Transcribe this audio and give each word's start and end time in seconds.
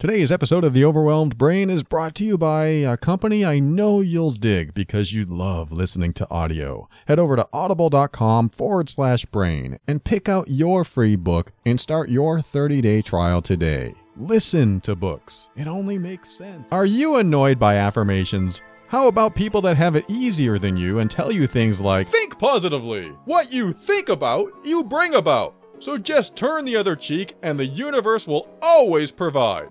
Today's 0.00 0.30
episode 0.30 0.62
of 0.62 0.74
The 0.74 0.84
Overwhelmed 0.84 1.36
Brain 1.36 1.68
is 1.68 1.82
brought 1.82 2.14
to 2.14 2.24
you 2.24 2.38
by 2.38 2.66
a 2.66 2.96
company 2.96 3.44
I 3.44 3.58
know 3.58 4.00
you'll 4.00 4.30
dig 4.30 4.72
because 4.72 5.12
you 5.12 5.24
love 5.24 5.72
listening 5.72 6.12
to 6.12 6.30
audio. 6.30 6.88
Head 7.08 7.18
over 7.18 7.34
to 7.34 7.48
audible.com 7.52 8.50
forward 8.50 8.88
slash 8.88 9.24
brain 9.24 9.80
and 9.88 10.04
pick 10.04 10.28
out 10.28 10.46
your 10.46 10.84
free 10.84 11.16
book 11.16 11.50
and 11.66 11.80
start 11.80 12.10
your 12.10 12.40
30 12.40 12.80
day 12.80 13.02
trial 13.02 13.42
today. 13.42 13.92
Listen 14.16 14.80
to 14.82 14.94
books. 14.94 15.48
It 15.56 15.66
only 15.66 15.98
makes 15.98 16.30
sense. 16.30 16.72
Are 16.72 16.86
you 16.86 17.16
annoyed 17.16 17.58
by 17.58 17.74
affirmations? 17.74 18.62
How 18.86 19.08
about 19.08 19.34
people 19.34 19.60
that 19.62 19.76
have 19.78 19.96
it 19.96 20.08
easier 20.08 20.60
than 20.60 20.76
you 20.76 21.00
and 21.00 21.10
tell 21.10 21.32
you 21.32 21.48
things 21.48 21.80
like, 21.80 22.06
Think 22.06 22.38
positively! 22.38 23.08
What 23.24 23.52
you 23.52 23.72
think 23.72 24.10
about, 24.10 24.48
you 24.62 24.84
bring 24.84 25.16
about! 25.16 25.56
So 25.80 25.98
just 25.98 26.36
turn 26.36 26.64
the 26.64 26.76
other 26.76 26.94
cheek 26.94 27.34
and 27.42 27.58
the 27.58 27.66
universe 27.66 28.28
will 28.28 28.48
always 28.62 29.10
provide. 29.10 29.70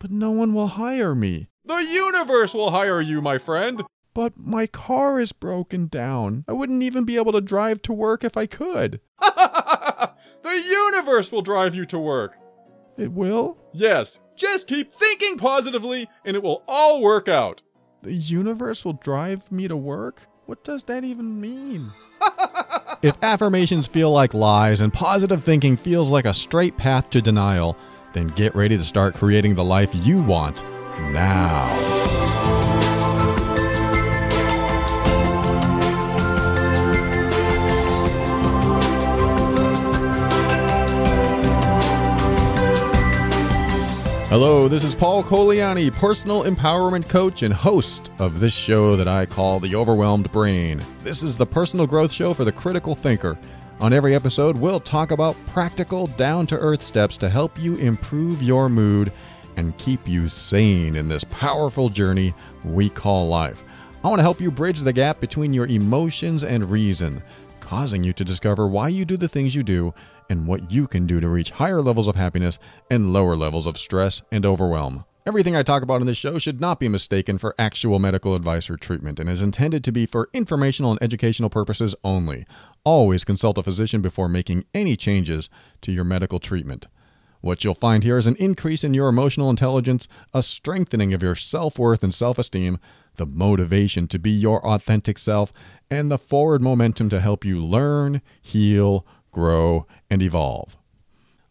But 0.00 0.10
no 0.10 0.30
one 0.32 0.54
will 0.54 0.66
hire 0.66 1.14
me. 1.14 1.48
The 1.64 1.76
universe 1.76 2.54
will 2.54 2.72
hire 2.72 3.00
you, 3.00 3.20
my 3.20 3.38
friend. 3.38 3.82
But 4.14 4.32
my 4.36 4.66
car 4.66 5.20
is 5.20 5.30
broken 5.30 5.86
down. 5.86 6.44
I 6.48 6.52
wouldn't 6.52 6.82
even 6.82 7.04
be 7.04 7.16
able 7.16 7.32
to 7.32 7.40
drive 7.40 7.82
to 7.82 7.92
work 7.92 8.24
if 8.24 8.36
I 8.36 8.46
could. 8.46 9.00
the 9.20 10.12
universe 10.44 11.30
will 11.30 11.42
drive 11.42 11.74
you 11.74 11.84
to 11.86 11.98
work. 11.98 12.36
It 12.96 13.12
will? 13.12 13.58
Yes. 13.72 14.20
Just 14.34 14.66
keep 14.66 14.90
thinking 14.90 15.36
positively 15.36 16.08
and 16.24 16.34
it 16.34 16.42
will 16.42 16.64
all 16.66 17.00
work 17.02 17.28
out. 17.28 17.62
The 18.02 18.14
universe 18.14 18.84
will 18.84 18.94
drive 18.94 19.52
me 19.52 19.68
to 19.68 19.76
work? 19.76 20.26
What 20.46 20.64
does 20.64 20.84
that 20.84 21.04
even 21.04 21.40
mean? 21.40 21.90
if 23.02 23.16
affirmations 23.22 23.86
feel 23.86 24.10
like 24.10 24.34
lies 24.34 24.80
and 24.80 24.92
positive 24.92 25.44
thinking 25.44 25.76
feels 25.76 26.10
like 26.10 26.24
a 26.24 26.34
straight 26.34 26.76
path 26.76 27.10
to 27.10 27.22
denial, 27.22 27.76
then 28.12 28.28
get 28.28 28.54
ready 28.54 28.76
to 28.76 28.84
start 28.84 29.14
creating 29.14 29.54
the 29.54 29.64
life 29.64 29.94
you 29.94 30.22
want 30.22 30.62
now. 31.12 31.68
Hello, 44.30 44.68
this 44.68 44.84
is 44.84 44.94
Paul 44.94 45.24
Colaianni, 45.24 45.92
personal 45.92 46.44
empowerment 46.44 47.08
coach 47.08 47.42
and 47.42 47.52
host 47.52 48.12
of 48.20 48.38
this 48.38 48.52
show 48.52 48.94
that 48.94 49.08
I 49.08 49.26
call 49.26 49.58
The 49.58 49.74
Overwhelmed 49.74 50.30
Brain. 50.30 50.80
This 51.02 51.24
is 51.24 51.36
the 51.36 51.46
personal 51.46 51.84
growth 51.84 52.12
show 52.12 52.32
for 52.32 52.44
the 52.44 52.52
critical 52.52 52.94
thinker. 52.94 53.36
On 53.80 53.94
every 53.94 54.14
episode, 54.14 54.58
we'll 54.58 54.78
talk 54.78 55.10
about 55.10 55.34
practical, 55.46 56.06
down 56.08 56.46
to 56.48 56.58
earth 56.58 56.82
steps 56.82 57.16
to 57.16 57.30
help 57.30 57.58
you 57.58 57.76
improve 57.76 58.42
your 58.42 58.68
mood 58.68 59.10
and 59.56 59.76
keep 59.78 60.06
you 60.06 60.28
sane 60.28 60.96
in 60.96 61.08
this 61.08 61.24
powerful 61.24 61.88
journey 61.88 62.34
we 62.62 62.90
call 62.90 63.28
life. 63.28 63.64
I 64.04 64.08
want 64.08 64.18
to 64.18 64.22
help 64.22 64.38
you 64.38 64.50
bridge 64.50 64.80
the 64.80 64.92
gap 64.92 65.18
between 65.18 65.54
your 65.54 65.66
emotions 65.66 66.44
and 66.44 66.70
reason, 66.70 67.22
causing 67.60 68.04
you 68.04 68.12
to 68.12 68.24
discover 68.24 68.68
why 68.68 68.88
you 68.88 69.06
do 69.06 69.16
the 69.16 69.28
things 69.28 69.54
you 69.54 69.62
do 69.62 69.94
and 70.28 70.46
what 70.46 70.70
you 70.70 70.86
can 70.86 71.06
do 71.06 71.18
to 71.18 71.30
reach 71.30 71.48
higher 71.48 71.80
levels 71.80 72.06
of 72.06 72.16
happiness 72.16 72.58
and 72.90 73.14
lower 73.14 73.34
levels 73.34 73.66
of 73.66 73.78
stress 73.78 74.20
and 74.30 74.44
overwhelm. 74.44 75.06
Everything 75.26 75.54
I 75.54 75.62
talk 75.62 75.82
about 75.82 76.00
in 76.00 76.06
this 76.06 76.16
show 76.16 76.38
should 76.38 76.62
not 76.62 76.80
be 76.80 76.88
mistaken 76.88 77.36
for 77.36 77.54
actual 77.58 77.98
medical 77.98 78.34
advice 78.34 78.70
or 78.70 78.78
treatment 78.78 79.20
and 79.20 79.28
is 79.28 79.42
intended 79.42 79.84
to 79.84 79.92
be 79.92 80.06
for 80.06 80.30
informational 80.32 80.92
and 80.92 81.02
educational 81.02 81.50
purposes 81.50 81.94
only. 82.02 82.46
Always 82.84 83.22
consult 83.22 83.58
a 83.58 83.62
physician 83.62 84.00
before 84.00 84.30
making 84.30 84.64
any 84.72 84.96
changes 84.96 85.50
to 85.82 85.92
your 85.92 86.04
medical 86.04 86.38
treatment. 86.38 86.86
What 87.42 87.62
you'll 87.62 87.74
find 87.74 88.02
here 88.02 88.16
is 88.16 88.26
an 88.26 88.36
increase 88.36 88.82
in 88.82 88.94
your 88.94 89.08
emotional 89.08 89.50
intelligence, 89.50 90.08
a 90.32 90.42
strengthening 90.42 91.12
of 91.12 91.22
your 91.22 91.34
self 91.34 91.78
worth 91.78 92.02
and 92.02 92.14
self 92.14 92.38
esteem, 92.38 92.78
the 93.16 93.26
motivation 93.26 94.08
to 94.08 94.18
be 94.18 94.30
your 94.30 94.64
authentic 94.66 95.18
self, 95.18 95.52
and 95.90 96.10
the 96.10 96.18
forward 96.18 96.62
momentum 96.62 97.10
to 97.10 97.20
help 97.20 97.44
you 97.44 97.60
learn, 97.60 98.22
heal, 98.40 99.06
grow, 99.32 99.86
and 100.08 100.22
evolve. 100.22 100.78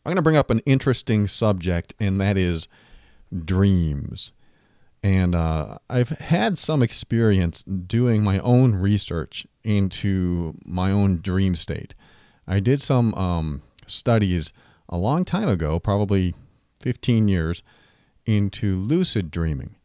I'm 0.04 0.10
going 0.10 0.16
to 0.16 0.22
bring 0.24 0.38
up 0.38 0.50
an 0.50 0.62
interesting 0.66 1.28
subject, 1.28 1.94
and 2.00 2.20
that 2.20 2.36
is 2.36 2.68
dreams. 3.46 4.32
And 5.02 5.34
uh, 5.34 5.78
I've 5.90 6.10
had 6.10 6.58
some 6.58 6.84
experience 6.84 7.64
doing 7.64 8.24
my 8.24 8.40
own 8.40 8.76
research 8.76 9.48
into 9.64 10.56
my 10.66 10.92
own 10.92 11.22
dream 11.22 11.56
state. 11.56 11.96
I 12.48 12.60
did 12.60 12.82
some 12.82 13.14
um, 13.14 13.62
studies 13.86 14.52
a 14.90 14.98
long 14.98 15.24
time 15.24 15.48
ago, 15.48 15.80
probably 15.80 16.34
15 16.82 17.28
years, 17.28 17.64
into 18.26 18.76
lucid 18.76 19.32
dreaming. 19.32 19.76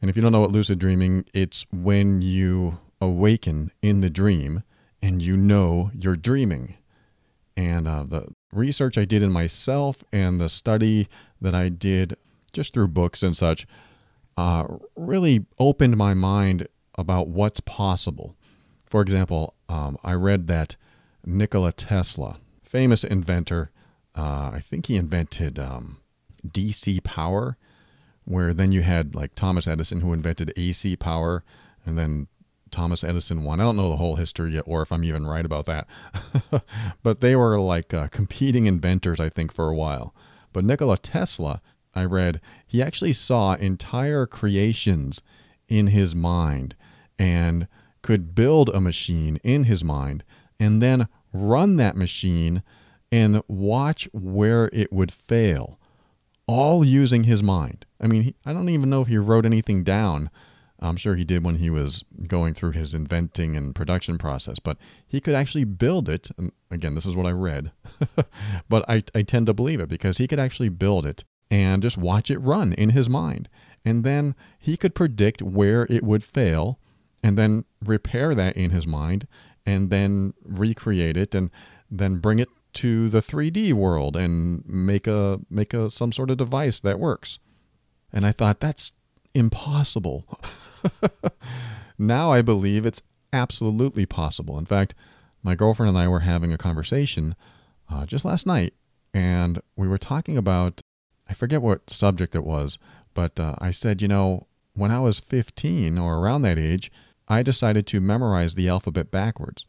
And 0.00 0.10
if 0.10 0.16
you 0.16 0.22
don't 0.22 0.32
know 0.32 0.40
what 0.40 0.50
lucid 0.50 0.78
dreaming, 0.78 1.24
it's 1.32 1.64
when 1.72 2.20
you 2.20 2.78
awaken 3.00 3.70
in 3.80 4.00
the 4.00 4.10
dream 4.10 4.64
and 5.00 5.22
you 5.22 5.36
know 5.36 5.90
you're 5.94 6.16
dreaming. 6.16 6.74
And 7.56 7.86
uh, 7.86 8.04
the 8.04 8.28
research 8.52 8.98
I 8.98 9.04
did 9.04 9.22
in 9.22 9.30
myself 9.30 10.04
and 10.12 10.40
the 10.40 10.48
study 10.48 11.08
that 11.40 11.54
I 11.54 11.68
did 11.68 12.16
just 12.52 12.74
through 12.74 12.88
books 12.88 13.22
and 13.22 13.36
such 13.36 13.66
uh, 14.36 14.66
really 14.96 15.46
opened 15.58 15.96
my 15.96 16.14
mind 16.14 16.68
about 16.96 17.28
what's 17.28 17.60
possible. 17.60 18.36
For 18.86 19.00
example, 19.00 19.54
um, 19.68 19.96
I 20.04 20.14
read 20.14 20.46
that 20.48 20.76
Nikola 21.24 21.72
Tesla, 21.72 22.38
famous 22.62 23.04
inventor, 23.04 23.70
uh, 24.14 24.50
I 24.54 24.60
think 24.60 24.86
he 24.86 24.96
invented 24.96 25.58
um, 25.58 25.98
DC 26.46 27.02
power, 27.02 27.56
where 28.24 28.52
then 28.52 28.72
you 28.72 28.82
had 28.82 29.14
like 29.14 29.34
Thomas 29.34 29.66
Edison 29.66 30.00
who 30.00 30.12
invented 30.12 30.52
AC 30.56 30.96
power, 30.96 31.44
and 31.86 31.96
then 31.96 32.28
Thomas 32.70 33.04
Edison 33.04 33.44
won. 33.44 33.60
I 33.60 33.64
don't 33.64 33.76
know 33.76 33.90
the 33.90 33.96
whole 33.96 34.16
history 34.16 34.52
yet, 34.52 34.64
or 34.66 34.82
if 34.82 34.92
I'm 34.92 35.04
even 35.04 35.26
right 35.26 35.44
about 35.44 35.66
that. 35.66 35.86
but 37.02 37.20
they 37.20 37.36
were 37.36 37.58
like 37.58 37.94
uh, 37.94 38.08
competing 38.08 38.66
inventors, 38.66 39.20
I 39.20 39.28
think, 39.28 39.52
for 39.52 39.68
a 39.68 39.74
while. 39.74 40.14
But 40.52 40.64
Nikola 40.64 40.98
Tesla, 40.98 41.62
I 41.94 42.04
read, 42.04 42.40
he 42.66 42.82
actually 42.82 43.12
saw 43.12 43.54
entire 43.54 44.26
creations 44.26 45.22
in 45.68 45.88
his 45.88 46.14
mind 46.14 46.74
and 47.18 47.68
could 48.02 48.34
build 48.34 48.68
a 48.70 48.80
machine 48.80 49.38
in 49.44 49.64
his 49.64 49.84
mind 49.84 50.24
and 50.58 50.82
then 50.82 51.08
run 51.32 51.76
that 51.76 51.96
machine 51.96 52.62
and 53.10 53.42
watch 53.46 54.08
where 54.12 54.70
it 54.72 54.92
would 54.92 55.12
fail, 55.12 55.78
all 56.46 56.84
using 56.84 57.24
his 57.24 57.42
mind. 57.42 57.84
I 58.00 58.06
mean, 58.06 58.22
he, 58.22 58.34
I 58.44 58.52
don't 58.52 58.68
even 58.68 58.90
know 58.90 59.02
if 59.02 59.08
he 59.08 59.18
wrote 59.18 59.46
anything 59.46 59.84
down 59.84 60.30
I'm 60.82 60.96
sure 60.96 61.14
he 61.14 61.24
did 61.24 61.44
when 61.44 61.56
he 61.56 61.70
was 61.70 62.04
going 62.26 62.54
through 62.54 62.72
his 62.72 62.92
inventing 62.92 63.56
and 63.56 63.74
production 63.74 64.18
process, 64.18 64.58
but 64.58 64.76
he 65.06 65.20
could 65.20 65.34
actually 65.34 65.64
build 65.64 66.08
it. 66.08 66.30
And 66.36 66.50
again, 66.70 66.94
this 66.94 67.06
is 67.06 67.14
what 67.14 67.26
I 67.26 67.30
read, 67.30 67.70
but 68.68 68.84
I, 68.88 69.04
I 69.14 69.22
tend 69.22 69.46
to 69.46 69.54
believe 69.54 69.80
it 69.80 69.88
because 69.88 70.18
he 70.18 70.26
could 70.26 70.40
actually 70.40 70.70
build 70.70 71.06
it 71.06 71.24
and 71.52 71.82
just 71.82 71.98
watch 71.98 72.30
it 72.30 72.38
run 72.38 72.72
in 72.72 72.90
his 72.90 73.10
mind. 73.10 73.46
And 73.84 74.04
then 74.04 74.34
he 74.58 74.78
could 74.78 74.94
predict 74.94 75.42
where 75.42 75.86
it 75.90 76.02
would 76.02 76.24
fail 76.24 76.78
and 77.22 77.36
then 77.36 77.66
repair 77.84 78.34
that 78.34 78.56
in 78.56 78.70
his 78.70 78.86
mind 78.86 79.28
and 79.66 79.90
then 79.90 80.32
recreate 80.42 81.18
it 81.18 81.34
and 81.34 81.50
then 81.90 82.16
bring 82.16 82.38
it 82.38 82.48
to 82.72 83.10
the 83.10 83.20
3D 83.20 83.74
world 83.74 84.16
and 84.16 84.66
make 84.66 85.06
a 85.06 85.40
make 85.50 85.74
a 85.74 85.90
some 85.90 86.10
sort 86.10 86.30
of 86.30 86.38
device 86.38 86.80
that 86.80 86.98
works. 86.98 87.38
And 88.10 88.24
I 88.24 88.32
thought 88.32 88.60
that's 88.60 88.92
impossible. 89.34 90.24
now 91.98 92.32
I 92.32 92.40
believe 92.40 92.86
it's 92.86 93.02
absolutely 93.30 94.06
possible. 94.06 94.58
In 94.58 94.64
fact, 94.64 94.94
my 95.42 95.54
girlfriend 95.54 95.90
and 95.90 95.98
I 95.98 96.08
were 96.08 96.20
having 96.20 96.50
a 96.50 96.58
conversation 96.58 97.34
uh, 97.90 98.06
just 98.06 98.24
last 98.24 98.46
night, 98.46 98.72
and 99.12 99.60
we 99.76 99.86
were 99.86 99.98
talking 99.98 100.38
about, 100.38 100.80
I 101.32 101.34
forget 101.34 101.62
what 101.62 101.88
subject 101.88 102.34
it 102.34 102.44
was, 102.44 102.78
but 103.14 103.40
uh, 103.40 103.54
I 103.58 103.70
said, 103.70 104.02
you 104.02 104.08
know, 104.08 104.48
when 104.74 104.90
I 104.90 105.00
was 105.00 105.18
15 105.18 105.96
or 105.96 106.18
around 106.18 106.42
that 106.42 106.58
age, 106.58 106.92
I 107.26 107.42
decided 107.42 107.86
to 107.86 108.02
memorize 108.02 108.54
the 108.54 108.68
alphabet 108.68 109.10
backwards. 109.10 109.64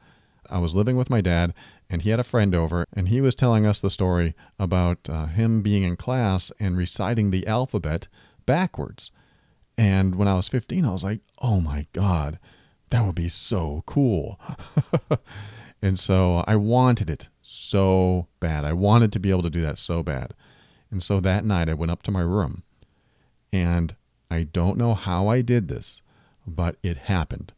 I 0.49 0.59
was 0.59 0.75
living 0.75 0.97
with 0.97 1.09
my 1.09 1.21
dad, 1.21 1.53
and 1.89 2.01
he 2.01 2.09
had 2.09 2.19
a 2.19 2.25
friend 2.25 2.53
over, 2.53 2.83
and 2.91 3.07
he 3.07 3.21
was 3.21 3.33
telling 3.33 3.65
us 3.65 3.79
the 3.79 3.89
story 3.89 4.35
about 4.59 5.07
uh, 5.07 5.27
him 5.27 5.61
being 5.61 5.83
in 5.83 5.95
class 5.95 6.51
and 6.59 6.75
reciting 6.75 7.31
the 7.31 7.47
alphabet 7.47 8.09
backwards. 8.45 9.13
And 9.77 10.15
when 10.15 10.27
I 10.27 10.33
was 10.33 10.49
15, 10.49 10.83
I 10.83 10.91
was 10.91 11.05
like, 11.05 11.21
oh 11.41 11.61
my 11.61 11.87
God, 11.93 12.39
that 12.89 13.05
would 13.05 13.15
be 13.15 13.29
so 13.29 13.83
cool. 13.85 14.37
and 15.81 15.97
so 15.97 16.43
I 16.45 16.57
wanted 16.57 17.09
it 17.09 17.29
so 17.41 18.27
bad. 18.41 18.65
I 18.65 18.73
wanted 18.73 19.13
to 19.13 19.19
be 19.21 19.29
able 19.29 19.43
to 19.43 19.49
do 19.49 19.61
that 19.61 19.77
so 19.77 20.03
bad. 20.03 20.33
And 20.93 21.01
so 21.01 21.19
that 21.19 21.43
night 21.43 21.69
I 21.69 21.73
went 21.73 21.91
up 21.91 22.03
to 22.03 22.11
my 22.11 22.21
room 22.21 22.61
and 23.51 23.95
I 24.29 24.43
don't 24.43 24.77
know 24.77 24.93
how 24.93 25.27
I 25.27 25.41
did 25.41 25.67
this, 25.67 26.03
but 26.45 26.75
it 26.83 26.97
happened. 26.97 27.51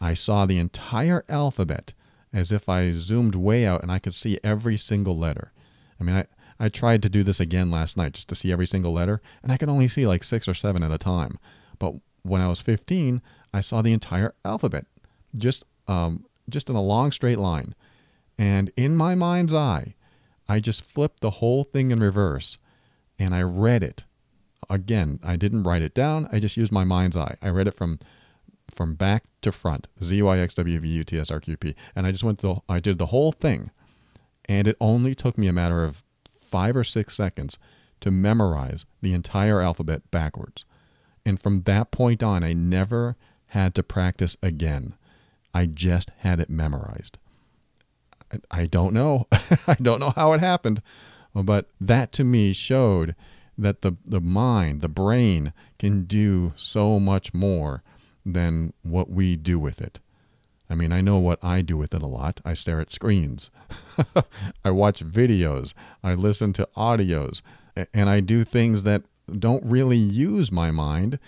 I 0.00 0.14
saw 0.14 0.46
the 0.46 0.58
entire 0.58 1.24
alphabet 1.28 1.94
as 2.32 2.52
if 2.52 2.68
I 2.68 2.92
zoomed 2.92 3.34
way 3.34 3.66
out 3.66 3.82
and 3.82 3.90
I 3.90 3.98
could 3.98 4.14
see 4.14 4.38
every 4.44 4.76
single 4.76 5.16
letter. 5.16 5.50
I 6.00 6.04
mean, 6.04 6.14
I, 6.14 6.26
I 6.60 6.68
tried 6.68 7.02
to 7.02 7.08
do 7.08 7.24
this 7.24 7.40
again 7.40 7.72
last 7.72 7.96
night 7.96 8.12
just 8.12 8.28
to 8.28 8.36
see 8.36 8.52
every 8.52 8.68
single 8.68 8.92
letter, 8.92 9.20
and 9.42 9.50
I 9.50 9.56
could 9.56 9.68
only 9.68 9.88
see 9.88 10.06
like 10.06 10.22
six 10.22 10.46
or 10.46 10.54
seven 10.54 10.84
at 10.84 10.92
a 10.92 10.98
time. 10.98 11.40
But 11.80 11.94
when 12.22 12.40
I 12.40 12.46
was 12.46 12.60
15, 12.60 13.20
I 13.52 13.62
saw 13.62 13.82
the 13.82 13.92
entire 13.92 14.32
alphabet 14.44 14.86
just 15.36 15.64
um, 15.88 16.24
just 16.48 16.70
in 16.70 16.76
a 16.76 16.82
long 16.82 17.10
straight 17.10 17.40
line. 17.40 17.74
And 18.38 18.70
in 18.76 18.94
my 18.94 19.16
mind's 19.16 19.52
eye, 19.52 19.96
I 20.48 20.60
just 20.60 20.84
flipped 20.84 21.18
the 21.18 21.30
whole 21.30 21.64
thing 21.64 21.90
in 21.90 21.98
reverse 21.98 22.58
and 23.18 23.34
I 23.34 23.42
read 23.42 23.82
it. 23.82 24.04
Again, 24.68 25.20
I 25.22 25.36
didn't 25.36 25.64
write 25.64 25.82
it 25.82 25.94
down. 25.94 26.28
I 26.32 26.40
just 26.40 26.56
used 26.56 26.72
my 26.72 26.84
mind's 26.84 27.16
eye. 27.16 27.36
I 27.42 27.50
read 27.50 27.68
it 27.68 27.74
from 27.74 27.98
from 28.70 28.94
back 28.94 29.24
to 29.42 29.52
front. 29.52 29.88
Z 30.02 30.20
Y 30.20 30.38
X 30.38 30.54
W 30.54 30.80
V 30.80 30.88
U 30.88 31.04
T 31.04 31.18
S 31.18 31.30
R 31.30 31.40
Q 31.40 31.56
P. 31.56 31.74
And 31.94 32.06
I 32.06 32.12
just 32.12 32.24
went 32.24 32.40
the 32.40 32.56
I 32.68 32.80
did 32.80 32.98
the 32.98 33.06
whole 33.06 33.32
thing. 33.32 33.70
And 34.46 34.66
it 34.68 34.76
only 34.80 35.14
took 35.14 35.38
me 35.38 35.48
a 35.48 35.52
matter 35.52 35.84
of 35.84 36.04
5 36.28 36.76
or 36.76 36.84
6 36.84 37.14
seconds 37.14 37.58
to 38.00 38.10
memorize 38.10 38.86
the 39.02 39.12
entire 39.12 39.60
alphabet 39.60 40.10
backwards. 40.10 40.64
And 41.24 41.40
from 41.40 41.62
that 41.62 41.90
point 41.90 42.22
on, 42.22 42.44
I 42.44 42.52
never 42.52 43.16
had 43.48 43.74
to 43.74 43.82
practice 43.82 44.36
again. 44.42 44.94
I 45.52 45.66
just 45.66 46.10
had 46.18 46.38
it 46.38 46.50
memorized. 46.50 47.18
I 48.50 48.66
don't 48.66 48.92
know. 48.92 49.26
I 49.66 49.74
don't 49.80 50.00
know 50.00 50.10
how 50.10 50.32
it 50.32 50.40
happened, 50.40 50.82
but 51.44 51.68
that 51.80 52.12
to 52.12 52.24
me 52.24 52.52
showed 52.52 53.14
that 53.58 53.82
the, 53.82 53.96
the 54.04 54.20
mind, 54.20 54.80
the 54.80 54.88
brain, 54.88 55.52
can 55.78 56.04
do 56.04 56.52
so 56.56 56.98
much 57.00 57.32
more 57.32 57.82
than 58.24 58.72
what 58.82 59.10
we 59.10 59.36
do 59.36 59.58
with 59.58 59.80
it. 59.80 60.00
I 60.68 60.74
mean, 60.74 60.92
I 60.92 61.00
know 61.00 61.18
what 61.18 61.42
I 61.44 61.62
do 61.62 61.76
with 61.76 61.94
it 61.94 62.02
a 62.02 62.06
lot. 62.06 62.40
I 62.44 62.54
stare 62.54 62.80
at 62.80 62.90
screens, 62.90 63.50
I 64.64 64.70
watch 64.70 65.04
videos, 65.04 65.74
I 66.02 66.14
listen 66.14 66.52
to 66.54 66.68
audios, 66.76 67.42
and 67.94 68.10
I 68.10 68.20
do 68.20 68.42
things 68.42 68.82
that 68.82 69.02
don't 69.38 69.64
really 69.64 69.96
use 69.96 70.50
my 70.50 70.70
mind. 70.70 71.18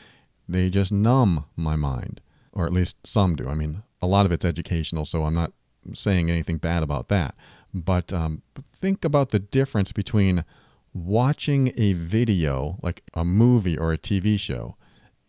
They 0.48 0.70
just 0.70 0.90
numb 0.90 1.44
my 1.56 1.76
mind, 1.76 2.20
or 2.52 2.66
at 2.66 2.72
least 2.72 3.06
some 3.06 3.36
do. 3.36 3.48
I 3.48 3.54
mean, 3.54 3.82
a 4.02 4.06
lot 4.06 4.26
of 4.26 4.32
it's 4.32 4.44
educational, 4.44 5.04
so 5.04 5.24
I'm 5.24 5.34
not 5.34 5.52
saying 5.92 6.30
anything 6.30 6.58
bad 6.58 6.82
about 6.82 7.08
that. 7.08 7.34
But 7.80 8.12
um, 8.12 8.42
think 8.72 9.04
about 9.04 9.30
the 9.30 9.38
difference 9.38 9.92
between 9.92 10.44
watching 10.92 11.72
a 11.76 11.92
video, 11.92 12.78
like 12.82 13.02
a 13.14 13.24
movie 13.24 13.78
or 13.78 13.92
a 13.92 13.98
TV 13.98 14.38
show, 14.38 14.76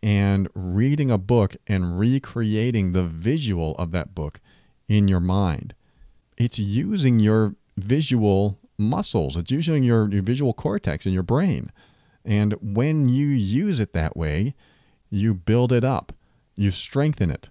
and 0.01 0.50
reading 0.54 1.12
a 1.12 1.18
book 1.18 1.56
and 1.68 2.00
recreating 2.00 2.94
the 2.94 3.04
visual 3.04 3.75
of 3.75 3.92
that 3.92 4.16
book 4.16 4.40
in 4.88 5.07
your 5.07 5.19
mind. 5.19 5.74
It's 6.38 6.57
using 6.57 7.19
your 7.19 7.56
visual 7.78 8.60
muscles, 8.78 9.36
it's 9.36 9.51
using 9.51 9.84
your, 9.84 10.10
your 10.10 10.24
visual 10.24 10.54
cortex 10.54 11.06
in 11.06 11.13
your 11.13 11.24
brain. 11.24 11.72
And 12.24 12.54
when 12.62 13.10
you 13.10 13.28
use 13.28 13.80
it 13.80 13.94
that 13.94 14.16
way, 14.16 14.56
you 15.10 15.34
build 15.34 15.72
it 15.72 15.84
up, 15.84 16.13
you 16.56 16.72
strengthen 16.72 17.30
it. 17.30 17.50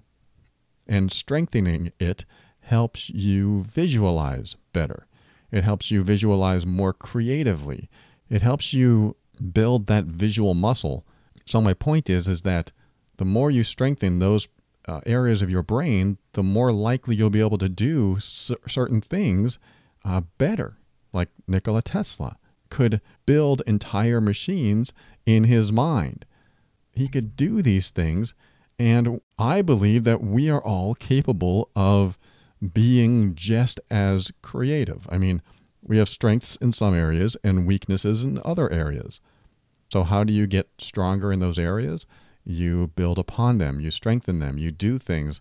And 0.86 1.12
strengthening 1.12 1.92
it 2.00 2.24
helps 2.68 3.08
you 3.10 3.62
visualize 3.62 4.56
better. 4.72 5.06
It 5.50 5.64
helps 5.64 5.90
you 5.90 6.04
visualize 6.04 6.66
more 6.66 6.92
creatively. 6.92 7.88
It 8.28 8.42
helps 8.42 8.74
you 8.74 9.16
build 9.52 9.86
that 9.86 10.04
visual 10.04 10.54
muscle. 10.54 11.06
So 11.46 11.60
my 11.62 11.72
point 11.72 12.10
is 12.10 12.28
is 12.28 12.42
that 12.42 12.72
the 13.16 13.24
more 13.24 13.50
you 13.50 13.64
strengthen 13.64 14.18
those 14.18 14.48
uh, 14.86 15.00
areas 15.06 15.40
of 15.40 15.50
your 15.50 15.62
brain, 15.62 16.18
the 16.34 16.42
more 16.42 16.70
likely 16.70 17.16
you'll 17.16 17.30
be 17.30 17.40
able 17.40 17.58
to 17.58 17.68
do 17.68 18.18
c- 18.20 18.54
certain 18.66 19.00
things 19.00 19.58
uh, 20.04 20.22
better. 20.36 20.76
Like 21.12 21.30
Nikola 21.46 21.82
Tesla 21.82 22.36
could 22.68 23.00
build 23.24 23.62
entire 23.66 24.20
machines 24.20 24.92
in 25.24 25.44
his 25.44 25.72
mind. 25.72 26.26
He 26.92 27.08
could 27.08 27.34
do 27.34 27.62
these 27.62 27.90
things, 27.90 28.34
and 28.78 29.20
I 29.38 29.62
believe 29.62 30.04
that 30.04 30.22
we 30.22 30.50
are 30.50 30.62
all 30.62 30.94
capable 30.94 31.70
of 31.74 32.18
being 32.72 33.34
just 33.34 33.80
as 33.90 34.32
creative. 34.42 35.06
I 35.10 35.18
mean, 35.18 35.42
we 35.82 35.98
have 35.98 36.08
strengths 36.08 36.56
in 36.56 36.72
some 36.72 36.94
areas 36.94 37.36
and 37.44 37.66
weaknesses 37.66 38.24
in 38.24 38.40
other 38.44 38.70
areas. 38.70 39.20
So, 39.90 40.02
how 40.02 40.24
do 40.24 40.32
you 40.32 40.46
get 40.46 40.68
stronger 40.78 41.32
in 41.32 41.40
those 41.40 41.58
areas? 41.58 42.06
You 42.44 42.88
build 42.88 43.18
upon 43.18 43.58
them, 43.58 43.80
you 43.80 43.90
strengthen 43.90 44.38
them, 44.38 44.58
you 44.58 44.70
do 44.70 44.98
things 44.98 45.40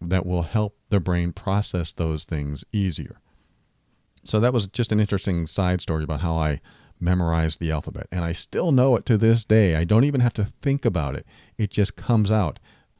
that 0.00 0.26
will 0.26 0.42
help 0.42 0.76
the 0.90 1.00
brain 1.00 1.32
process 1.32 1.92
those 1.92 2.24
things 2.24 2.64
easier. 2.72 3.20
So, 4.24 4.40
that 4.40 4.52
was 4.52 4.66
just 4.66 4.92
an 4.92 5.00
interesting 5.00 5.46
side 5.46 5.80
story 5.80 6.04
about 6.04 6.20
how 6.20 6.36
I 6.36 6.60
memorized 7.00 7.60
the 7.60 7.70
alphabet. 7.70 8.06
And 8.10 8.24
I 8.24 8.32
still 8.32 8.72
know 8.72 8.96
it 8.96 9.06
to 9.06 9.16
this 9.16 9.44
day. 9.44 9.76
I 9.76 9.84
don't 9.84 10.04
even 10.04 10.20
have 10.20 10.34
to 10.34 10.44
think 10.44 10.84
about 10.84 11.14
it, 11.14 11.26
it 11.56 11.70
just 11.70 11.96
comes 11.96 12.30
out. 12.30 12.58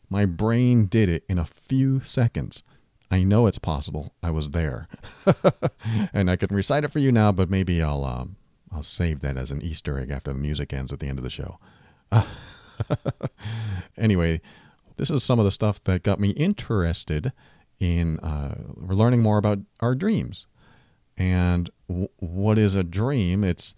My 0.09 0.25
brain 0.25 0.87
did 0.87 1.09
it 1.09 1.25
in 1.29 1.39
a 1.39 1.45
few 1.45 2.01
seconds. 2.01 2.63
I 3.11 3.23
know 3.23 3.47
it's 3.47 3.59
possible. 3.59 4.13
I 4.23 4.31
was 4.31 4.51
there, 4.51 4.89
and 6.13 6.31
I 6.31 6.37
can 6.37 6.55
recite 6.55 6.85
it 6.85 6.93
for 6.93 6.99
you 6.99 7.13
now. 7.13 7.33
But 7.33 7.51
maybe 7.51 7.83
I'll 7.83 8.05
um, 8.05 8.37
I'll 8.73 8.83
save 8.83 9.21
that 9.21 9.37
as 9.37 9.51
an 9.51 9.63
Easter 9.63 9.99
egg 9.99 10.11
after 10.11 10.33
the 10.33 10.39
music 10.39 10.73
ends 10.73 10.93
at 10.93 11.01
the 11.01 11.07
end 11.07 11.19
of 11.19 11.25
the 11.25 11.31
show. 11.31 11.59
anyway, 13.97 14.41
this 14.97 15.11
is 15.11 15.23
some 15.23 15.39
of 15.39 15.45
the 15.45 15.51
stuff 15.51 15.83
that 15.85 16.03
got 16.03 16.21
me 16.21 16.31
interested 16.31 17.33
in 17.79 18.19
uh, 18.21 18.55
learning 18.77 19.21
more 19.21 19.39
about 19.39 19.59
our 19.81 19.95
dreams. 19.95 20.47
And 21.17 21.71
w- 21.89 22.09
what 22.17 22.59
is 22.59 22.75
a 22.75 22.85
dream? 22.85 23.45
It's 23.45 23.75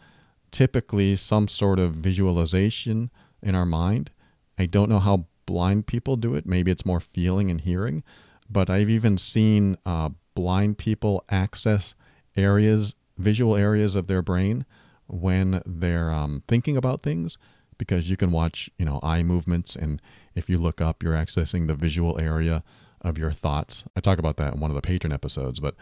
typically 0.50 1.16
some 1.16 1.48
sort 1.48 1.78
of 1.78 1.92
visualization 1.94 3.10
in 3.42 3.54
our 3.54 3.66
mind. 3.66 4.10
I 4.58 4.66
don't 4.66 4.88
know 4.88 4.98
how 4.98 5.26
blind 5.46 5.86
people 5.86 6.16
do 6.16 6.34
it. 6.34 6.46
Maybe 6.46 6.70
it's 6.70 6.86
more 6.86 7.00
feeling 7.00 7.50
and 7.50 7.60
hearing 7.60 8.02
but 8.50 8.70
I've 8.70 8.90
even 8.90 9.18
seen 9.18 9.76
uh, 9.84 10.10
blind 10.34 10.78
people 10.78 11.24
access 11.30 11.94
areas, 12.36 12.94
visual 13.16 13.56
areas 13.56 13.96
of 13.96 14.06
their 14.06 14.22
brain 14.22 14.64
when 15.06 15.62
they're 15.64 16.10
um, 16.10 16.42
thinking 16.46 16.76
about 16.76 17.02
things 17.02 17.38
because 17.78 18.10
you 18.10 18.16
can 18.16 18.32
watch, 18.32 18.70
you 18.78 18.84
know, 18.84 19.00
eye 19.02 19.22
movements. 19.22 19.76
And 19.76 20.02
if 20.34 20.48
you 20.48 20.58
look 20.58 20.80
up, 20.80 21.02
you're 21.02 21.14
accessing 21.14 21.66
the 21.66 21.74
visual 21.74 22.20
area 22.20 22.62
of 23.00 23.16
your 23.16 23.32
thoughts. 23.32 23.84
I 23.96 24.00
talk 24.00 24.18
about 24.18 24.36
that 24.36 24.54
in 24.54 24.60
one 24.60 24.70
of 24.70 24.74
the 24.74 24.82
patron 24.82 25.12
episodes, 25.12 25.60
but 25.60 25.74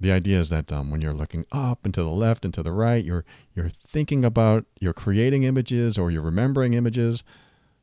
the 0.00 0.12
idea 0.12 0.40
is 0.40 0.48
that 0.48 0.72
um, 0.72 0.90
when 0.90 1.02
you're 1.02 1.12
looking 1.12 1.44
up 1.52 1.84
and 1.84 1.92
to 1.92 2.02
the 2.02 2.08
left 2.08 2.44
and 2.44 2.54
to 2.54 2.62
the 2.62 2.72
right, 2.72 3.04
you're 3.04 3.24
you're 3.54 3.68
thinking 3.68 4.24
about, 4.24 4.64
you're 4.80 4.94
creating 4.94 5.42
images 5.42 5.98
or 5.98 6.10
you're 6.10 6.22
remembering 6.22 6.72
images. 6.72 7.22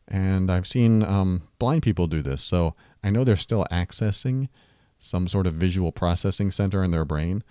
And 0.07 0.49
I've 0.49 0.67
seen 0.67 1.03
um, 1.03 1.43
blind 1.59 1.83
people 1.83 2.07
do 2.07 2.23
this. 2.23 2.41
So 2.41 2.73
I 3.07 3.09
know 3.09 3.23
they're 3.23 3.37
still 3.37 3.65
accessing 3.71 4.49
some 4.99 5.29
sort 5.29 5.47
of 5.47 5.53
visual 5.53 5.93
processing 5.93 6.51
center 6.51 6.83
in 6.83 6.91
their 6.91 7.05
brain. 7.05 7.41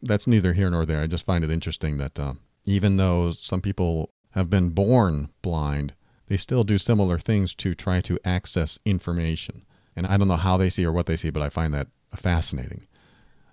That's 0.00 0.26
neither 0.26 0.54
here 0.54 0.70
nor 0.70 0.86
there. 0.86 1.02
I 1.02 1.06
just 1.06 1.26
find 1.26 1.44
it 1.44 1.50
interesting 1.50 1.98
that 1.98 2.18
uh, 2.18 2.34
even 2.64 2.96
though 2.96 3.30
some 3.32 3.60
people 3.60 4.10
have 4.30 4.48
been 4.48 4.70
born 4.70 5.28
blind, 5.42 5.92
they 6.28 6.38
still 6.38 6.64
do 6.64 6.78
similar 6.78 7.18
things 7.18 7.54
to 7.56 7.74
try 7.74 8.00
to 8.00 8.18
access 8.24 8.78
information. 8.86 9.66
And 9.94 10.06
I 10.06 10.16
don't 10.16 10.28
know 10.28 10.36
how 10.36 10.56
they 10.56 10.70
see 10.70 10.86
or 10.86 10.92
what 10.92 11.04
they 11.04 11.18
see, 11.18 11.28
but 11.28 11.42
I 11.42 11.50
find 11.50 11.74
that 11.74 11.88
fascinating. 12.16 12.86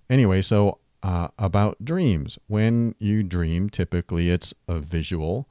Anyway, 0.09 0.41
so 0.41 0.79
uh, 1.03 1.27
about 1.37 1.83
dreams. 1.83 2.39
When 2.47 2.95
you 2.99 3.21
dream, 3.21 3.69
typically 3.69 4.29
it's 4.29 4.53
a 4.69 4.79
visual 4.79 5.49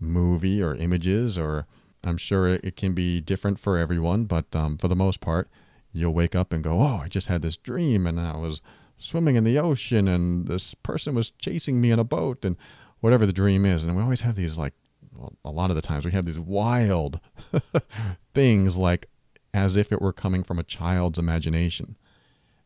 movie 0.00 0.60
or 0.60 0.74
images 0.74 1.38
or 1.38 1.68
I'm 2.06 2.16
sure 2.16 2.48
it 2.48 2.76
can 2.76 2.94
be 2.94 3.20
different 3.20 3.58
for 3.58 3.78
everyone, 3.78 4.24
but 4.24 4.54
um, 4.54 4.78
for 4.78 4.88
the 4.88 4.96
most 4.96 5.20
part, 5.20 5.48
you'll 5.92 6.14
wake 6.14 6.34
up 6.34 6.52
and 6.52 6.62
go, 6.62 6.80
Oh, 6.80 7.00
I 7.02 7.08
just 7.08 7.28
had 7.28 7.42
this 7.42 7.56
dream 7.56 8.06
and 8.06 8.20
I 8.20 8.36
was 8.36 8.62
swimming 8.96 9.36
in 9.36 9.44
the 9.44 9.58
ocean 9.58 10.08
and 10.08 10.46
this 10.46 10.74
person 10.74 11.14
was 11.14 11.30
chasing 11.30 11.80
me 11.80 11.90
in 11.90 11.98
a 11.98 12.04
boat 12.04 12.44
and 12.44 12.56
whatever 13.00 13.26
the 13.26 13.32
dream 13.32 13.64
is. 13.64 13.84
And 13.84 13.96
we 13.96 14.02
always 14.02 14.22
have 14.22 14.36
these, 14.36 14.58
like, 14.58 14.74
well, 15.14 15.34
a 15.44 15.50
lot 15.50 15.70
of 15.70 15.76
the 15.76 15.82
times, 15.82 16.04
we 16.04 16.12
have 16.12 16.24
these 16.24 16.38
wild 16.38 17.20
things, 18.34 18.76
like 18.76 19.08
as 19.52 19.76
if 19.76 19.92
it 19.92 20.02
were 20.02 20.12
coming 20.12 20.42
from 20.42 20.58
a 20.58 20.64
child's 20.64 21.18
imagination. 21.18 21.96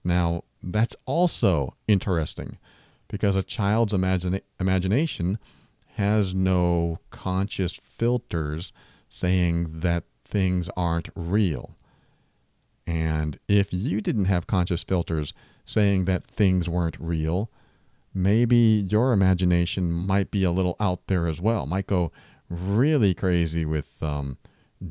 Now, 0.05 0.45
that's 0.63 0.97
also 1.05 1.75
interesting 1.87 2.59
because 3.09 3.37
a 3.37 3.43
child's 3.43 3.93
imagine 3.93 4.41
imagination 4.59 5.39
has 5.97 6.35
no 6.35 7.01
conscious 7.11 7.75
filters 7.75 8.73
saying 9.09 9.81
that 9.81 10.05
things 10.25 10.69
aren't 10.77 11.09
real. 11.15 11.77
And 12.87 13.39
if 13.49 13.73
you 13.73 14.01
didn't 14.01 14.27
have 14.27 14.47
conscious 14.47 14.83
filters 14.83 15.35
saying 15.65 16.07
that 16.07 16.25
things 16.25 16.69
weren't 16.69 16.97
real, 16.99 17.51
maybe 18.15 18.57
your 18.89 19.13
imagination 19.13 19.93
might 19.93 20.31
be 20.31 20.45
a 20.45 20.51
little 20.51 20.77
out 20.81 21.07
there 21.07 21.27
as 21.27 21.41
well, 21.41 21.67
might 21.67 21.87
go 21.87 22.11
really 22.49 23.13
crazy 23.15 23.67
with 23.67 24.03
um, 24.03 24.39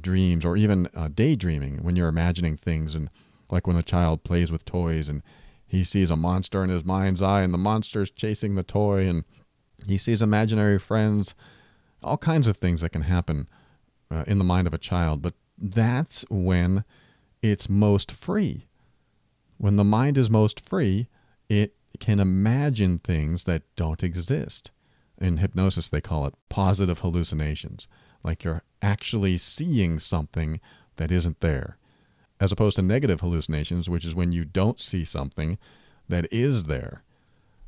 dreams 0.01 0.45
or 0.45 0.55
even 0.55 0.87
uh, 0.95 1.07
daydreaming 1.07 1.83
when 1.83 1.95
you're 1.95 2.07
imagining 2.07 2.55
things. 2.57 2.93
And 2.93 3.09
like 3.49 3.65
when 3.65 3.75
a 3.75 3.83
child 3.83 4.23
plays 4.23 4.51
with 4.51 4.65
toys 4.65 5.09
and 5.09 5.23
he 5.67 5.83
sees 5.83 6.09
a 6.09 6.15
monster 6.15 6.63
in 6.63 6.69
his 6.69 6.85
mind's 6.85 7.21
eye 7.21 7.41
and 7.41 7.53
the 7.53 7.57
monster's 7.57 8.09
chasing 8.09 8.55
the 8.55 8.63
toy 8.63 9.07
and 9.07 9.25
He 9.85 9.97
sees 9.97 10.21
imaginary 10.21 10.79
friends, 10.79 11.35
all 12.01 12.17
kinds 12.17 12.47
of 12.47 12.57
things 12.57 12.81
that 12.81 12.91
can 12.91 13.03
happen 13.03 13.47
uh, 14.11 14.23
in 14.27 14.37
the 14.37 14.43
mind 14.43 14.67
of 14.67 14.73
a 14.73 14.79
child. 14.79 15.21
But 15.21 15.33
that's 15.57 16.25
when 16.29 16.83
it's 17.41 17.69
most 17.69 18.11
free. 18.11 18.65
When 19.57 19.75
the 19.75 19.83
mind 19.83 20.17
is 20.17 20.29
most 20.29 20.59
free, 20.59 21.07
it 21.49 21.75
can 21.99 22.19
imagine 22.19 22.99
things 22.99 23.45
that 23.45 23.63
don't 23.75 24.03
exist. 24.03 24.71
In 25.19 25.37
hypnosis, 25.37 25.89
they 25.89 26.01
call 26.01 26.27
it 26.27 26.35
positive 26.47 26.99
hallucinations, 26.99 27.87
like 28.23 28.43
you're 28.43 28.63
actually 28.81 29.37
seeing 29.37 29.97
something 29.97 30.59
that 30.97 31.11
isn't 31.11 31.39
there, 31.39 31.77
as 32.39 32.51
opposed 32.51 32.75
to 32.75 32.83
negative 32.83 33.21
hallucinations, 33.21 33.89
which 33.89 34.05
is 34.05 34.13
when 34.13 34.31
you 34.31 34.45
don't 34.45 34.79
see 34.79 35.03
something 35.03 35.57
that 36.07 36.31
is 36.31 36.65
there. 36.65 37.03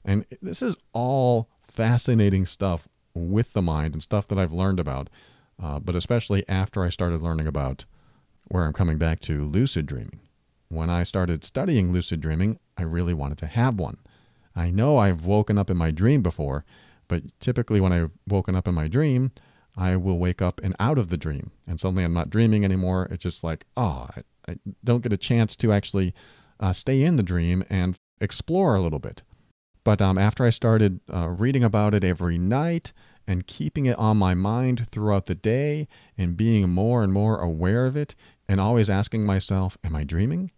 And 0.06 0.26
this 0.42 0.62
is 0.62 0.78
all 0.94 1.50
fascinating 1.64 2.46
stuff 2.46 2.88
with 3.16 3.54
the 3.54 3.62
mind 3.62 3.94
and 3.94 4.04
stuff 4.04 4.28
that 4.28 4.38
I've 4.38 4.54
learned 4.54 4.80
about, 4.80 5.10
uh, 5.62 5.80
but 5.80 5.96
especially 5.96 6.48
after 6.48 6.84
I 6.84 6.90
started 6.90 7.22
learning 7.22 7.48
about 7.48 7.86
where 8.48 8.64
I'm 8.64 8.74
coming 8.74 8.98
back 8.98 9.20
to 9.22 9.46
lucid 9.46 9.86
dreaming. 9.86 10.20
When 10.70 10.90
I 10.90 11.04
started 11.04 11.44
studying 11.44 11.92
lucid 11.92 12.22
dreaming, 12.22 12.60
I 12.78 12.84
really 12.84 13.14
wanted 13.14 13.38
to 13.40 13.48
have 13.48 13.80
one. 13.80 13.98
I 14.56 14.72
know 14.72 14.98
I've 14.98 15.26
woken 15.26 15.58
up 15.58 15.70
in 15.70 15.78
my 15.78 15.92
dream 15.92 16.22
before, 16.22 16.66
but 17.08 17.24
typically 17.40 17.82
when 17.82 17.94
I've 17.94 18.12
woken 18.28 18.56
up 18.56 18.68
in 18.68 18.76
my 18.76 18.88
dream, 18.88 19.32
I 19.76 19.96
will 19.96 20.20
wake 20.20 20.42
up 20.42 20.60
and 20.64 20.76
out 20.80 20.98
of 20.98 21.10
the 21.10 21.18
dream. 21.18 21.52
And 21.68 21.80
suddenly 21.80 22.04
I'm 22.04 22.14
not 22.14 22.30
dreaming 22.30 22.66
anymore. 22.66 23.08
It's 23.12 23.24
just 23.24 23.44
like, 23.44 23.66
oh, 23.78 24.08
I, 24.16 24.52
I 24.52 24.56
don't 24.84 25.02
get 25.02 25.14
a 25.14 25.18
chance 25.18 25.56
to 25.58 25.72
actually 25.72 26.14
uh, 26.60 26.74
stay 26.74 27.04
in 27.04 27.16
the 27.16 27.24
dream 27.24 27.64
and 27.70 27.96
explore 28.20 28.76
a 28.76 28.82
little 28.82 29.00
bit. 29.00 29.24
But 29.84 30.02
um, 30.02 30.18
after 30.18 30.46
I 30.46 30.50
started 30.50 31.00
uh, 31.12 31.30
reading 31.30 31.64
about 31.64 31.94
it 31.94 32.04
every 32.04 32.38
night 32.38 32.92
and 33.30 33.46
keeping 33.46 33.86
it 33.86 33.98
on 34.00 34.18
my 34.18 34.34
mind 34.34 34.88
throughout 34.90 35.28
the 35.28 35.36
day 35.36 35.88
and 36.18 36.36
being 36.36 36.68
more 36.68 37.04
and 37.04 37.14
more 37.14 37.40
aware 37.40 37.86
of 37.86 37.96
it 37.96 38.16
and 38.48 38.60
always 38.60 38.90
asking 38.90 39.24
myself, 39.24 39.78
Am 39.84 39.96
I 39.96 40.04
dreaming? 40.04 40.50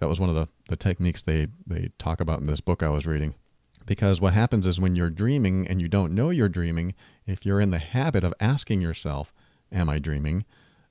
That 0.00 0.08
was 0.08 0.18
one 0.18 0.28
of 0.28 0.34
the, 0.34 0.48
the 0.68 0.74
techniques 0.74 1.22
they, 1.22 1.46
they 1.64 1.92
talk 1.96 2.20
about 2.20 2.40
in 2.40 2.46
this 2.46 2.60
book 2.60 2.82
I 2.82 2.88
was 2.88 3.06
reading. 3.06 3.36
Because 3.86 4.20
what 4.20 4.32
happens 4.32 4.66
is 4.66 4.80
when 4.80 4.96
you're 4.96 5.10
dreaming 5.10 5.68
and 5.68 5.80
you 5.80 5.86
don't 5.86 6.12
know 6.12 6.30
you're 6.30 6.48
dreaming, 6.48 6.96
if 7.24 7.46
you're 7.46 7.60
in 7.60 7.70
the 7.70 7.78
habit 7.78 8.24
of 8.24 8.34
asking 8.40 8.82
yourself, 8.82 9.32
Am 9.70 9.88
I 9.88 10.00
dreaming? 10.00 10.44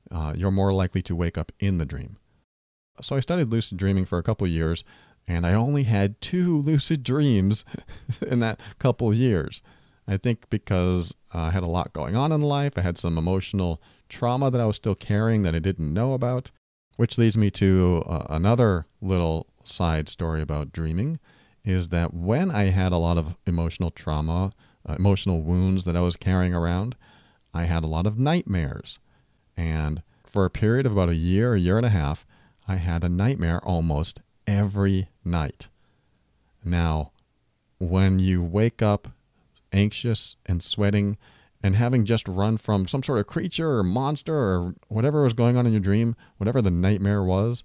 Uh, 0.10 0.32
you're 0.34 0.50
more 0.50 0.72
likely 0.72 1.02
to 1.02 1.16
wake 1.16 1.38
up 1.38 1.52
in 1.60 1.78
the 1.78 1.86
dream. 1.86 2.16
So 3.02 3.18
I 3.18 3.20
studied 3.20 3.50
lucid 3.50 3.78
dreaming 3.78 4.06
for 4.06 4.18
a 4.18 4.24
couple 4.24 4.48
years, 4.48 4.86
and 5.28 5.46
I 5.46 5.54
only 5.54 5.84
had 5.84 6.22
two 6.22 6.62
lucid 6.62 7.04
dreams 7.04 7.66
in 8.26 8.40
that 8.40 8.62
couple 8.80 9.14
years. 9.14 9.62
I 10.08 10.18
think 10.18 10.50
because 10.50 11.14
I 11.34 11.52
had 11.52 11.64
a 11.64 11.68
lot 11.68 11.94
going 11.94 12.16
on 12.16 12.32
in 12.32 12.42
life, 12.42 12.74
I 12.78 12.82
had 12.82 12.98
some 12.98 13.18
emotional 13.18 13.82
trauma 14.08 14.50
that 14.50 14.62
I 14.62 14.66
was 14.66 14.78
still 14.78 14.96
carrying 14.96 15.42
that 15.44 15.56
I 15.56 15.60
didn't 15.60 15.94
know 15.94 16.14
about, 16.14 16.52
which 16.96 17.18
leads 17.18 17.38
me 17.38 17.52
to 17.52 18.04
uh, 18.08 18.26
another 18.30 18.86
little 19.02 19.48
side 19.66 20.08
story 20.08 20.42
about 20.42 20.72
dreaming 20.72 21.20
is 21.66 21.90
that 21.90 22.14
when 22.14 22.50
I 22.50 22.66
had 22.66 22.94
a 22.94 22.98
lot 22.98 23.18
of 23.18 23.36
emotional 23.46 23.92
trauma, 23.92 24.52
uh, 24.88 24.96
emotional 24.98 25.42
wounds 25.42 25.84
that 25.84 25.98
I 25.98 26.02
was 26.02 26.16
carrying 26.16 26.54
around, 26.54 26.96
I 27.54 27.64
had 27.64 27.84
a 27.84 27.88
lot 27.88 28.08
of 28.08 28.18
nightmares. 28.18 29.00
And 29.58 30.02
for 30.26 30.46
a 30.46 30.50
period 30.50 30.86
of 30.86 30.94
about 30.94 31.10
a 31.10 31.16
year, 31.16 31.56
a 31.56 31.60
year 31.60 31.76
and 31.76 31.86
a 31.86 31.90
half, 31.90 32.26
I 32.68 32.78
had 32.78 33.04
a 33.04 33.10
nightmare 33.10 33.60
almost 33.66 34.22
every 34.46 35.10
night. 35.26 35.68
Now, 36.64 37.12
when 37.80 38.20
you 38.20 38.42
wake 38.42 38.82
up 38.82 39.10
anxious 39.78 40.36
and 40.46 40.62
sweating 40.64 41.18
and 41.64 41.76
having 41.76 42.06
just 42.06 42.28
run 42.28 42.58
from 42.58 42.88
some 42.88 43.04
sort 43.04 43.20
of 43.20 43.28
creature 43.28 43.78
or 43.78 43.84
monster 43.84 44.36
or 44.36 44.76
whatever 44.88 45.24
was 45.24 45.34
going 45.34 45.58
on 45.58 45.66
in 45.66 45.74
your 45.74 45.82
dream, 45.82 46.16
whatever 46.38 46.62
the 46.62 46.72
nightmare 46.72 47.24
was, 47.24 47.64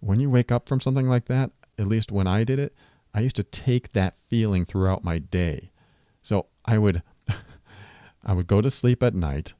when 0.00 0.20
you 0.20 0.30
wake 0.30 0.50
up 0.50 0.68
from 0.68 0.80
something 0.80 1.08
like 1.08 1.26
that, 1.26 1.50
at 1.78 1.86
least 1.86 2.12
when 2.12 2.26
I 2.26 2.44
did 2.44 2.58
it, 2.58 2.74
I 3.12 3.20
used 3.20 3.36
to 3.36 3.42
take 3.42 3.92
that 3.92 4.16
feeling 4.28 4.64
throughout 4.64 5.04
my 5.04 5.18
day. 5.18 5.70
So 6.22 6.46
I 6.64 6.78
would 6.78 7.02
I 8.24 8.32
would 8.32 8.46
go 8.46 8.60
to 8.60 8.70
sleep 8.70 9.02
at 9.02 9.14
night, 9.14 9.54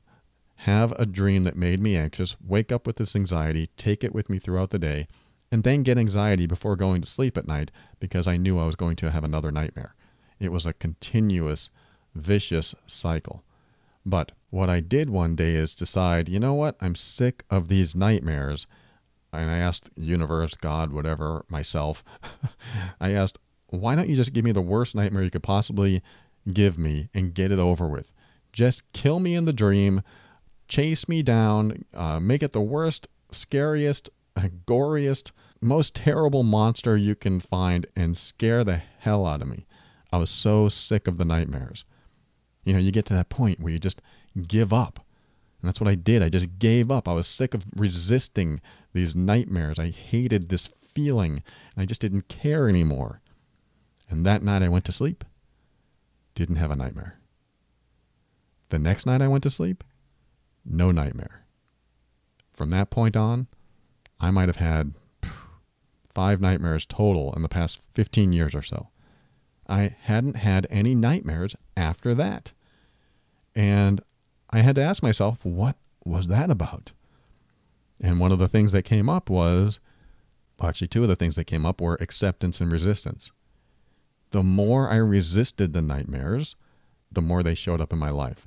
have 0.56 0.92
a 0.92 1.06
dream 1.06 1.44
that 1.44 1.56
made 1.56 1.80
me 1.80 1.96
anxious, 1.96 2.36
wake 2.44 2.70
up 2.70 2.86
with 2.86 2.96
this 2.96 3.16
anxiety, 3.16 3.68
take 3.76 4.04
it 4.04 4.14
with 4.14 4.28
me 4.28 4.38
throughout 4.38 4.70
the 4.70 4.78
day, 4.78 5.08
and 5.50 5.64
then 5.64 5.82
get 5.82 5.98
anxiety 5.98 6.46
before 6.46 6.76
going 6.76 7.00
to 7.00 7.08
sleep 7.08 7.36
at 7.36 7.48
night 7.48 7.70
because 7.98 8.28
I 8.28 8.36
knew 8.36 8.58
I 8.58 8.66
was 8.66 8.76
going 8.76 8.96
to 8.96 9.10
have 9.10 9.24
another 9.24 9.50
nightmare. 9.50 9.94
It 10.38 10.52
was 10.52 10.66
a 10.66 10.72
continuous, 10.72 11.70
vicious 12.14 12.74
cycle. 12.86 13.42
But 14.04 14.32
what 14.50 14.70
I 14.70 14.80
did 14.80 15.10
one 15.10 15.36
day 15.36 15.54
is 15.54 15.74
decide, 15.74 16.28
you 16.28 16.40
know 16.40 16.54
what? 16.54 16.76
I'm 16.80 16.94
sick 16.94 17.44
of 17.50 17.68
these 17.68 17.94
nightmares 17.94 18.66
and 19.32 19.50
I 19.50 19.58
asked 19.58 19.90
universe, 19.96 20.54
God, 20.54 20.92
whatever, 20.92 21.44
myself, 21.48 22.02
I 23.00 23.12
asked, 23.12 23.38
why 23.68 23.94
don't 23.94 24.08
you 24.08 24.16
just 24.16 24.32
give 24.32 24.44
me 24.44 24.52
the 24.52 24.60
worst 24.60 24.94
nightmare 24.94 25.22
you 25.22 25.30
could 25.30 25.42
possibly 25.42 26.02
give 26.52 26.78
me 26.78 27.08
and 27.14 27.34
get 27.34 27.52
it 27.52 27.58
over 27.58 27.88
with? 27.88 28.12
Just 28.52 28.90
kill 28.92 29.20
me 29.20 29.34
in 29.34 29.44
the 29.44 29.52
dream, 29.52 30.02
chase 30.66 31.08
me 31.08 31.22
down, 31.22 31.84
uh, 31.94 32.18
make 32.18 32.42
it 32.42 32.52
the 32.52 32.60
worst, 32.60 33.06
scariest, 33.30 34.10
goriest, 34.66 35.30
most 35.60 35.94
terrible 35.94 36.42
monster 36.42 36.96
you 36.96 37.14
can 37.14 37.38
find 37.38 37.86
and 37.94 38.16
scare 38.16 38.64
the 38.64 38.78
hell 38.98 39.26
out 39.26 39.42
of 39.42 39.48
me. 39.48 39.66
I 40.12 40.16
was 40.16 40.30
so 40.30 40.68
sick 40.68 41.06
of 41.06 41.18
the 41.18 41.24
nightmares. 41.24 41.84
You 42.70 42.74
know, 42.74 42.80
you 42.80 42.92
get 42.92 43.04
to 43.06 43.14
that 43.14 43.30
point 43.30 43.58
where 43.58 43.72
you 43.72 43.80
just 43.80 44.00
give 44.46 44.72
up. 44.72 45.04
And 45.60 45.66
that's 45.66 45.80
what 45.80 45.88
I 45.88 45.96
did. 45.96 46.22
I 46.22 46.28
just 46.28 46.60
gave 46.60 46.88
up. 46.88 47.08
I 47.08 47.12
was 47.12 47.26
sick 47.26 47.52
of 47.52 47.66
resisting 47.74 48.60
these 48.92 49.16
nightmares. 49.16 49.76
I 49.76 49.90
hated 49.90 50.50
this 50.50 50.68
feeling. 50.68 51.42
I 51.76 51.84
just 51.84 52.00
didn't 52.00 52.28
care 52.28 52.68
anymore. 52.68 53.22
And 54.08 54.24
that 54.24 54.44
night 54.44 54.62
I 54.62 54.68
went 54.68 54.84
to 54.84 54.92
sleep. 54.92 55.24
Didn't 56.36 56.56
have 56.56 56.70
a 56.70 56.76
nightmare. 56.76 57.18
The 58.68 58.78
next 58.78 59.04
night 59.04 59.20
I 59.20 59.26
went 59.26 59.42
to 59.42 59.50
sleep, 59.50 59.82
no 60.64 60.92
nightmare. 60.92 61.44
From 62.52 62.70
that 62.70 62.90
point 62.90 63.16
on, 63.16 63.48
I 64.20 64.30
might 64.30 64.48
have 64.48 64.58
had 64.58 64.94
five 66.08 66.40
nightmares 66.40 66.86
total 66.86 67.32
in 67.32 67.42
the 67.42 67.48
past 67.48 67.80
15 67.94 68.32
years 68.32 68.54
or 68.54 68.62
so. 68.62 68.90
I 69.66 69.96
hadn't 70.02 70.36
had 70.36 70.68
any 70.70 70.94
nightmares 70.94 71.56
after 71.76 72.14
that. 72.14 72.52
And 73.54 74.00
I 74.50 74.60
had 74.60 74.74
to 74.76 74.82
ask 74.82 75.02
myself, 75.02 75.44
what 75.44 75.76
was 76.04 76.28
that 76.28 76.50
about? 76.50 76.92
And 78.00 78.18
one 78.18 78.32
of 78.32 78.38
the 78.38 78.48
things 78.48 78.72
that 78.72 78.82
came 78.82 79.08
up 79.08 79.28
was 79.28 79.80
actually, 80.62 80.88
two 80.88 81.02
of 81.02 81.08
the 81.08 81.16
things 81.16 81.36
that 81.36 81.44
came 81.44 81.64
up 81.64 81.80
were 81.80 81.98
acceptance 82.00 82.60
and 82.60 82.70
resistance. 82.70 83.32
The 84.30 84.42
more 84.42 84.88
I 84.88 84.96
resisted 84.96 85.72
the 85.72 85.82
nightmares, 85.82 86.56
the 87.10 87.22
more 87.22 87.42
they 87.42 87.54
showed 87.54 87.80
up 87.80 87.92
in 87.92 87.98
my 87.98 88.10
life. 88.10 88.46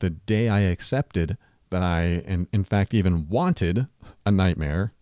The 0.00 0.10
day 0.10 0.48
I 0.48 0.60
accepted 0.60 1.38
that 1.70 1.82
I, 1.82 2.22
in, 2.26 2.48
in 2.52 2.64
fact, 2.64 2.94
even 2.94 3.28
wanted 3.28 3.86
a 4.24 4.30
nightmare, 4.30 4.92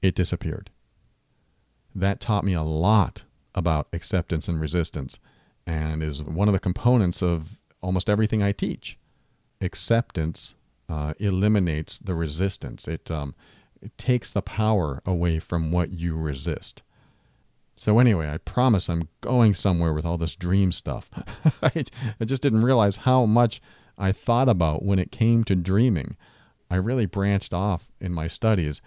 it 0.00 0.14
disappeared. 0.14 0.70
That 1.94 2.20
taught 2.20 2.44
me 2.44 2.54
a 2.54 2.62
lot 2.62 3.24
about 3.54 3.88
acceptance 3.92 4.48
and 4.48 4.60
resistance 4.60 5.18
and 5.66 6.02
is 6.02 6.22
one 6.22 6.48
of 6.48 6.54
the 6.54 6.60
components 6.60 7.22
of 7.22 7.58
almost 7.82 8.08
everything 8.08 8.42
I 8.42 8.52
teach. 8.52 8.98
Acceptance 9.60 10.54
uh, 10.88 11.14
eliminates 11.18 11.98
the 11.98 12.14
resistance. 12.14 12.88
It, 12.88 13.10
um, 13.10 13.34
it 13.80 13.96
takes 13.98 14.32
the 14.32 14.42
power 14.42 15.02
away 15.04 15.38
from 15.38 15.72
what 15.72 15.90
you 15.90 16.16
resist. 16.16 16.82
So 17.74 17.98
anyway, 17.98 18.28
I 18.28 18.38
promise 18.38 18.88
I'm 18.88 19.08
going 19.20 19.54
somewhere 19.54 19.92
with 19.92 20.04
all 20.04 20.18
this 20.18 20.36
dream 20.36 20.72
stuff. 20.72 21.10
I, 21.62 22.24
just 22.24 22.42
didn't 22.42 22.64
realize 22.64 22.98
how 22.98 23.24
much 23.24 23.60
I 23.98 24.12
thought 24.12 24.48
about 24.48 24.84
when 24.84 24.98
it 24.98 25.10
came 25.10 25.42
to 25.44 25.56
dreaming. 25.56 26.16
I 26.70 26.76
really 26.76 27.06
branched 27.06 27.52
off 27.52 27.88
in 28.00 28.12
my 28.12 28.26
studies 28.26 28.82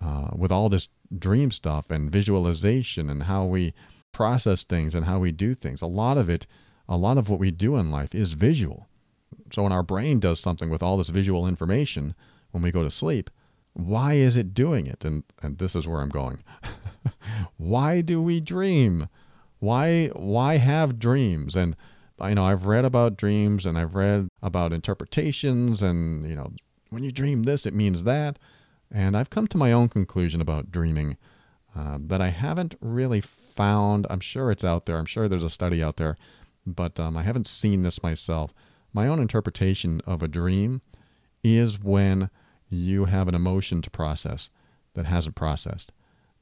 uh, 0.00 0.28
with 0.36 0.52
all 0.52 0.68
this 0.68 0.88
dream 1.18 1.50
stuff 1.50 1.90
and 1.90 2.10
visualization 2.10 3.08
and 3.08 3.24
how 3.24 3.44
we 3.46 3.74
process 4.12 4.64
things 4.64 4.94
and 4.94 5.06
how 5.06 5.18
we 5.18 5.32
do 5.32 5.54
things. 5.54 5.82
A 5.82 5.86
lot 5.86 6.18
of 6.18 6.28
it 6.28 6.46
a 6.88 6.96
lot 6.96 7.18
of 7.18 7.28
what 7.28 7.40
we 7.40 7.50
do 7.50 7.76
in 7.76 7.90
life 7.90 8.14
is 8.14 8.34
visual. 8.34 8.88
So 9.52 9.62
when 9.62 9.72
our 9.72 9.82
brain 9.82 10.20
does 10.20 10.40
something 10.40 10.70
with 10.70 10.82
all 10.82 10.96
this 10.96 11.08
visual 11.08 11.46
information 11.46 12.14
when 12.50 12.62
we 12.62 12.70
go 12.70 12.82
to 12.82 12.90
sleep, 12.90 13.30
why 13.74 14.14
is 14.14 14.36
it 14.36 14.54
doing 14.54 14.86
it? 14.86 15.04
And 15.04 15.24
and 15.42 15.58
this 15.58 15.76
is 15.76 15.86
where 15.86 16.00
I'm 16.00 16.08
going. 16.08 16.42
why 17.56 18.00
do 18.00 18.22
we 18.22 18.40
dream? 18.40 19.08
Why 19.58 20.08
why 20.08 20.56
have 20.56 20.98
dreams? 20.98 21.56
And 21.56 21.76
you 22.22 22.34
know, 22.34 22.44
I've 22.44 22.66
read 22.66 22.84
about 22.84 23.16
dreams 23.16 23.66
and 23.66 23.76
I've 23.78 23.94
read 23.94 24.28
about 24.42 24.72
interpretations 24.72 25.82
and 25.82 26.28
you 26.28 26.34
know, 26.34 26.52
when 26.90 27.02
you 27.02 27.12
dream 27.12 27.42
this, 27.42 27.66
it 27.66 27.74
means 27.74 28.04
that. 28.04 28.38
And 28.90 29.16
I've 29.16 29.30
come 29.30 29.48
to 29.48 29.58
my 29.58 29.72
own 29.72 29.88
conclusion 29.88 30.40
about 30.40 30.70
dreaming 30.70 31.16
uh, 31.76 31.98
that 32.00 32.22
I 32.22 32.28
haven't 32.28 32.76
really 32.80 33.20
found. 33.20 34.06
I'm 34.08 34.20
sure 34.20 34.50
it's 34.50 34.64
out 34.64 34.86
there. 34.86 34.96
I'm 34.96 35.04
sure 35.04 35.28
there's 35.28 35.44
a 35.44 35.50
study 35.50 35.82
out 35.82 35.96
there 35.96 36.16
but 36.66 36.98
um, 36.98 37.16
I 37.16 37.22
haven't 37.22 37.46
seen 37.46 37.82
this 37.82 38.02
myself. 38.02 38.52
My 38.92 39.06
own 39.06 39.20
interpretation 39.20 40.00
of 40.06 40.22
a 40.22 40.28
dream 40.28 40.82
is 41.42 41.80
when 41.80 42.30
you 42.68 43.04
have 43.04 43.28
an 43.28 43.34
emotion 43.34 43.80
to 43.82 43.90
process 43.90 44.50
that 44.94 45.06
hasn't 45.06 45.36
processed. 45.36 45.92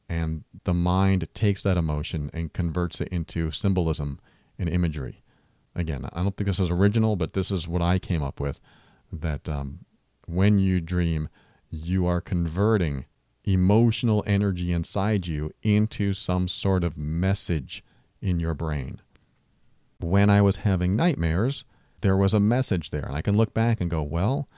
And 0.08 0.44
the 0.64 0.74
mind 0.74 1.28
takes 1.34 1.62
that 1.62 1.76
emotion 1.76 2.30
and 2.32 2.52
converts 2.52 3.00
it 3.00 3.08
into 3.08 3.50
symbolism 3.50 4.20
and 4.58 4.68
imagery. 4.68 5.22
Again, 5.74 6.08
I 6.12 6.22
don't 6.22 6.36
think 6.36 6.46
this 6.46 6.60
is 6.60 6.70
original, 6.70 7.16
but 7.16 7.32
this 7.32 7.50
is 7.50 7.66
what 7.66 7.82
I 7.82 7.98
came 7.98 8.22
up 8.22 8.40
with 8.40 8.60
that 9.12 9.48
um, 9.48 9.80
when 10.26 10.58
you 10.58 10.80
dream, 10.80 11.28
you 11.70 12.06
are 12.06 12.20
converting 12.20 13.06
emotional 13.44 14.22
energy 14.26 14.72
inside 14.72 15.26
you 15.26 15.52
into 15.62 16.14
some 16.14 16.48
sort 16.48 16.84
of 16.84 16.96
message 16.96 17.84
in 18.20 18.40
your 18.40 18.54
brain. 18.54 19.00
When 20.04 20.30
I 20.30 20.42
was 20.42 20.56
having 20.56 20.94
nightmares, 20.94 21.64
there 22.00 22.16
was 22.16 22.34
a 22.34 22.40
message 22.40 22.90
there. 22.90 23.06
And 23.06 23.16
I 23.16 23.22
can 23.22 23.36
look 23.36 23.54
back 23.54 23.80
and 23.80 23.90
go, 23.90 24.02
well, 24.02 24.48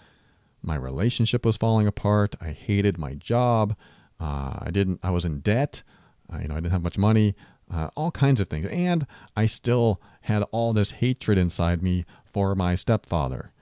my 0.62 0.74
relationship 0.74 1.46
was 1.46 1.56
falling 1.56 1.86
apart. 1.86 2.34
I 2.40 2.50
hated 2.50 2.98
my 2.98 3.14
job. 3.14 3.76
Uh, 4.18 4.58
I 4.60 4.70
didn't. 4.72 5.00
I 5.02 5.10
was 5.10 5.24
in 5.24 5.40
debt. 5.40 5.82
Uh, 6.32 6.38
you 6.40 6.48
know, 6.48 6.54
I 6.54 6.58
didn't 6.58 6.72
have 6.72 6.82
much 6.82 6.98
money. 6.98 7.34
Uh, 7.72 7.88
all 7.96 8.10
kinds 8.10 8.40
of 8.40 8.48
things, 8.48 8.66
and 8.66 9.06
I 9.36 9.46
still 9.46 10.00
had 10.22 10.44
all 10.52 10.72
this 10.72 10.92
hatred 10.92 11.36
inside 11.36 11.82
me 11.82 12.04
for 12.32 12.54
my 12.54 12.76
stepfather. 12.76 13.52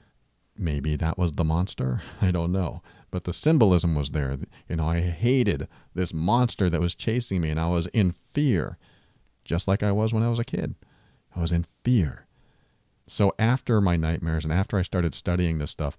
Maybe 0.58 0.94
that 0.96 1.16
was 1.16 1.32
the 1.32 1.44
monster. 1.44 2.02
I 2.20 2.30
don't 2.30 2.52
know, 2.52 2.82
but 3.10 3.24
the 3.24 3.32
symbolism 3.32 3.94
was 3.94 4.10
there. 4.10 4.36
You 4.68 4.76
know, 4.76 4.88
I 4.88 5.00
hated 5.00 5.68
this 5.94 6.12
monster 6.12 6.68
that 6.68 6.82
was 6.82 6.94
chasing 6.94 7.40
me, 7.40 7.48
and 7.48 7.58
I 7.58 7.68
was 7.68 7.86
in 7.88 8.12
fear, 8.12 8.76
just 9.42 9.66
like 9.68 9.82
I 9.82 9.90
was 9.90 10.12
when 10.12 10.22
I 10.22 10.28
was 10.28 10.38
a 10.38 10.44
kid. 10.44 10.74
I 11.34 11.40
was 11.40 11.52
in 11.52 11.66
fear. 11.82 12.26
So 13.06 13.34
after 13.38 13.80
my 13.80 13.96
nightmares 13.96 14.44
and 14.44 14.52
after 14.52 14.78
I 14.78 14.82
started 14.82 15.14
studying 15.14 15.58
this 15.58 15.70
stuff, 15.70 15.98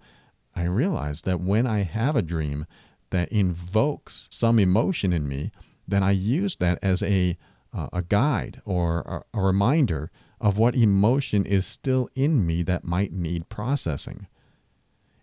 I 0.56 0.64
realized 0.64 1.26
that 1.26 1.42
when 1.42 1.68
I 1.68 1.84
have 1.84 2.16
a 2.16 2.22
dream 2.22 2.66
that 3.10 3.32
invokes 3.32 4.28
some 4.32 4.58
emotion 4.60 5.14
in 5.14 5.28
me, 5.28 5.52
then 5.88 6.02
I 6.02 6.12
use 6.12 6.56
that 6.58 6.80
as 6.82 7.04
a 7.04 7.38
uh, 7.74 7.90
a 7.92 8.02
guide 8.02 8.62
or 8.64 9.02
a, 9.34 9.38
a 9.38 9.42
reminder 9.42 10.10
of 10.40 10.58
what 10.58 10.76
emotion 10.76 11.46
is 11.46 11.66
still 11.66 12.10
in 12.16 12.46
me 12.46 12.64
that 12.64 12.86
might 12.86 13.12
need 13.12 13.50
processing. 13.50 14.28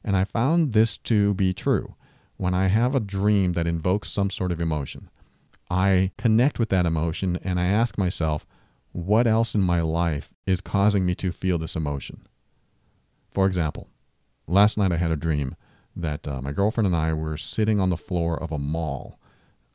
And 0.05 0.17
I 0.17 0.25
found 0.25 0.73
this 0.73 0.99
to 0.99 1.33
be 1.35 1.53
true. 1.53 1.95
When 2.37 2.55
I 2.55 2.67
have 2.67 2.95
a 2.95 3.01
dream 3.01 3.53
that 3.53 3.67
invokes 3.67 4.11
some 4.11 4.29
sort 4.29 4.53
of 4.53 4.61
emotion, 4.61 5.09
I 5.71 6.11
connect 6.19 6.59
with 6.59 6.69
that 6.71 6.87
emotion 6.87 7.39
and 7.43 7.59
I 7.59 7.67
ask 7.67 7.97
myself, 7.97 8.47
what 8.93 9.27
else 9.27 9.55
in 9.55 9.61
my 9.61 9.81
life 9.81 10.33
is 10.47 10.61
causing 10.61 11.05
me 11.05 11.15
to 11.17 11.33
feel 11.33 11.59
this 11.59 11.77
emotion? 11.77 12.27
For 13.31 13.47
example, 13.47 13.89
last 14.47 14.77
night 14.77 14.93
I 14.93 14.97
had 14.99 15.11
a 15.11 15.17
dream 15.17 15.57
that 15.97 16.27
uh, 16.27 16.41
my 16.41 16.53
girlfriend 16.53 16.87
and 16.87 16.97
I 16.97 17.13
were 17.13 17.37
sitting 17.37 17.81
on 17.81 17.91
the 17.91 17.97
floor 17.97 18.41
of 18.41 18.53
a 18.53 18.59
mall. 18.59 19.19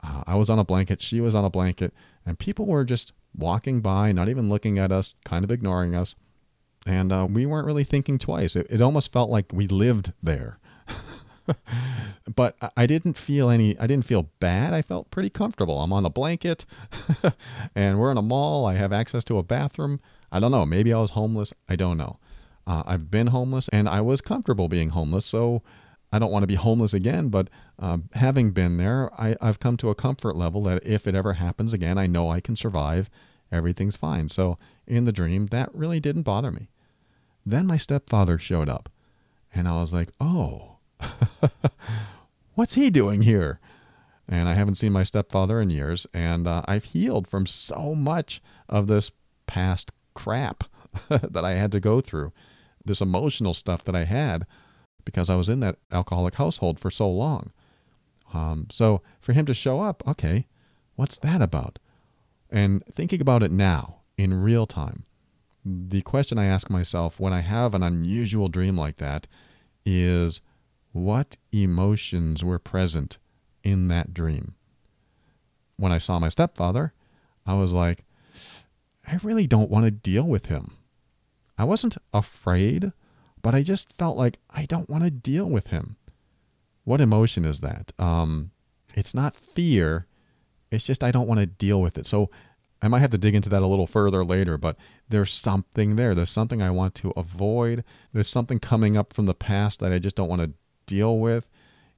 Uh, 0.04 0.24
I 0.26 0.36
was 0.36 0.50
on 0.50 0.60
a 0.60 0.64
blanket, 0.64 1.02
she 1.02 1.20
was 1.22 1.36
on 1.36 1.46
a 1.46 1.50
blanket, 1.50 1.94
and 2.26 2.40
people 2.40 2.66
were 2.66 2.86
just 2.86 3.14
walking 3.36 3.82
by, 3.82 4.12
not 4.12 4.30
even 4.30 4.50
looking 4.50 4.80
at 4.80 4.92
us, 4.92 5.16
kind 5.26 5.44
of 5.44 5.52
ignoring 5.52 5.96
us. 5.96 6.16
And 6.86 7.12
uh, 7.12 7.28
we 7.30 7.46
weren't 7.46 7.66
really 7.66 7.84
thinking 7.84 8.18
twice. 8.18 8.56
It, 8.56 8.68
it 8.70 8.82
almost 8.82 9.12
felt 9.12 9.30
like 9.30 9.52
we 9.52 9.68
lived 9.68 10.14
there. 10.24 10.60
but 12.36 12.56
I 12.75 12.86
didn't 12.86 13.18
feel 13.18 13.50
any, 13.50 13.77
I 13.80 13.88
didn't 13.88 14.06
feel 14.06 14.30
bad. 14.39 14.74
I 14.74 14.82
felt 14.82 15.12
pretty 15.12 15.30
comfortable. 15.30 15.80
I'm 15.80 15.94
on 15.94 16.06
a 16.06 16.10
blanket 16.10 16.66
and 17.75 18.00
we're 18.00 18.12
in 18.12 18.18
a 18.18 18.22
mall. 18.22 18.66
I 18.66 18.75
have 18.75 18.94
access 18.94 19.24
to 19.25 19.38
a 19.38 19.44
bathroom. 19.44 20.00
I 20.32 20.39
don't 20.39 20.51
know. 20.51 20.66
Maybe 20.66 20.94
I 20.94 21.00
was 21.00 21.12
homeless. 21.12 21.54
I 21.70 21.75
don't 21.75 21.98
know. 21.98 22.20
Uh, 22.66 22.84
I've 22.86 23.10
been 23.10 23.27
homeless 23.27 23.70
and 23.70 23.88
I 23.88 24.01
was 24.01 24.22
comfortable 24.22 24.68
being 24.68 24.89
homeless. 24.89 25.25
So 25.25 25.63
I 26.12 26.20
don't 26.20 26.32
want 26.32 26.44
to 26.44 26.48
be 26.48 26.56
homeless 26.56 26.94
again, 26.94 27.30
but 27.30 27.50
uh, 27.80 27.98
having 28.13 28.51
been 28.51 28.77
there, 28.77 29.10
I, 29.19 29.36
I've 29.41 29.60
come 29.60 29.78
to 29.78 29.89
a 29.89 29.95
comfort 29.95 30.36
level 30.36 30.62
that 30.63 30.86
if 30.86 31.06
it 31.06 31.15
ever 31.15 31.34
happens 31.34 31.74
again, 31.74 31.98
I 31.98 32.08
know 32.08 32.30
I 32.30 32.39
can 32.39 32.56
survive. 32.56 33.10
Everything's 33.52 33.98
fine. 33.98 34.30
So 34.30 34.58
in 34.86 35.06
the 35.06 35.12
dream, 35.12 35.48
that 35.48 35.74
really 35.74 36.00
didn't 36.00 36.24
bother 36.24 36.52
me. 36.52 36.69
Then 37.45 37.65
my 37.65 37.78
stepfather 37.78 38.38
showed 38.38 38.67
up, 38.67 38.89
and 39.54 39.67
I 39.67 39.80
was 39.80 39.93
like, 39.93 40.10
oh, 40.19 40.66
what's 42.56 42.76
he 42.76 42.90
doing 42.90 43.22
here? 43.22 43.60
And 44.28 44.50
I 44.50 44.54
haven't 44.54 44.76
seen 44.76 44.92
my 44.92 45.04
stepfather 45.04 45.62
in 45.62 45.70
years, 45.70 46.06
and 46.14 46.48
uh, 46.48 46.64
I've 46.68 46.86
healed 46.86 47.28
from 47.28 47.46
so 47.46 47.96
much 47.96 48.42
of 48.68 48.88
this 48.88 49.12
past 49.46 49.92
crap 50.14 50.66
that 51.10 51.46
I 51.46 51.54
had 51.54 51.72
to 51.72 51.80
go 51.80 52.02
through, 52.02 52.34
this 52.84 53.02
emotional 53.02 53.54
stuff 53.54 53.84
that 53.86 53.96
I 53.96 54.04
had 54.04 54.46
because 55.06 55.30
I 55.30 55.38
was 55.38 55.48
in 55.48 55.62
that 55.62 55.78
alcoholic 55.90 56.36
household 56.36 56.82
for 56.82 56.92
so 56.92 57.10
long. 57.10 57.52
Um, 58.34 58.68
so 58.70 59.02
for 59.22 59.32
him 59.32 59.46
to 59.46 59.54
show 59.54 59.80
up, 59.80 60.04
okay, 60.06 60.48
what's 60.98 61.18
that 61.20 61.42
about? 61.42 61.80
And 62.50 62.84
thinking 62.92 63.22
about 63.22 63.42
it 63.42 63.52
now 63.52 64.02
in 64.18 64.44
real 64.44 64.66
time, 64.66 65.06
the 65.64 66.02
question 66.02 66.38
I 66.38 66.46
ask 66.46 66.70
myself 66.70 67.22
when 67.22 67.32
I 67.32 67.40
have 67.40 67.74
an 67.74 67.84
unusual 67.84 68.50
dream 68.50 68.78
like 68.78 68.98
that 68.98 69.28
is 69.86 70.42
what 70.98 71.38
emotions 71.52 72.44
were 72.44 72.60
present 72.60 73.18
in 73.64 73.88
that 73.88 74.14
dream? 74.14 74.56
When 75.78 75.92
I 75.92 75.98
saw 75.98 76.20
my 76.20 76.30
stepfather, 76.30 76.94
I 77.46 77.54
was 77.54 77.74
like, 77.74 78.04
I 79.08 79.20
really 79.24 79.48
don't 79.48 79.70
want 79.70 79.86
to 79.86 79.92
deal 79.92 80.26
with 80.26 80.48
him. 80.48 80.78
I 81.58 81.64
wasn't 81.64 81.98
afraid 82.14 82.92
but 83.42 83.56
I 83.56 83.62
just 83.62 83.94
felt 83.94 84.18
like 84.18 84.40
I 84.50 84.66
don't 84.66 84.90
want 84.90 85.04
to 85.04 85.10
deal 85.10 85.46
with 85.46 85.68
him. 85.68 85.96
What 86.84 87.02
emotion 87.02 87.46
is 87.46 87.62
that? 87.62 87.94
Um, 88.00 88.52
it's 88.94 89.14
not 89.14 89.38
fear. 89.38 90.08
It's 90.72 90.86
just 90.86 91.04
I 91.04 91.12
don't 91.12 91.28
want 91.28 91.40
to 91.40 91.46
deal 91.46 91.82
with 91.82 91.98
it. 91.98 92.06
So 92.08 92.30
I 92.82 92.88
might 92.88 93.00
have 93.00 93.12
to 93.12 93.18
dig 93.18 93.36
into 93.36 93.50
that 93.50 93.62
a 93.62 93.68
little 93.68 93.88
further 93.88 94.26
later, 94.26 94.58
but 94.58 94.78
there's 95.08 95.32
something 95.32 95.96
there. 95.96 96.14
There's 96.14 96.30
something 96.30 96.62
I 96.62 96.72
want 96.72 96.94
to 96.96 97.14
avoid. 97.16 97.84
There's 98.14 98.30
something 98.30 98.60
coming 98.60 98.98
up 98.98 99.14
from 99.14 99.26
the 99.28 99.34
past 99.34 99.80
that 99.80 99.94
I 99.94 100.00
just 100.00 100.16
don't 100.16 100.30
want 100.30 100.42
to 100.42 100.52
deal 100.88 101.19
with. 101.19 101.47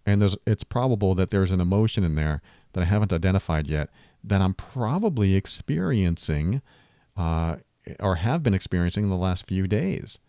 And 0.05 0.21
there's 0.21 0.35
it's 0.45 0.65
probable 0.65 1.15
that 1.15 1.29
there's 1.29 1.51
an 1.51 1.61
emotion 1.61 2.03
in 2.03 2.15
there 2.15 2.41
that 2.73 2.81
I 2.81 2.85
haven't 2.85 3.13
identified 3.13 3.67
yet 3.67 3.89
that 4.23 4.41
I'm 4.41 4.53
probably 4.53 5.35
experiencing 5.35 6.61
uh, 7.15 7.57
or 7.99 8.15
have 8.15 8.43
been 8.43 8.53
experiencing 8.53 9.05
in 9.05 9.09
the 9.09 9.15
last 9.15 9.47
few 9.47 9.67
days. 9.67 10.19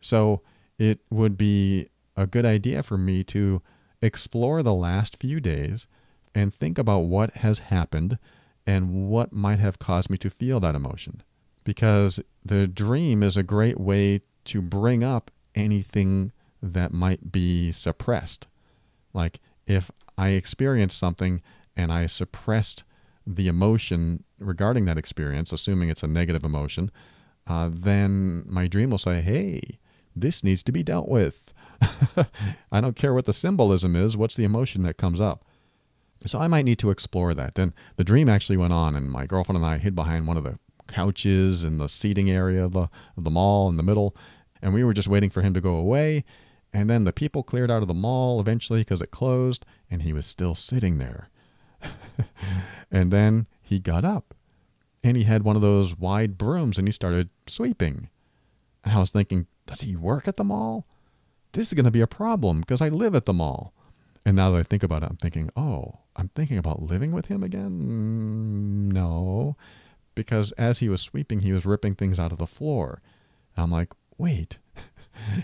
So 0.00 0.42
it 0.78 1.00
would 1.10 1.38
be 1.38 1.88
a 2.16 2.26
good 2.26 2.44
idea 2.44 2.82
for 2.82 2.98
me 2.98 3.24
to 3.24 3.62
explore 4.02 4.62
the 4.62 4.74
last 4.74 5.16
few 5.16 5.40
days 5.40 5.86
and 6.34 6.52
think 6.52 6.78
about 6.78 7.00
what 7.00 7.36
has 7.38 7.60
happened 7.60 8.18
and 8.66 9.08
what 9.08 9.32
might 9.32 9.58
have 9.58 9.78
caused 9.78 10.10
me 10.10 10.18
to 10.18 10.30
feel 10.30 10.60
that 10.60 10.74
emotion. 10.74 11.22
Because 11.62 12.20
the 12.44 12.66
dream 12.66 13.22
is 13.22 13.36
a 13.36 13.42
great 13.42 13.80
way 13.80 14.22
to 14.46 14.60
bring 14.60 15.02
up 15.02 15.30
anything 15.54 16.32
that 16.72 16.92
might 16.92 17.30
be 17.30 17.70
suppressed. 17.70 18.46
Like 19.12 19.40
if 19.66 19.90
I 20.16 20.30
experienced 20.30 20.98
something 20.98 21.42
and 21.76 21.92
I 21.92 22.06
suppressed 22.06 22.84
the 23.26 23.48
emotion 23.48 24.24
regarding 24.38 24.86
that 24.86 24.98
experience, 24.98 25.52
assuming 25.52 25.88
it's 25.88 26.02
a 26.02 26.08
negative 26.08 26.44
emotion, 26.44 26.90
uh, 27.46 27.70
then 27.72 28.44
my 28.46 28.66
dream 28.66 28.90
will 28.90 28.98
say, 28.98 29.20
hey, 29.20 29.78
this 30.16 30.42
needs 30.42 30.62
to 30.62 30.72
be 30.72 30.82
dealt 30.82 31.08
with. 31.08 31.52
I 32.72 32.80
don't 32.80 32.96
care 32.96 33.12
what 33.12 33.26
the 33.26 33.32
symbolism 33.32 33.96
is, 33.96 34.16
what's 34.16 34.36
the 34.36 34.44
emotion 34.44 34.82
that 34.82 34.96
comes 34.96 35.20
up? 35.20 35.44
So 36.26 36.38
I 36.38 36.46
might 36.46 36.64
need 36.64 36.78
to 36.78 36.90
explore 36.90 37.34
that. 37.34 37.56
Then 37.56 37.74
the 37.96 38.04
dream 38.04 38.30
actually 38.30 38.56
went 38.56 38.72
on, 38.72 38.96
and 38.96 39.10
my 39.10 39.26
girlfriend 39.26 39.58
and 39.58 39.66
I 39.66 39.76
hid 39.76 39.94
behind 39.94 40.26
one 40.26 40.38
of 40.38 40.44
the 40.44 40.58
couches 40.86 41.64
in 41.64 41.76
the 41.76 41.88
seating 41.88 42.30
area 42.30 42.64
of 42.64 42.72
the, 42.72 42.88
of 43.16 43.24
the 43.24 43.30
mall 43.30 43.68
in 43.68 43.76
the 43.76 43.82
middle, 43.82 44.16
and 44.62 44.72
we 44.72 44.84
were 44.84 44.94
just 44.94 45.08
waiting 45.08 45.28
for 45.28 45.42
him 45.42 45.52
to 45.52 45.60
go 45.60 45.74
away. 45.74 46.24
And 46.74 46.90
then 46.90 47.04
the 47.04 47.12
people 47.12 47.44
cleared 47.44 47.70
out 47.70 47.82
of 47.82 47.88
the 47.88 47.94
mall 47.94 48.40
eventually 48.40 48.80
because 48.80 49.00
it 49.00 49.12
closed, 49.12 49.64
and 49.88 50.02
he 50.02 50.12
was 50.12 50.26
still 50.26 50.56
sitting 50.56 50.98
there. 50.98 51.30
and 52.90 53.12
then 53.12 53.46
he 53.62 53.78
got 53.78 54.04
up, 54.04 54.34
and 55.04 55.16
he 55.16 55.22
had 55.22 55.44
one 55.44 55.54
of 55.54 55.62
those 55.62 55.96
wide 55.96 56.36
brooms, 56.36 56.76
and 56.76 56.88
he 56.88 56.92
started 56.92 57.30
sweeping. 57.46 58.08
And 58.82 58.94
I 58.94 58.98
was 58.98 59.10
thinking, 59.10 59.46
does 59.66 59.82
he 59.82 59.94
work 59.94 60.26
at 60.26 60.34
the 60.34 60.42
mall? 60.42 60.84
This 61.52 61.68
is 61.68 61.74
going 61.74 61.84
to 61.84 61.92
be 61.92 62.00
a 62.00 62.08
problem 62.08 62.60
because 62.60 62.82
I 62.82 62.88
live 62.88 63.14
at 63.14 63.24
the 63.24 63.32
mall. 63.32 63.72
And 64.26 64.34
now 64.34 64.50
that 64.50 64.58
I 64.58 64.62
think 64.64 64.82
about 64.82 65.04
it, 65.04 65.10
I'm 65.10 65.16
thinking, 65.16 65.50
oh, 65.56 66.00
I'm 66.16 66.28
thinking 66.34 66.58
about 66.58 66.82
living 66.82 67.12
with 67.12 67.26
him 67.26 67.44
again? 67.44 68.88
Mm, 68.90 68.92
no. 68.92 69.56
Because 70.16 70.50
as 70.52 70.80
he 70.80 70.88
was 70.88 71.02
sweeping, 71.02 71.40
he 71.40 71.52
was 71.52 71.66
ripping 71.66 71.94
things 71.94 72.18
out 72.18 72.32
of 72.32 72.38
the 72.38 72.46
floor. 72.48 73.00
And 73.54 73.62
I'm 73.62 73.70
like, 73.70 73.92
wait, 74.18 74.58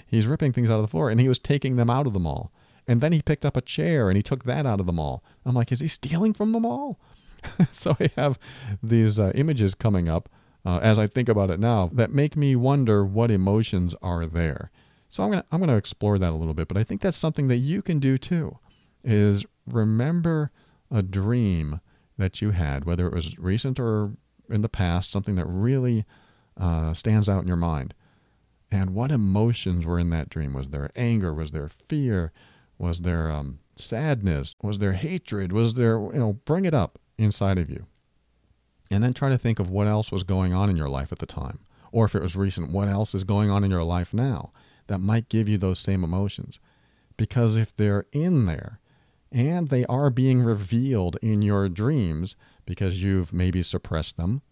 he's 0.06 0.26
ripping 0.26 0.52
things 0.52 0.70
out 0.70 0.76
of 0.76 0.83
the 0.83 0.88
floor 0.88 1.11
and 1.11 1.20
he 1.20 1.28
was 1.28 1.38
taking 1.38 1.76
them 1.76 1.90
out 1.90 2.06
of 2.06 2.12
the 2.12 2.20
mall. 2.20 2.52
And 2.87 3.00
then 3.00 3.12
he 3.12 3.22
picked 3.22 3.44
up 3.44 3.56
a 3.56 3.61
chair 3.61 4.09
and 4.09 4.16
he 4.16 4.22
took 4.22 4.44
that 4.44 4.66
out 4.66 4.80
of 4.80 4.87
the 4.87 4.92
mall. 4.92 5.22
I'm 5.44 5.54
like, 5.54 5.70
is 5.70 5.80
he 5.80 5.88
stealing 5.88 6.33
from 6.33 6.52
the 6.52 6.61
mall? 6.61 6.98
so 7.70 7.96
I 8.00 8.11
have 8.16 8.38
these 8.83 9.18
uh, 9.18 9.33
images 9.35 9.74
coming 9.74 10.09
up 10.09 10.28
uh, 10.64 10.78
as 10.83 10.98
I 10.98 11.06
think 11.06 11.28
about 11.28 11.50
it 11.50 11.61
now 11.61 11.90
that 11.92 12.11
make 12.11 12.37
me 12.37 12.56
wonder 12.56 13.04
what 13.04 13.30
emotions 13.30 13.94
are 14.02 14.26
there. 14.26 14.70
So 15.09 15.24
I'm 15.24 15.30
gonna 15.30 15.44
I'm 15.50 15.61
gonna 15.61 15.76
explore 15.76 16.18
that 16.18 16.30
a 16.30 16.37
little 16.37 16.54
bit, 16.54 16.68
but 16.68 16.76
I 16.76 16.85
think 16.85 17.00
that's 17.00 17.16
something 17.16 17.48
that 17.48 17.56
you 17.56 17.83
can 17.83 17.98
do 17.98 18.16
too. 18.16 18.59
Is 19.02 19.44
remember 19.66 20.52
a 20.90 21.02
dream 21.02 21.80
that 22.18 22.40
you 22.42 22.50
had, 22.50 22.85
whether 22.85 23.06
it 23.06 23.14
was 23.14 23.38
recent 23.38 23.80
or 23.80 24.12
in 24.48 24.61
the 24.61 24.68
past, 24.68 25.11
something 25.11 25.37
that 25.37 25.46
really 25.46 26.04
uh, 26.56 26.92
stands 26.92 27.28
out 27.28 27.42
in 27.42 27.48
your 27.48 27.56
mind. 27.56 27.94
And 28.70 28.94
what 28.94 29.11
emotions 29.11 29.85
were 29.85 29.98
in 29.98 30.11
that 30.11 30.30
dream? 30.30 30.52
Was 30.52 30.68
there 30.68 30.90
anger? 30.94 31.35
Was 31.35 31.50
there 31.50 31.68
fear? 31.68 32.33
Was 32.78 33.00
there 33.00 33.30
um, 33.30 33.59
sadness? 33.74 34.54
Was 34.62 34.78
there 34.78 34.92
hatred? 34.92 35.52
Was 35.52 35.74
there, 35.74 35.98
you 35.98 36.12
know, 36.14 36.35
bring 36.44 36.64
it 36.64 36.74
up 36.74 36.98
inside 37.18 37.59
of 37.59 37.70
you. 37.70 37.87
And 38.90 39.04
then 39.04 39.12
try 39.12 39.28
to 39.28 39.38
think 39.38 39.59
of 39.59 39.70
what 39.70 39.87
else 39.87 40.11
was 40.11 40.24
going 40.24 40.52
on 40.52 40.68
in 40.70 40.76
your 40.76 40.88
life 40.88 41.12
at 41.12 41.18
the 41.18 41.26
time. 41.26 41.61
Or 41.92 42.04
if 42.04 42.14
it 42.14 42.22
was 42.22 42.37
recent, 42.37 42.72
what 42.72 42.88
else 42.88 43.14
is 43.14 43.24
going 43.24 43.50
on 43.50 43.64
in 43.64 43.70
your 43.70 43.85
life 43.85 44.14
now 44.14 44.52
that 44.87 44.98
might 44.98 45.28
give 45.28 45.48
you 45.48 45.59
those 45.59 45.78
same 45.78 46.02
emotions? 46.02 46.61
Because 47.16 47.56
if 47.56 47.76
they're 47.76 48.06
in 48.12 48.46
there 48.46 48.80
and 49.30 49.68
they 49.68 49.85
are 49.87 50.11
being 50.11 50.42
revealed 50.42 51.16
in 51.22 51.42
your 51.42 51.68
dreams 51.68 52.35
because 52.64 53.02
you've 53.02 53.33
maybe 53.33 53.62
suppressed 53.62 54.16
them, 54.16 54.42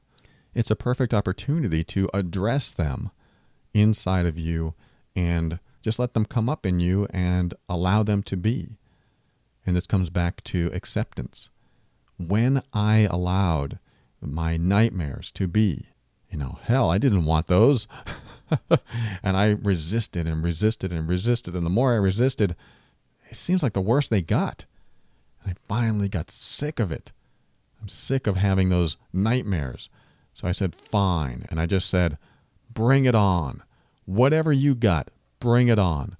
it's 0.54 0.70
a 0.70 0.76
perfect 0.76 1.14
opportunity 1.14 1.82
to 1.84 2.08
address 2.12 2.72
them 2.72 3.10
inside 3.74 4.26
of 4.26 4.38
you 4.38 4.74
and 5.14 5.58
just 5.82 5.98
let 5.98 6.14
them 6.14 6.24
come 6.24 6.48
up 6.48 6.66
in 6.66 6.80
you 6.80 7.06
and 7.10 7.54
allow 7.68 8.02
them 8.02 8.22
to 8.24 8.36
be. 8.36 8.76
And 9.64 9.76
this 9.76 9.86
comes 9.86 10.10
back 10.10 10.42
to 10.44 10.70
acceptance. 10.72 11.50
When 12.16 12.62
I 12.72 13.08
allowed 13.10 13.78
my 14.20 14.56
nightmares 14.56 15.30
to 15.32 15.46
be, 15.46 15.86
you 16.30 16.38
know, 16.38 16.58
hell, 16.62 16.90
I 16.90 16.98
didn't 16.98 17.24
want 17.24 17.46
those. 17.46 17.86
and 19.22 19.36
I 19.36 19.50
resisted 19.62 20.26
and 20.26 20.42
resisted 20.42 20.92
and 20.92 21.08
resisted. 21.08 21.54
And 21.54 21.64
the 21.64 21.70
more 21.70 21.92
I 21.92 21.96
resisted, 21.96 22.56
it 23.30 23.36
seems 23.36 23.62
like 23.62 23.72
the 23.72 23.80
worse 23.80 24.08
they 24.08 24.22
got. 24.22 24.64
And 25.42 25.52
I 25.52 25.56
finally 25.68 26.08
got 26.08 26.30
sick 26.30 26.80
of 26.80 26.90
it. 26.90 27.12
I'm 27.80 27.88
sick 27.88 28.26
of 28.26 28.36
having 28.36 28.68
those 28.68 28.96
nightmares. 29.12 29.88
So 30.34 30.48
I 30.48 30.52
said, 30.52 30.74
fine. 30.74 31.46
And 31.50 31.60
I 31.60 31.66
just 31.66 31.88
said, 31.88 32.18
bring 32.78 33.06
it 33.06 33.14
on. 33.16 33.64
Whatever 34.04 34.52
you 34.52 34.76
got, 34.76 35.10
bring 35.40 35.66
it 35.66 35.80
on. 35.80 36.16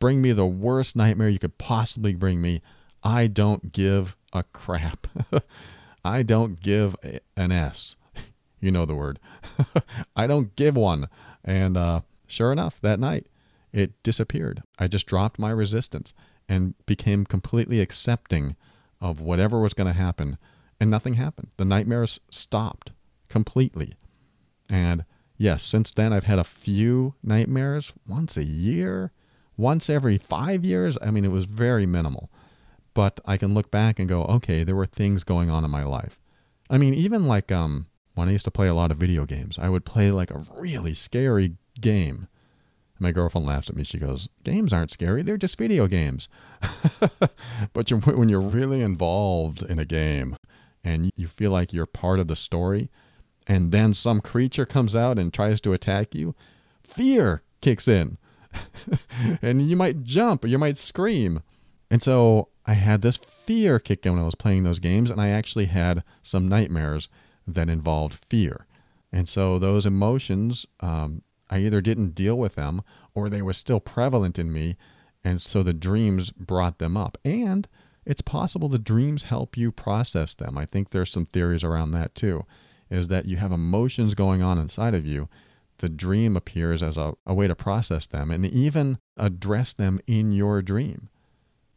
Bring 0.00 0.20
me 0.20 0.32
the 0.32 0.44
worst 0.44 0.96
nightmare 0.96 1.28
you 1.28 1.38
could 1.38 1.58
possibly 1.58 2.12
bring 2.12 2.42
me. 2.42 2.60
I 3.04 3.28
don't 3.28 3.70
give 3.70 4.16
a 4.32 4.42
crap. 4.42 5.06
I 6.04 6.24
don't 6.24 6.60
give 6.60 6.96
an 7.36 7.52
S. 7.52 7.96
You 8.60 8.70
know 8.70 8.86
the 8.86 8.94
word. 8.94 9.18
I 10.16 10.28
don't 10.28 10.54
give 10.54 10.76
one. 10.76 11.08
And 11.44 11.76
uh, 11.76 12.02
sure 12.28 12.52
enough, 12.52 12.80
that 12.80 13.00
night, 13.00 13.26
it 13.72 14.00
disappeared. 14.04 14.62
I 14.78 14.86
just 14.86 15.04
dropped 15.04 15.36
my 15.36 15.50
resistance 15.50 16.14
and 16.48 16.74
became 16.86 17.24
completely 17.24 17.80
accepting 17.80 18.54
of 19.00 19.20
whatever 19.20 19.58
was 19.60 19.74
going 19.74 19.88
to 19.88 19.98
happen. 19.98 20.38
And 20.78 20.92
nothing 20.92 21.14
happened. 21.14 21.48
The 21.56 21.64
nightmares 21.64 22.20
stopped 22.30 22.92
completely. 23.28 23.94
And 24.68 25.04
yes, 25.42 25.64
since 25.64 25.90
then 25.90 26.12
I've 26.12 26.24
had 26.24 26.38
a 26.38 26.44
few 26.44 27.14
nightmares 27.22 27.92
once 28.06 28.36
a 28.36 28.44
year, 28.44 29.10
once 29.56 29.90
every 29.90 30.16
five 30.16 30.64
years. 30.64 30.96
I 31.02 31.10
mean, 31.10 31.24
it 31.24 31.32
was 31.32 31.46
very 31.46 31.84
minimal. 31.84 32.30
But 32.94 33.20
I 33.24 33.36
can 33.36 33.52
look 33.52 33.70
back 33.70 33.98
and 33.98 34.08
go, 34.08 34.22
okay, 34.24 34.62
there 34.62 34.76
were 34.76 34.86
things 34.86 35.24
going 35.24 35.50
on 35.50 35.64
in 35.64 35.70
my 35.70 35.82
life. 35.82 36.20
I 36.70 36.78
mean, 36.78 36.94
even 36.94 37.26
like 37.26 37.50
um, 37.50 37.86
when 38.14 38.28
I 38.28 38.32
used 38.32 38.44
to 38.44 38.50
play 38.50 38.68
a 38.68 38.74
lot 38.74 38.92
of 38.92 38.98
video 38.98 39.24
games, 39.24 39.58
I 39.58 39.68
would 39.68 39.84
play 39.84 40.12
like 40.12 40.30
a 40.30 40.46
really 40.56 40.94
scary 40.94 41.56
game. 41.80 42.28
My 43.00 43.10
girlfriend 43.10 43.46
laughs 43.46 43.68
at 43.68 43.74
me. 43.74 43.82
She 43.82 43.98
goes, 43.98 44.28
Games 44.44 44.72
aren't 44.72 44.92
scary. 44.92 45.22
They're 45.22 45.36
just 45.36 45.58
video 45.58 45.88
games. 45.88 46.28
but 47.72 47.90
you're, 47.90 47.98
when 47.98 48.28
you're 48.28 48.40
really 48.40 48.80
involved 48.80 49.62
in 49.62 49.80
a 49.80 49.84
game 49.84 50.36
and 50.84 51.10
you 51.16 51.26
feel 51.26 51.50
like 51.50 51.72
you're 51.72 51.86
part 51.86 52.20
of 52.20 52.28
the 52.28 52.36
story, 52.36 52.90
and 53.46 53.72
then 53.72 53.94
some 53.94 54.20
creature 54.20 54.66
comes 54.66 54.94
out 54.94 55.18
and 55.18 55.32
tries 55.32 55.60
to 55.62 55.72
attack 55.72 56.14
you, 56.14 56.34
fear 56.84 57.42
kicks 57.60 57.88
in. 57.88 58.18
and 59.42 59.68
you 59.68 59.76
might 59.76 60.04
jump 60.04 60.44
or 60.44 60.48
you 60.48 60.58
might 60.58 60.76
scream. 60.76 61.42
And 61.90 62.02
so 62.02 62.48
I 62.66 62.74
had 62.74 63.02
this 63.02 63.16
fear 63.16 63.78
kick 63.78 64.06
in 64.06 64.12
when 64.12 64.22
I 64.22 64.26
was 64.26 64.34
playing 64.34 64.62
those 64.62 64.78
games, 64.78 65.10
and 65.10 65.20
I 65.20 65.28
actually 65.28 65.66
had 65.66 66.04
some 66.22 66.48
nightmares 66.48 67.08
that 67.46 67.68
involved 67.68 68.14
fear. 68.14 68.66
And 69.12 69.28
so 69.28 69.58
those 69.58 69.84
emotions, 69.84 70.66
um, 70.80 71.22
I 71.50 71.58
either 71.58 71.80
didn't 71.80 72.14
deal 72.14 72.38
with 72.38 72.54
them 72.54 72.82
or 73.14 73.28
they 73.28 73.42
were 73.42 73.52
still 73.52 73.80
prevalent 73.80 74.38
in 74.38 74.52
me. 74.52 74.76
And 75.24 75.40
so 75.40 75.62
the 75.62 75.74
dreams 75.74 76.30
brought 76.30 76.78
them 76.78 76.96
up. 76.96 77.18
And 77.24 77.68
it's 78.06 78.22
possible 78.22 78.68
the 78.68 78.78
dreams 78.78 79.24
help 79.24 79.56
you 79.56 79.70
process 79.70 80.34
them. 80.34 80.56
I 80.56 80.64
think 80.64 80.90
there's 80.90 81.10
some 81.10 81.26
theories 81.26 81.62
around 81.62 81.92
that 81.92 82.14
too 82.14 82.46
is 82.92 83.08
that 83.08 83.24
you 83.24 83.38
have 83.38 83.52
emotions 83.52 84.14
going 84.14 84.42
on 84.42 84.58
inside 84.58 84.94
of 84.94 85.06
you. 85.06 85.28
The 85.78 85.88
dream 85.88 86.36
appears 86.36 86.82
as 86.82 86.96
a, 86.96 87.14
a 87.26 87.34
way 87.34 87.48
to 87.48 87.54
process 87.54 88.06
them 88.06 88.30
and 88.30 88.44
even 88.46 88.98
address 89.16 89.72
them 89.72 89.98
in 90.06 90.32
your 90.32 90.60
dream. 90.62 91.08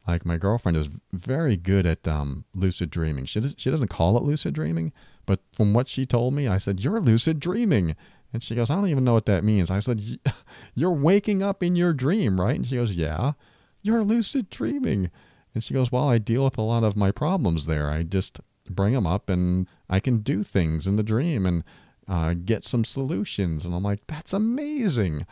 Like 0.07 0.25
my 0.25 0.37
girlfriend 0.37 0.77
is 0.77 0.89
very 1.11 1.57
good 1.57 1.85
at 1.85 2.07
um, 2.07 2.45
lucid 2.53 2.91
dreaming. 2.91 3.25
She, 3.25 3.39
does, 3.39 3.55
she 3.57 3.71
doesn't 3.71 3.87
call 3.87 4.17
it 4.17 4.23
lucid 4.23 4.53
dreaming, 4.53 4.93
but 5.25 5.39
from 5.53 5.73
what 5.73 5.87
she 5.87 6.05
told 6.05 6.33
me, 6.33 6.47
I 6.47 6.57
said, 6.59 6.81
You're 6.81 6.99
lucid 6.99 7.39
dreaming. 7.39 7.95
And 8.31 8.43
she 8.43 8.53
goes, 8.53 8.69
I 8.69 8.75
don't 8.75 8.89
even 8.89 9.05
know 9.05 9.13
what 9.13 9.25
that 9.27 9.43
means. 9.43 9.71
I 9.71 9.79
said, 9.79 10.01
You're 10.75 10.91
waking 10.91 11.41
up 11.41 11.63
in 11.63 11.75
your 11.75 11.93
dream, 11.93 12.39
right? 12.39 12.55
And 12.55 12.67
she 12.67 12.75
goes, 12.75 12.95
Yeah, 12.95 13.33
you're 13.81 14.03
lucid 14.03 14.49
dreaming. 14.49 15.09
And 15.53 15.63
she 15.63 15.73
goes, 15.73 15.91
Well, 15.91 16.09
I 16.09 16.17
deal 16.17 16.43
with 16.43 16.57
a 16.57 16.61
lot 16.61 16.83
of 16.83 16.95
my 16.95 17.11
problems 17.11 17.65
there. 17.65 17.89
I 17.89 18.03
just 18.03 18.39
bring 18.69 18.93
them 18.93 19.07
up 19.07 19.29
and 19.29 19.67
I 19.89 19.99
can 19.99 20.19
do 20.19 20.43
things 20.43 20.87
in 20.87 20.95
the 20.95 21.03
dream 21.03 21.45
and 21.45 21.63
uh, 22.07 22.33
get 22.33 22.63
some 22.63 22.85
solutions. 22.85 23.65
And 23.65 23.73
I'm 23.73 23.83
like, 23.83 24.05
that's 24.07 24.33
amazing. 24.33 25.25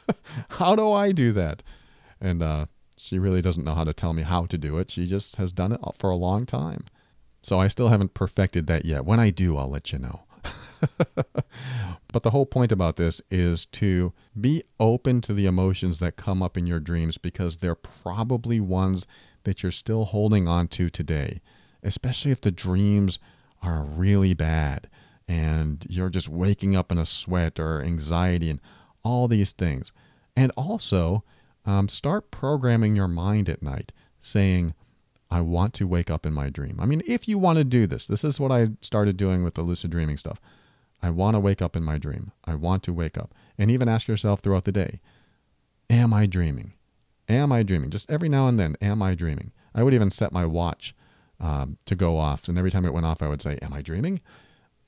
how 0.50 0.74
do 0.74 0.92
I 0.92 1.12
do 1.12 1.32
that? 1.32 1.62
And 2.20 2.42
uh, 2.42 2.66
she 2.96 3.18
really 3.18 3.42
doesn't 3.42 3.64
know 3.64 3.74
how 3.74 3.84
to 3.84 3.94
tell 3.94 4.12
me 4.12 4.22
how 4.22 4.46
to 4.46 4.58
do 4.58 4.78
it. 4.78 4.90
She 4.90 5.06
just 5.06 5.36
has 5.36 5.52
done 5.52 5.72
it 5.72 5.80
for 5.98 6.10
a 6.10 6.16
long 6.16 6.46
time. 6.46 6.84
So 7.42 7.58
I 7.58 7.68
still 7.68 7.88
haven't 7.88 8.14
perfected 8.14 8.66
that 8.66 8.84
yet. 8.84 9.04
When 9.04 9.18
I 9.18 9.30
do, 9.30 9.56
I'll 9.56 9.70
let 9.70 9.92
you 9.92 9.98
know. 9.98 10.22
but 12.12 12.22
the 12.22 12.30
whole 12.30 12.46
point 12.46 12.72
about 12.72 12.96
this 12.96 13.20
is 13.30 13.66
to 13.66 14.12
be 14.38 14.62
open 14.78 15.20
to 15.22 15.34
the 15.34 15.46
emotions 15.46 15.98
that 15.98 16.16
come 16.16 16.42
up 16.42 16.56
in 16.56 16.66
your 16.66 16.80
dreams 16.80 17.18
because 17.18 17.58
they're 17.58 17.74
probably 17.74 18.60
ones 18.60 19.06
that 19.44 19.62
you're 19.62 19.72
still 19.72 20.06
holding 20.06 20.48
on 20.48 20.68
to 20.68 20.90
today 20.90 21.40
especially 21.82 22.30
if 22.30 22.40
the 22.40 22.50
dreams 22.50 23.18
are 23.62 23.84
really 23.84 24.34
bad 24.34 24.88
and 25.28 25.86
you're 25.88 26.10
just 26.10 26.28
waking 26.28 26.74
up 26.74 26.90
in 26.90 26.98
a 26.98 27.06
sweat 27.06 27.60
or 27.60 27.82
anxiety 27.82 28.50
and 28.50 28.60
all 29.04 29.28
these 29.28 29.52
things. 29.52 29.92
And 30.36 30.50
also, 30.56 31.22
um, 31.64 31.88
start 31.88 32.30
programming 32.30 32.96
your 32.96 33.08
mind 33.08 33.48
at 33.48 33.62
night 33.62 33.92
saying, 34.20 34.74
I 35.30 35.40
want 35.40 35.74
to 35.74 35.86
wake 35.86 36.10
up 36.10 36.26
in 36.26 36.32
my 36.32 36.50
dream. 36.50 36.78
I 36.80 36.86
mean, 36.86 37.02
if 37.06 37.28
you 37.28 37.38
want 37.38 37.58
to 37.58 37.64
do 37.64 37.86
this, 37.86 38.06
this 38.06 38.24
is 38.24 38.40
what 38.40 38.50
I 38.50 38.70
started 38.80 39.16
doing 39.16 39.44
with 39.44 39.54
the 39.54 39.62
lucid 39.62 39.90
dreaming 39.90 40.16
stuff. 40.16 40.40
I 41.02 41.10
want 41.10 41.34
to 41.34 41.40
wake 41.40 41.62
up 41.62 41.76
in 41.76 41.84
my 41.84 41.98
dream. 41.98 42.32
I 42.44 42.56
want 42.56 42.82
to 42.84 42.92
wake 42.92 43.16
up. 43.16 43.32
And 43.56 43.70
even 43.70 43.88
ask 43.88 44.08
yourself 44.08 44.40
throughout 44.40 44.64
the 44.64 44.72
day, 44.72 45.00
am 45.88 46.12
I 46.12 46.26
dreaming? 46.26 46.72
Am 47.28 47.52
I 47.52 47.62
dreaming? 47.62 47.90
Just 47.90 48.10
every 48.10 48.28
now 48.28 48.48
and 48.48 48.58
then, 48.58 48.76
am 48.82 49.00
I 49.00 49.14
dreaming? 49.14 49.52
I 49.74 49.84
would 49.84 49.94
even 49.94 50.10
set 50.10 50.32
my 50.32 50.44
watch 50.44 50.94
um, 51.40 51.78
to 51.86 51.94
go 51.94 52.16
off. 52.16 52.48
And 52.48 52.58
every 52.58 52.70
time 52.70 52.84
it 52.84 52.92
went 52.92 53.06
off, 53.06 53.22
I 53.22 53.28
would 53.28 53.42
say, 53.42 53.58
Am 53.62 53.72
I 53.72 53.82
dreaming? 53.82 54.20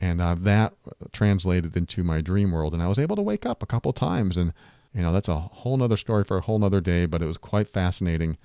And 0.01 0.21
uh, 0.21 0.35
that 0.41 0.75
translated 1.13 1.77
into 1.77 2.03
my 2.03 2.21
dream 2.21 2.51
world. 2.51 2.75
And 2.75 2.83
I 2.83 2.89
was 2.89 2.99
able 2.99 3.17
to 3.17 3.23
wake 3.23 3.47
up 3.47 3.63
a 3.63 3.67
couple 3.67 3.93
times. 3.93 4.37
And, 4.37 4.53
you 4.93 5.01
know, 5.01 5.13
that's 5.13 5.29
a 5.29 5.39
whole 5.39 5.77
nother 5.77 5.97
story 5.97 6.25
for 6.25 6.37
a 6.39 6.41
whole 6.41 6.59
nother 6.59 6.81
day, 6.81 7.07
but 7.07 7.23
it 7.23 7.27
was 7.27 7.37
quite 7.37 7.69
fascinating 7.69 8.37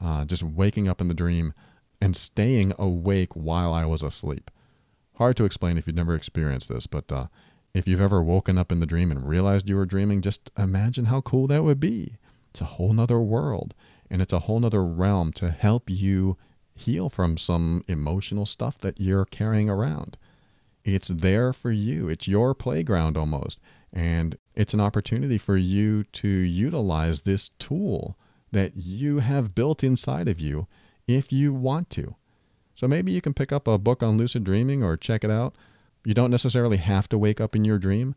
uh, 0.00 0.24
just 0.24 0.42
waking 0.42 0.88
up 0.88 1.00
in 1.00 1.08
the 1.08 1.14
dream 1.14 1.52
and 2.00 2.16
staying 2.16 2.72
awake 2.78 3.34
while 3.34 3.72
I 3.72 3.84
was 3.84 4.02
asleep. 4.02 4.50
Hard 5.14 5.36
to 5.36 5.44
explain 5.44 5.76
if 5.76 5.86
you've 5.86 5.96
never 5.96 6.14
experienced 6.14 6.68
this, 6.68 6.86
but 6.86 7.12
uh, 7.12 7.26
if 7.74 7.86
you've 7.86 8.00
ever 8.00 8.22
woken 8.22 8.56
up 8.56 8.72
in 8.72 8.80
the 8.80 8.86
dream 8.86 9.10
and 9.10 9.28
realized 9.28 9.68
you 9.68 9.76
were 9.76 9.86
dreaming, 9.86 10.22
just 10.22 10.50
imagine 10.56 11.06
how 11.06 11.20
cool 11.20 11.46
that 11.48 11.62
would 11.62 11.80
be. 11.80 12.16
It's 12.50 12.62
a 12.62 12.66
whole 12.66 12.92
nother 12.92 13.20
world, 13.20 13.74
and 14.10 14.22
it's 14.22 14.32
a 14.32 14.40
whole 14.40 14.60
nother 14.60 14.84
realm 14.84 15.32
to 15.34 15.50
help 15.50 15.90
you 15.90 16.36
heal 16.80 17.08
from 17.08 17.36
some 17.36 17.84
emotional 17.88 18.46
stuff 18.46 18.78
that 18.78 19.00
you're 19.00 19.24
carrying 19.24 19.68
around. 19.68 20.16
It's 20.84 21.08
there 21.08 21.52
for 21.52 21.70
you, 21.70 22.08
it's 22.08 22.28
your 22.28 22.54
playground 22.54 23.16
almost. 23.16 23.60
And 23.92 24.36
it's 24.54 24.74
an 24.74 24.80
opportunity 24.80 25.36
for 25.36 25.56
you 25.56 26.04
to 26.04 26.28
utilize 26.28 27.22
this 27.22 27.50
tool 27.58 28.16
that 28.52 28.76
you 28.76 29.18
have 29.18 29.54
built 29.54 29.82
inside 29.82 30.28
of 30.28 30.40
you 30.40 30.66
if 31.06 31.32
you 31.32 31.52
want 31.52 31.90
to. 31.90 32.14
So 32.74 32.88
maybe 32.88 33.12
you 33.12 33.20
can 33.20 33.34
pick 33.34 33.52
up 33.52 33.66
a 33.66 33.78
book 33.78 34.02
on 34.02 34.16
lucid 34.16 34.44
dreaming 34.44 34.82
or 34.82 34.96
check 34.96 35.24
it 35.24 35.30
out. 35.30 35.54
You 36.04 36.14
don't 36.14 36.30
necessarily 36.30 36.78
have 36.78 37.08
to 37.10 37.18
wake 37.18 37.40
up 37.40 37.54
in 37.54 37.64
your 37.64 37.78
dream, 37.78 38.14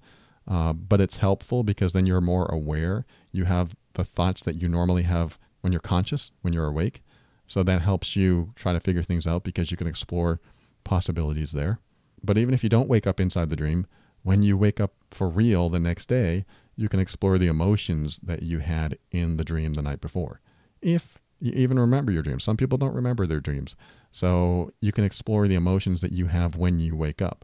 uh, 0.48 0.74
but 0.74 1.02
it's 1.02 1.18
helpful 1.18 1.64
because 1.64 1.94
then 1.94 2.06
you're 2.06 2.22
more 2.22 2.46
aware. 2.46 3.06
You 3.32 3.46
have 3.46 3.76
the 3.94 4.06
thoughts 4.06 4.42
that 4.44 4.62
you 4.62 4.70
normally 4.70 5.04
have 5.04 5.38
when 5.62 5.74
you're 5.74 5.82
conscious, 5.82 6.32
when 6.42 6.54
you're 6.54 6.68
awake. 6.68 7.02
So 7.48 7.64
that 7.64 7.82
helps 7.82 8.16
you 8.16 8.50
try 8.56 8.74
to 8.74 8.80
figure 8.80 9.04
things 9.04 9.28
out 9.28 9.44
because 9.44 9.72
you 9.72 9.78
can 9.78 9.88
explore 9.88 10.40
possibilities 10.84 11.52
there. 11.52 11.80
But 12.24 12.38
even 12.38 12.54
if 12.54 12.64
you 12.64 12.70
don't 12.70 12.90
wake 12.90 13.06
up 13.06 13.20
inside 13.20 13.50
the 13.50 13.56
dream, 13.56 13.86
when 14.24 14.44
you 14.44 14.58
wake 14.58 14.80
up 14.80 14.94
for 15.12 15.30
real 15.30 15.70
the 15.70 15.80
next 15.80 16.08
day, 16.08 16.46
you 16.76 16.90
can 16.90 17.00
explore 17.00 17.38
the 17.38 17.48
emotions 17.48 18.20
that 18.24 18.44
you 18.44 18.60
had 18.60 18.98
in 19.12 19.38
the 19.38 19.44
dream 19.44 19.74
the 19.74 19.82
night 19.82 20.02
before. 20.02 20.40
If 20.82 21.20
you 21.44 21.52
even 21.56 21.78
remember 21.78 22.12
your 22.12 22.24
dreams. 22.24 22.44
Some 22.44 22.56
people 22.56 22.78
don't 22.78 22.96
remember 22.96 23.28
their 23.28 23.42
dreams. 23.42 23.76
So 24.12 24.72
you 24.80 24.94
can 24.94 25.04
explore 25.04 25.48
the 25.48 25.56
emotions 25.56 26.00
that 26.00 26.14
you 26.14 26.28
have 26.28 26.56
when 26.56 26.80
you 26.80 26.96
wake 26.96 27.22
up. 27.22 27.44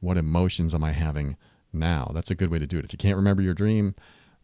What 0.00 0.16
emotions 0.16 0.74
am 0.74 0.82
I 0.82 0.90
having 0.90 1.36
now? 1.72 2.10
That's 2.12 2.32
a 2.32 2.34
good 2.34 2.50
way 2.50 2.58
to 2.58 2.66
do 2.66 2.78
it. 2.78 2.84
If 2.84 2.92
you 2.92 2.98
can't 2.98 3.16
remember 3.16 3.40
your 3.40 3.54
dream, 3.54 3.94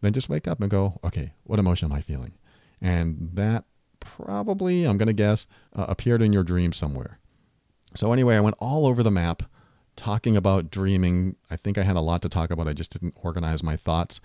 then 0.01 0.13
just 0.13 0.29
wake 0.29 0.47
up 0.47 0.61
and 0.61 0.71
go, 0.71 1.01
okay, 1.03 1.33
what 1.43 1.59
emotion 1.59 1.91
am 1.91 1.97
I 1.97 2.03
feeling? 2.03 2.35
And 2.81 3.31
that 3.35 3.65
probably, 4.05 4.85
I'm 4.85 4.99
going 4.99 5.09
to 5.09 5.13
guess, 5.13 5.47
uh, 5.75 5.87
appeared 5.89 6.23
in 6.23 6.33
your 6.33 6.45
dream 6.45 6.73
somewhere. 6.73 7.19
So, 7.95 8.13
anyway, 8.13 8.37
I 8.37 8.41
went 8.41 8.57
all 8.59 8.87
over 8.87 9.03
the 9.03 9.11
map 9.11 9.43
talking 9.97 10.37
about 10.37 10.71
dreaming. 10.71 11.37
I 11.51 11.57
think 11.57 11.79
I 11.79 11.83
had 11.83 11.97
a 11.97 12.01
lot 12.01 12.23
to 12.23 12.29
talk 12.29 12.51
about. 12.51 12.69
I 12.69 12.73
just 12.73 12.93
didn't 12.93 13.15
organize 13.23 13.63
my 13.63 13.77
thoughts. 13.77 14.21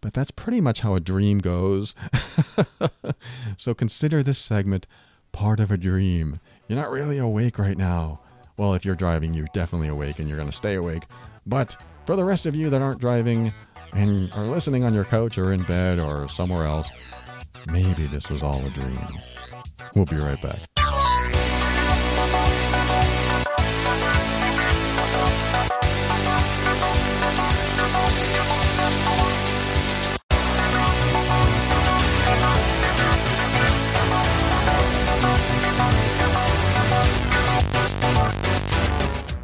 But 0.00 0.14
that's 0.14 0.30
pretty 0.30 0.60
much 0.60 0.80
how 0.80 0.94
a 0.94 1.00
dream 1.00 1.38
goes. 1.38 1.94
so, 3.56 3.74
consider 3.74 4.22
this 4.22 4.38
segment 4.38 4.86
part 5.32 5.60
of 5.60 5.70
a 5.70 5.76
dream. 5.76 6.40
You're 6.68 6.78
not 6.78 6.90
really 6.90 7.18
awake 7.18 7.58
right 7.58 7.76
now. 7.76 8.20
Well, 8.56 8.74
if 8.74 8.84
you're 8.84 8.94
driving, 8.94 9.34
you're 9.34 9.48
definitely 9.52 9.88
awake 9.88 10.18
and 10.18 10.28
you're 10.28 10.38
going 10.38 10.50
to 10.50 10.56
stay 10.56 10.74
awake. 10.74 11.04
But 11.46 11.76
for 12.06 12.16
the 12.16 12.24
rest 12.24 12.46
of 12.46 12.54
you 12.54 12.70
that 12.70 12.82
aren't 12.82 13.00
driving 13.00 13.52
and 13.92 14.32
are 14.32 14.44
listening 14.44 14.84
on 14.84 14.94
your 14.94 15.04
couch 15.04 15.38
or 15.38 15.52
in 15.52 15.62
bed 15.62 15.98
or 15.98 16.28
somewhere 16.28 16.66
else, 16.66 16.90
maybe 17.66 18.06
this 18.06 18.28
was 18.30 18.42
all 18.42 18.64
a 18.64 18.70
dream. 18.70 18.98
We'll 19.94 20.04
be 20.04 20.16
right 20.16 20.40
back. 20.42 20.58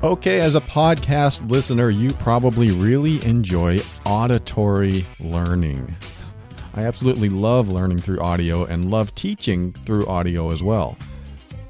Okay, 0.04 0.40
as 0.40 0.54
a 0.54 0.60
podcast 0.60 1.50
listener, 1.50 1.88
you 1.88 2.12
probably 2.12 2.70
really 2.72 3.24
enjoy 3.24 3.80
auditory 4.04 5.02
learning. 5.18 5.96
I 6.76 6.82
absolutely 6.86 7.28
love 7.28 7.68
learning 7.68 8.00
through 8.00 8.18
audio 8.18 8.64
and 8.64 8.90
love 8.90 9.14
teaching 9.14 9.72
through 9.72 10.06
audio 10.06 10.50
as 10.50 10.60
well. 10.60 10.96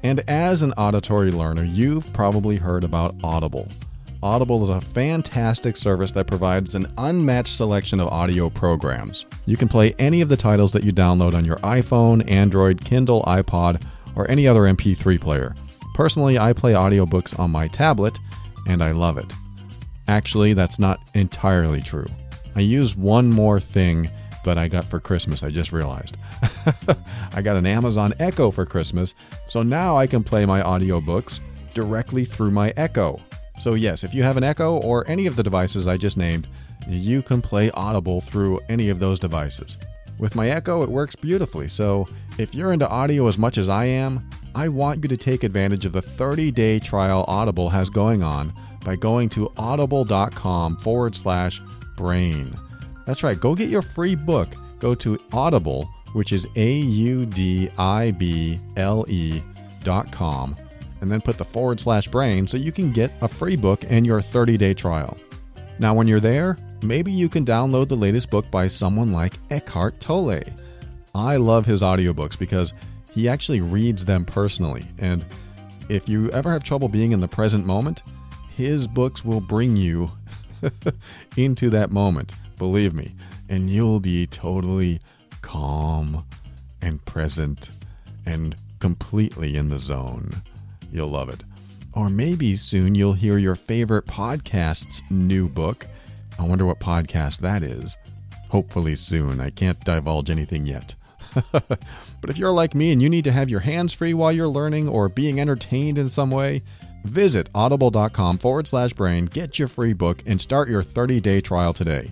And 0.03 0.21
as 0.27 0.63
an 0.63 0.73
auditory 0.73 1.29
learner, 1.31 1.63
you've 1.63 2.11
probably 2.11 2.57
heard 2.57 2.83
about 2.83 3.15
Audible. 3.23 3.67
Audible 4.23 4.63
is 4.63 4.69
a 4.69 4.81
fantastic 4.81 5.77
service 5.77 6.11
that 6.13 6.25
provides 6.25 6.73
an 6.73 6.91
unmatched 6.97 7.55
selection 7.55 7.99
of 7.99 8.07
audio 8.07 8.49
programs. 8.49 9.27
You 9.45 9.57
can 9.57 9.67
play 9.67 9.93
any 9.99 10.21
of 10.21 10.29
the 10.29 10.37
titles 10.37 10.71
that 10.73 10.83
you 10.83 10.91
download 10.91 11.35
on 11.35 11.45
your 11.45 11.57
iPhone, 11.57 12.27
Android, 12.27 12.83
Kindle, 12.83 13.21
iPod, 13.23 13.83
or 14.15 14.29
any 14.31 14.47
other 14.47 14.61
MP3 14.61 15.21
player. 15.21 15.53
Personally, 15.93 16.39
I 16.39 16.53
play 16.53 16.73
audiobooks 16.73 17.37
on 17.37 17.51
my 17.51 17.67
tablet, 17.67 18.17
and 18.67 18.83
I 18.83 18.91
love 18.91 19.19
it. 19.19 19.31
Actually, 20.07 20.53
that's 20.53 20.79
not 20.79 20.99
entirely 21.13 21.81
true. 21.81 22.07
I 22.55 22.61
use 22.61 22.95
one 22.95 23.29
more 23.29 23.59
thing 23.59 24.09
that 24.45 24.57
I 24.57 24.67
got 24.67 24.85
for 24.85 24.99
Christmas, 24.99 25.43
I 25.43 25.49
just 25.49 25.71
realized. 25.71 26.17
I 27.33 27.41
got 27.41 27.57
an 27.57 27.65
Amazon 27.65 28.13
Echo 28.19 28.49
for 28.49 28.65
Christmas, 28.65 29.13
so 29.45 29.61
now 29.61 29.97
I 29.97 30.07
can 30.07 30.23
play 30.23 30.45
my 30.45 30.61
audiobooks 30.61 31.39
directly 31.73 32.25
through 32.25 32.51
my 32.51 32.73
Echo. 32.77 33.19
So, 33.59 33.73
yes, 33.73 34.03
if 34.03 34.13
you 34.15 34.23
have 34.23 34.37
an 34.37 34.43
Echo 34.43 34.77
or 34.81 35.07
any 35.07 35.27
of 35.27 35.35
the 35.35 35.43
devices 35.43 35.87
I 35.87 35.97
just 35.97 36.17
named, 36.17 36.47
you 36.87 37.21
can 37.21 37.41
play 37.41 37.71
Audible 37.71 38.21
through 38.21 38.59
any 38.69 38.89
of 38.89 38.99
those 38.99 39.19
devices. 39.19 39.77
With 40.17 40.35
my 40.35 40.49
Echo, 40.49 40.81
it 40.81 40.89
works 40.89 41.15
beautifully, 41.15 41.67
so 41.67 42.07
if 42.37 42.55
you're 42.55 42.71
into 42.71 42.87
audio 42.87 43.27
as 43.27 43.37
much 43.37 43.57
as 43.57 43.67
I 43.67 43.85
am, 43.85 44.29
I 44.55 44.69
want 44.69 45.03
you 45.03 45.09
to 45.09 45.17
take 45.17 45.43
advantage 45.43 45.85
of 45.85 45.91
the 45.91 46.01
30 46.01 46.51
day 46.51 46.79
trial 46.79 47.25
Audible 47.27 47.69
has 47.69 47.89
going 47.89 48.23
on 48.23 48.53
by 48.85 48.95
going 48.95 49.27
to 49.29 49.51
audible.com 49.57 50.77
forward 50.77 51.15
slash 51.15 51.61
brain. 51.97 52.55
That's 53.05 53.23
right, 53.23 53.39
go 53.39 53.55
get 53.55 53.69
your 53.69 53.81
free 53.81 54.15
book. 54.15 54.49
Go 54.79 54.95
to 54.95 55.19
Audible, 55.31 55.89
which 56.13 56.33
is 56.33 56.47
A 56.55 56.73
U 56.73 57.25
D 57.25 57.69
I 57.77 58.11
B 58.11 58.59
L 58.77 59.05
E 59.07 59.41
dot 59.83 60.11
com, 60.11 60.55
and 61.01 61.09
then 61.09 61.21
put 61.21 61.37
the 61.37 61.45
forward 61.45 61.79
slash 61.79 62.07
brain 62.07 62.47
so 62.47 62.57
you 62.57 62.71
can 62.71 62.91
get 62.91 63.13
a 63.21 63.27
free 63.27 63.55
book 63.55 63.83
and 63.87 64.05
your 64.05 64.21
30 64.21 64.57
day 64.57 64.73
trial. 64.73 65.17
Now, 65.77 65.93
when 65.93 66.07
you're 66.07 66.19
there, 66.19 66.57
maybe 66.83 67.11
you 67.11 67.27
can 67.29 67.45
download 67.45 67.89
the 67.89 67.97
latest 67.97 68.29
book 68.29 68.49
by 68.49 68.67
someone 68.67 69.11
like 69.11 69.33
Eckhart 69.51 69.99
Tolle. 69.99 70.41
I 71.13 71.37
love 71.37 71.65
his 71.65 71.81
audiobooks 71.81 72.37
because 72.37 72.73
he 73.13 73.29
actually 73.29 73.61
reads 73.61 74.05
them 74.05 74.25
personally. 74.25 74.83
And 74.99 75.25
if 75.89 76.09
you 76.09 76.29
ever 76.31 76.51
have 76.51 76.63
trouble 76.63 76.87
being 76.87 77.11
in 77.11 77.19
the 77.19 77.27
present 77.27 77.65
moment, 77.65 78.03
his 78.49 78.87
books 78.87 79.23
will 79.23 79.41
bring 79.41 79.75
you 79.75 80.09
into 81.37 81.69
that 81.69 81.91
moment, 81.91 82.33
believe 82.57 82.93
me. 82.93 83.15
And 83.49 83.69
you'll 83.69 83.99
be 83.99 84.25
totally 84.27 84.99
calm 85.41 86.25
and 86.81 87.03
present 87.05 87.71
and 88.25 88.55
completely 88.79 89.57
in 89.57 89.69
the 89.69 89.77
zone. 89.77 90.41
You'll 90.91 91.09
love 91.09 91.29
it. 91.29 91.43
Or 91.93 92.09
maybe 92.09 92.55
soon 92.55 92.95
you'll 92.95 93.13
hear 93.13 93.37
your 93.37 93.55
favorite 93.55 94.05
podcast's 94.05 95.01
new 95.09 95.47
book. 95.47 95.87
I 96.37 96.43
wonder 96.43 96.65
what 96.65 96.79
podcast 96.79 97.39
that 97.39 97.63
is. 97.63 97.97
Hopefully 98.49 98.95
soon. 98.95 99.39
I 99.39 99.49
can't 99.49 99.79
divulge 99.85 100.29
anything 100.29 100.65
yet. 100.65 100.95
but 101.51 102.29
if 102.29 102.37
you're 102.37 102.51
like 102.51 102.75
me 102.75 102.91
and 102.91 103.01
you 103.01 103.09
need 103.09 103.23
to 103.25 103.31
have 103.31 103.49
your 103.49 103.59
hands 103.59 103.93
free 103.93 104.13
while 104.13 104.31
you're 104.31 104.47
learning 104.47 104.87
or 104.87 105.09
being 105.09 105.39
entertained 105.39 105.97
in 105.97 106.09
some 106.09 106.31
way, 106.31 106.61
visit 107.03 107.49
audible.com 107.55 108.37
forward 108.37 108.67
slash 108.67 108.93
brain, 108.93 109.25
get 109.25 109.59
your 109.59 109.67
free 109.67 109.93
book, 109.93 110.21
and 110.25 110.39
start 110.39 110.69
your 110.69 110.83
30 110.83 111.19
day 111.21 111.41
trial 111.41 111.73
today. 111.73 112.11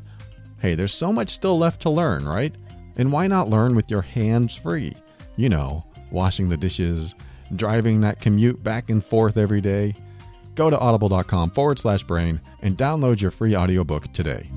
Hey, 0.63 0.75
there's 0.75 0.93
so 0.93 1.11
much 1.11 1.31
still 1.31 1.57
left 1.57 1.81
to 1.81 1.89
learn, 1.89 2.25
right? 2.25 2.55
And 2.95 3.11
why 3.11 3.27
not 3.27 3.49
learn 3.49 3.75
with 3.75 3.91
your 3.91 4.01
hands 4.01 4.55
free? 4.55 4.93
You 5.35 5.49
know, 5.49 5.83
washing 6.09 6.47
the 6.47 6.55
dishes, 6.55 7.15
driving 7.57 7.99
that 7.99 8.21
commute 8.21 8.63
back 8.63 8.89
and 8.89 9.03
forth 9.03 9.35
every 9.35 9.59
day. 9.59 9.93
Go 10.55 10.69
to 10.69 10.79
audible.com 10.79 11.49
forward 11.49 11.79
slash 11.79 12.03
brain 12.03 12.39
and 12.61 12.77
download 12.77 13.19
your 13.19 13.31
free 13.31 13.57
audiobook 13.57 14.13
today. 14.13 14.49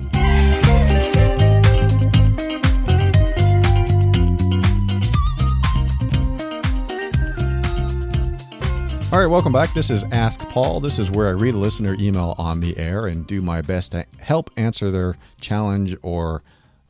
All 9.09 9.19
right, 9.19 9.27
welcome 9.27 9.53
back. 9.53 9.73
This 9.73 9.89
is 9.89 10.03
Ask 10.11 10.41
Paul. 10.49 10.81
This 10.81 10.99
is 10.99 11.09
where 11.09 11.29
I 11.29 11.31
read 11.31 11.53
a 11.53 11.57
listener 11.57 11.95
email 11.97 12.35
on 12.37 12.59
the 12.59 12.77
air 12.77 13.07
and 13.07 13.25
do 13.25 13.39
my 13.39 13.61
best 13.61 13.91
to 13.91 14.05
help 14.19 14.51
answer 14.57 14.91
their 14.91 15.15
challenge 15.39 15.95
or 16.01 16.43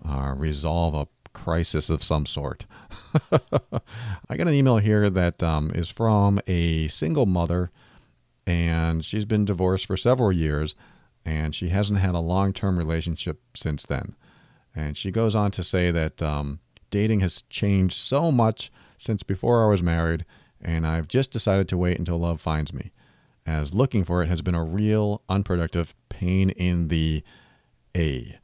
uh, 0.04 0.34
resolve 0.36 0.96
a 0.96 1.08
crisis 1.34 1.92
of 1.92 2.02
some 2.02 2.26
sort. 2.26 2.66
I 3.32 4.36
got 4.36 4.48
an 4.48 4.56
email 4.56 4.78
here 4.78 5.12
that 5.12 5.44
um, 5.44 5.70
is 5.76 5.90
from 5.90 6.40
a 6.48 6.88
single 6.88 7.28
mother, 7.28 7.70
and 8.48 9.06
she's 9.06 9.26
been 9.26 9.46
divorced 9.46 9.86
for 9.86 9.96
several 9.96 10.32
years, 10.32 10.74
and 11.24 11.54
she 11.54 11.70
hasn't 11.70 12.00
had 12.00 12.16
a 12.16 12.20
long 12.20 12.52
term 12.52 12.80
relationship 12.80 13.42
since 13.54 13.86
then. 13.86 14.16
And 14.76 14.98
she 14.98 15.12
goes 15.12 15.36
on 15.36 15.52
to 15.52 15.64
say 15.64 15.92
that 15.92 16.20
um, 16.24 16.62
dating 16.90 17.20
has 17.20 17.44
changed 17.44 17.96
so 17.96 18.32
much 18.32 18.72
since 18.98 19.22
before 19.22 19.64
I 19.64 19.70
was 19.70 19.84
married 19.84 20.26
and 20.62 20.86
I've 20.86 21.08
just 21.08 21.32
decided 21.32 21.67
to 21.70 21.78
wait 21.78 22.00
until 22.00 22.17
love 22.17 22.41
finds 22.41 22.74
me, 22.74 22.91
as 23.46 23.74
looking 23.74 24.04
for 24.04 24.24
it 24.24 24.28
has 24.28 24.41
been 24.41 24.56
a 24.56 24.63
real 24.63 25.22
unproductive 25.30 25.96
pain 26.10 26.50
in 26.52 26.88
the 26.88 27.24
A. 27.96 28.38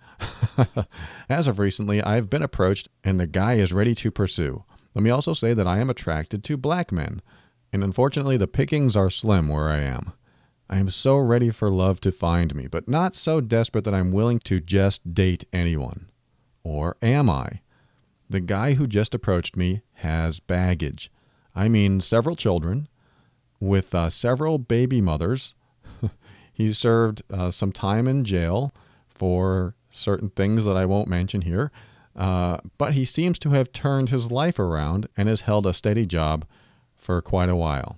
as 1.30 1.48
of 1.48 1.60
recently, 1.60 2.02
I've 2.02 2.30
been 2.30 2.44
approached 2.44 2.90
and 3.04 3.20
the 3.20 3.28
guy 3.28 3.54
is 3.54 3.74
ready 3.74 3.96
to 3.96 4.12
pursue. 4.12 4.64
Let 4.94 5.04
me 5.04 5.10
also 5.10 5.34
say 5.34 5.54
that 5.54 5.68
I 5.68 5.80
am 5.80 5.90
attracted 5.90 6.44
to 6.44 6.58
black 6.58 6.92
men, 6.92 7.22
and 7.72 7.84
unfortunately, 7.84 8.38
the 8.38 8.48
pickings 8.48 8.96
are 8.96 9.10
slim 9.10 9.48
where 9.48 9.70
I 9.70 9.80
am. 9.80 10.14
I 10.70 10.78
am 10.78 10.90
so 10.90 11.18
ready 11.18 11.50
for 11.50 11.70
love 11.70 12.00
to 12.02 12.12
find 12.12 12.56
me, 12.56 12.68
but 12.68 12.88
not 12.88 13.16
so 13.16 13.42
desperate 13.42 13.84
that 13.86 13.94
I'm 13.94 14.12
willing 14.12 14.40
to 14.40 14.60
just 14.60 15.14
date 15.14 15.44
anyone. 15.52 16.10
Or 16.64 16.96
am 17.02 17.30
I? 17.30 17.62
The 18.30 18.40
guy 18.40 18.74
who 18.74 18.88
just 18.88 19.14
approached 19.14 19.58
me 19.58 19.82
has 19.96 20.40
baggage. 20.40 21.12
I 21.56 21.70
mean 21.70 22.02
several 22.02 22.36
children 22.36 22.88
with 23.60 23.94
uh, 23.96 24.10
several 24.10 24.58
baby 24.58 25.02
mothers. 25.02 25.56
he 26.54 26.74
served 26.74 27.22
uh, 27.32 27.52
some 27.52 27.72
time 27.72 28.08
in 28.08 28.24
jail 28.24 28.74
for 29.08 29.76
certain 29.92 30.30
things 30.30 30.66
that 30.66 30.76
I 30.76 30.86
won't 30.86 31.08
mention 31.08 31.42
here. 31.42 31.72
Uh, 32.16 32.58
but 32.78 32.94
he 32.94 33.06
seems 33.06 33.40
to 33.40 33.50
have 33.52 33.72
turned 33.72 34.10
his 34.10 34.32
life 34.32 34.60
around 34.60 35.08
and 35.18 35.28
has 35.28 35.42
held 35.42 35.66
a 35.66 35.74
steady 35.74 36.06
job 36.06 36.46
for 36.96 37.22
quite 37.22 37.50
a 37.50 37.56
while. 37.56 37.98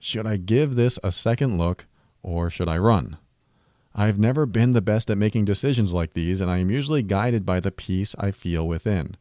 Should 0.00 0.26
I 0.26 0.36
give 0.36 0.74
this 0.74 0.98
a 1.02 1.10
second 1.10 1.58
look 1.58 1.86
or 2.22 2.50
should 2.50 2.68
I 2.68 2.78
run? 2.78 3.18
I've 3.94 4.18
never 4.18 4.44
been 4.44 4.72
the 4.74 4.82
best 4.82 5.08
at 5.08 5.16
making 5.16 5.46
decisions 5.46 5.94
like 5.94 6.12
these, 6.12 6.42
and 6.42 6.50
I 6.50 6.58
am 6.58 6.70
usually 6.70 7.02
guided 7.02 7.46
by 7.46 7.60
the 7.60 7.72
peace 7.72 8.14
I 8.18 8.30
feel 8.30 8.68
within. 8.68 9.16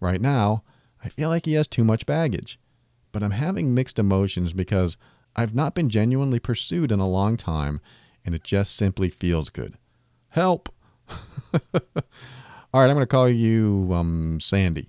Right 0.00 0.20
now, 0.20 0.64
I 1.04 1.08
feel 1.08 1.28
like 1.28 1.46
he 1.46 1.52
has 1.52 1.68
too 1.68 1.84
much 1.84 2.04
baggage, 2.04 2.58
but 3.12 3.22
I'm 3.22 3.32
having 3.32 3.74
mixed 3.74 3.98
emotions 3.98 4.52
because 4.52 4.96
I've 5.36 5.54
not 5.54 5.74
been 5.74 5.88
genuinely 5.88 6.38
pursued 6.38 6.90
in 6.90 7.00
a 7.00 7.08
long 7.08 7.36
time, 7.36 7.80
and 8.24 8.34
it 8.34 8.42
just 8.42 8.76
simply 8.76 9.08
feels 9.08 9.50
good. 9.50 9.74
Help! 10.30 10.68
All 11.72 12.82
right, 12.82 12.90
I'm 12.90 12.96
going 12.96 13.00
to 13.00 13.06
call 13.06 13.28
you 13.28 13.90
um, 13.92 14.40
Sandy. 14.40 14.88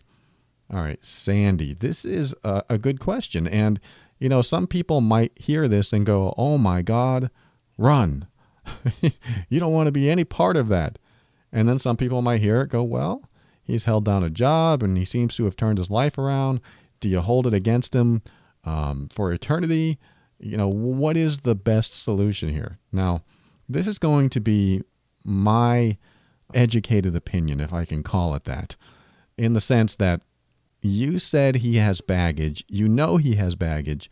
All 0.71 0.81
right, 0.81 1.03
Sandy. 1.03 1.73
This 1.73 2.05
is 2.05 2.35
a, 2.43 2.63
a 2.69 2.77
good 2.77 2.99
question. 2.99 3.47
And, 3.47 3.79
you 4.19 4.29
know, 4.29 4.41
some 4.41 4.67
people 4.67 5.01
might 5.01 5.31
hear 5.35 5.67
this 5.67 5.93
and 5.93 6.05
go, 6.05 6.33
oh 6.37 6.57
my 6.57 6.81
God, 6.81 7.31
run. 7.77 8.27
you 9.49 9.59
don't 9.59 9.73
want 9.73 9.87
to 9.87 9.91
be 9.91 10.09
any 10.09 10.23
part 10.23 10.57
of 10.57 10.67
that. 10.67 10.99
And 11.51 11.67
then 11.67 11.79
some 11.79 11.97
people 11.97 12.21
might 12.21 12.41
hear 12.41 12.61
it, 12.61 12.69
go, 12.69 12.83
well, 12.83 13.29
he's 13.63 13.85
held 13.85 14.05
down 14.05 14.23
a 14.23 14.29
job 14.29 14.83
and 14.83 14.97
he 14.97 15.05
seems 15.05 15.35
to 15.37 15.45
have 15.45 15.55
turned 15.55 15.79
his 15.79 15.89
life 15.89 16.17
around. 16.17 16.59
Do 16.99 17.09
you 17.09 17.21
hold 17.21 17.47
it 17.47 17.53
against 17.53 17.95
him 17.95 18.21
um, 18.63 19.07
for 19.11 19.31
eternity? 19.31 19.97
You 20.39 20.57
know, 20.57 20.67
what 20.67 21.17
is 21.17 21.41
the 21.41 21.55
best 21.55 21.93
solution 21.93 22.49
here? 22.49 22.79
Now, 22.91 23.23
this 23.67 23.87
is 23.87 23.99
going 23.99 24.29
to 24.29 24.39
be 24.39 24.81
my 25.23 25.97
educated 26.53 27.15
opinion, 27.15 27.59
if 27.59 27.73
I 27.73 27.85
can 27.85 28.03
call 28.03 28.33
it 28.35 28.45
that, 28.45 28.75
in 29.37 29.53
the 29.53 29.61
sense 29.61 29.95
that 29.97 30.21
you 30.81 31.19
said 31.19 31.57
he 31.57 31.75
has 31.75 32.01
baggage, 32.01 32.63
you 32.67 32.87
know 32.87 33.17
he 33.17 33.35
has 33.35 33.55
baggage, 33.55 34.09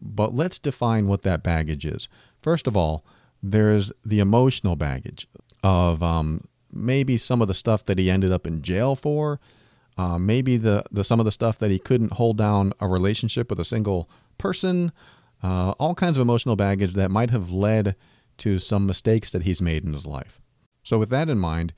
but 0.00 0.34
let's 0.34 0.58
define 0.58 1.06
what 1.06 1.22
that 1.22 1.42
baggage 1.42 1.84
is. 1.84 2.08
First 2.40 2.66
of 2.66 2.76
all, 2.76 3.04
there's 3.42 3.92
the 4.04 4.20
emotional 4.20 4.76
baggage 4.76 5.26
of 5.64 6.02
um, 6.02 6.44
maybe 6.70 7.16
some 7.16 7.40
of 7.42 7.48
the 7.48 7.54
stuff 7.54 7.84
that 7.86 7.98
he 7.98 8.10
ended 8.10 8.32
up 8.32 8.46
in 8.46 8.62
jail 8.62 8.94
for, 8.94 9.40
uh, 9.98 10.18
maybe 10.18 10.56
the, 10.56 10.84
the 10.90 11.04
some 11.04 11.20
of 11.20 11.24
the 11.24 11.32
stuff 11.32 11.58
that 11.58 11.70
he 11.70 11.78
couldn't 11.78 12.14
hold 12.14 12.36
down 12.38 12.72
a 12.80 12.88
relationship 12.88 13.50
with 13.50 13.60
a 13.60 13.64
single 13.64 14.08
person, 14.38 14.92
uh, 15.42 15.72
all 15.78 15.94
kinds 15.94 16.16
of 16.16 16.22
emotional 16.22 16.56
baggage 16.56 16.94
that 16.94 17.10
might 17.10 17.30
have 17.30 17.50
led 17.50 17.96
to 18.38 18.58
some 18.58 18.86
mistakes 18.86 19.30
that 19.30 19.42
he's 19.42 19.60
made 19.60 19.84
in 19.84 19.92
his 19.92 20.06
life. 20.06 20.40
So, 20.82 20.98
with 20.98 21.10
that 21.10 21.28
in 21.28 21.38
mind, 21.38 21.72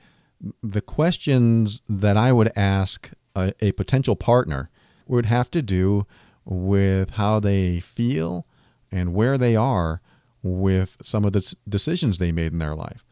the 0.62 0.81
questions 0.81 1.81
that 1.88 2.16
I 2.16 2.33
would 2.33 2.53
ask 2.57 3.11
a, 3.35 3.53
a 3.61 3.72
potential 3.72 4.16
partner 4.16 4.70
would 5.07 5.27
have 5.27 5.50
to 5.50 5.62
do 5.62 6.07
with 6.44 7.11
how 7.11 7.40
they 7.40 7.81
feel 7.81 8.46
and 8.90 9.14
where 9.14 9.37
they 9.37 9.57
are 9.57 10.00
with 10.42 10.98
some 11.03 11.24
of 11.24 11.33
the 11.33 11.55
decisions 11.68 12.18
they 12.18 12.33
made 12.33 12.53
in 12.53 12.59
their 12.59 12.74
life. 12.74 13.05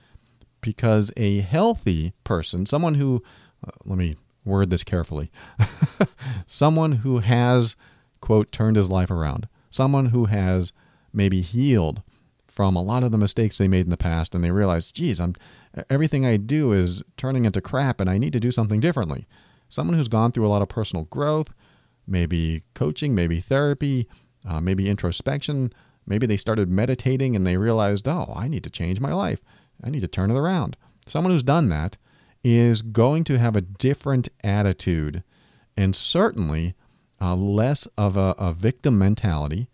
Because 0.61 1.11
a 1.17 1.41
healthy 1.41 2.13
person, 2.25 2.67
someone 2.67 2.95
who, 2.95 3.23
uh, 3.67 3.73
let 3.85 3.99
me 3.99 4.17
word 4.45 4.71
this 4.71 4.85
carefully, 4.85 5.31
someone 6.47 6.93
who 6.93 7.19
has, 7.19 7.77
quote, 8.21 8.51
turned 8.53 8.77
his 8.77 8.91
life 8.91 9.11
around, 9.11 9.49
someone 9.71 10.07
who 10.07 10.27
has 10.27 10.73
maybe 11.13 11.41
healed 11.41 12.03
from 12.47 12.77
a 12.77 12.83
lot 12.83 13.03
of 13.03 13.13
the 13.13 13.19
mistakes 13.19 13.57
they 13.57 13.69
made 13.69 13.85
in 13.85 13.91
the 13.91 13.97
past 13.97 14.35
and 14.35 14.45
they 14.45 14.51
realize, 14.51 14.93
geez, 14.93 15.21
I'm 15.21 15.35
everything 15.89 16.27
I 16.27 16.37
do 16.37 16.73
is 16.73 17.03
turning 17.17 17.47
into 17.47 17.63
crap 17.63 18.01
and 18.01 18.11
I 18.11 18.19
need 18.19 18.35
to 18.35 18.41
do 18.41 18.51
something 18.51 18.79
differently. 18.79 19.27
Someone 19.71 19.97
who's 19.97 20.09
gone 20.09 20.33
through 20.33 20.47
a 20.47 20.51
lot 20.51 20.61
of 20.61 20.69
personal 20.69 21.05
growth, 21.07 21.55
maybe 22.07 22.63
coaching, 22.75 23.15
maybe 23.15 23.41
therapy, 23.41 24.07
uh, 24.47 24.61
maybe 24.61 24.91
introspection, 24.91 25.73
maybe 26.07 26.27
they 26.27 26.37
started 26.37 26.69
meditating 26.69 27.35
and 27.35 27.47
they 27.47 27.57
realized, 27.57 28.07
oh, 28.07 28.35
I 28.37 28.49
need 28.49 28.65
to 28.65 28.71
change 28.71 29.01
my 29.01 29.15
life. 29.15 29.41
I 29.83 29.89
need 29.89 30.01
to 30.01 30.09
turn 30.09 30.31
it 30.31 30.37
around. 30.37 30.77
Someone 31.07 31.33
who's 31.33 31.43
done 31.43 31.71
that 31.71 31.97
is 32.45 32.83
going 32.83 33.25
to 33.25 33.39
have 33.39 33.57
a 33.57 33.61
different 33.61 34.29
attitude 34.43 35.23
and 35.77 35.95
certainly 35.95 36.75
uh, 37.21 37.37
less 37.37 37.87
of 37.97 38.17
a, 38.17 38.35
a 38.39 38.53
victim 38.53 38.99
mentality. 38.99 39.69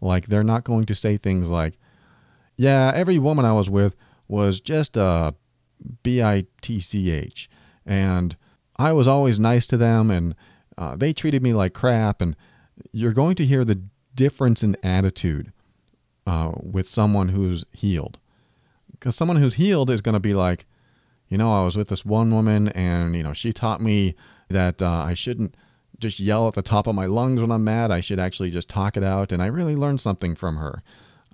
Like 0.00 0.26
they're 0.26 0.44
not 0.44 0.64
going 0.64 0.86
to 0.86 0.94
say 0.94 1.16
things 1.16 1.50
like, 1.50 1.74
yeah, 2.56 2.92
every 2.94 3.18
woman 3.18 3.44
I 3.44 3.52
was 3.52 3.68
with 3.68 3.96
was 4.28 4.60
just 4.60 4.96
a 4.96 5.34
B 6.02 6.22
I 6.22 6.46
T 6.60 6.80
C 6.80 7.10
H. 7.10 7.50
And 7.84 8.36
I 8.76 8.92
was 8.92 9.08
always 9.08 9.40
nice 9.40 9.66
to 9.66 9.76
them 9.76 10.10
and 10.10 10.34
uh, 10.78 10.96
they 10.96 11.12
treated 11.12 11.42
me 11.42 11.52
like 11.52 11.74
crap. 11.74 12.20
And 12.22 12.36
you're 12.92 13.12
going 13.12 13.34
to 13.36 13.44
hear 13.44 13.64
the 13.64 13.82
difference 14.14 14.62
in 14.62 14.76
attitude 14.82 15.52
uh, 16.26 16.52
with 16.62 16.88
someone 16.88 17.30
who's 17.30 17.64
healed. 17.72 18.18
Because 18.92 19.16
someone 19.16 19.38
who's 19.38 19.54
healed 19.54 19.90
is 19.90 20.00
going 20.00 20.14
to 20.14 20.20
be 20.20 20.34
like, 20.34 20.66
you 21.32 21.38
know, 21.38 21.52
I 21.52 21.64
was 21.64 21.76
with 21.76 21.88
this 21.88 22.04
one 22.04 22.30
woman 22.30 22.68
and, 22.68 23.16
you 23.16 23.22
know, 23.22 23.32
she 23.32 23.52
taught 23.52 23.80
me 23.80 24.14
that 24.48 24.82
uh, 24.82 25.04
I 25.06 25.14
shouldn't 25.14 25.56
just 25.98 26.20
yell 26.20 26.46
at 26.46 26.54
the 26.54 26.62
top 26.62 26.86
of 26.86 26.94
my 26.94 27.06
lungs 27.06 27.40
when 27.40 27.50
I'm 27.50 27.64
mad. 27.64 27.90
I 27.90 28.00
should 28.00 28.20
actually 28.20 28.50
just 28.50 28.68
talk 28.68 28.96
it 28.96 29.02
out. 29.02 29.32
And 29.32 29.42
I 29.42 29.46
really 29.46 29.74
learned 29.74 30.00
something 30.00 30.34
from 30.34 30.56
her. 30.56 30.82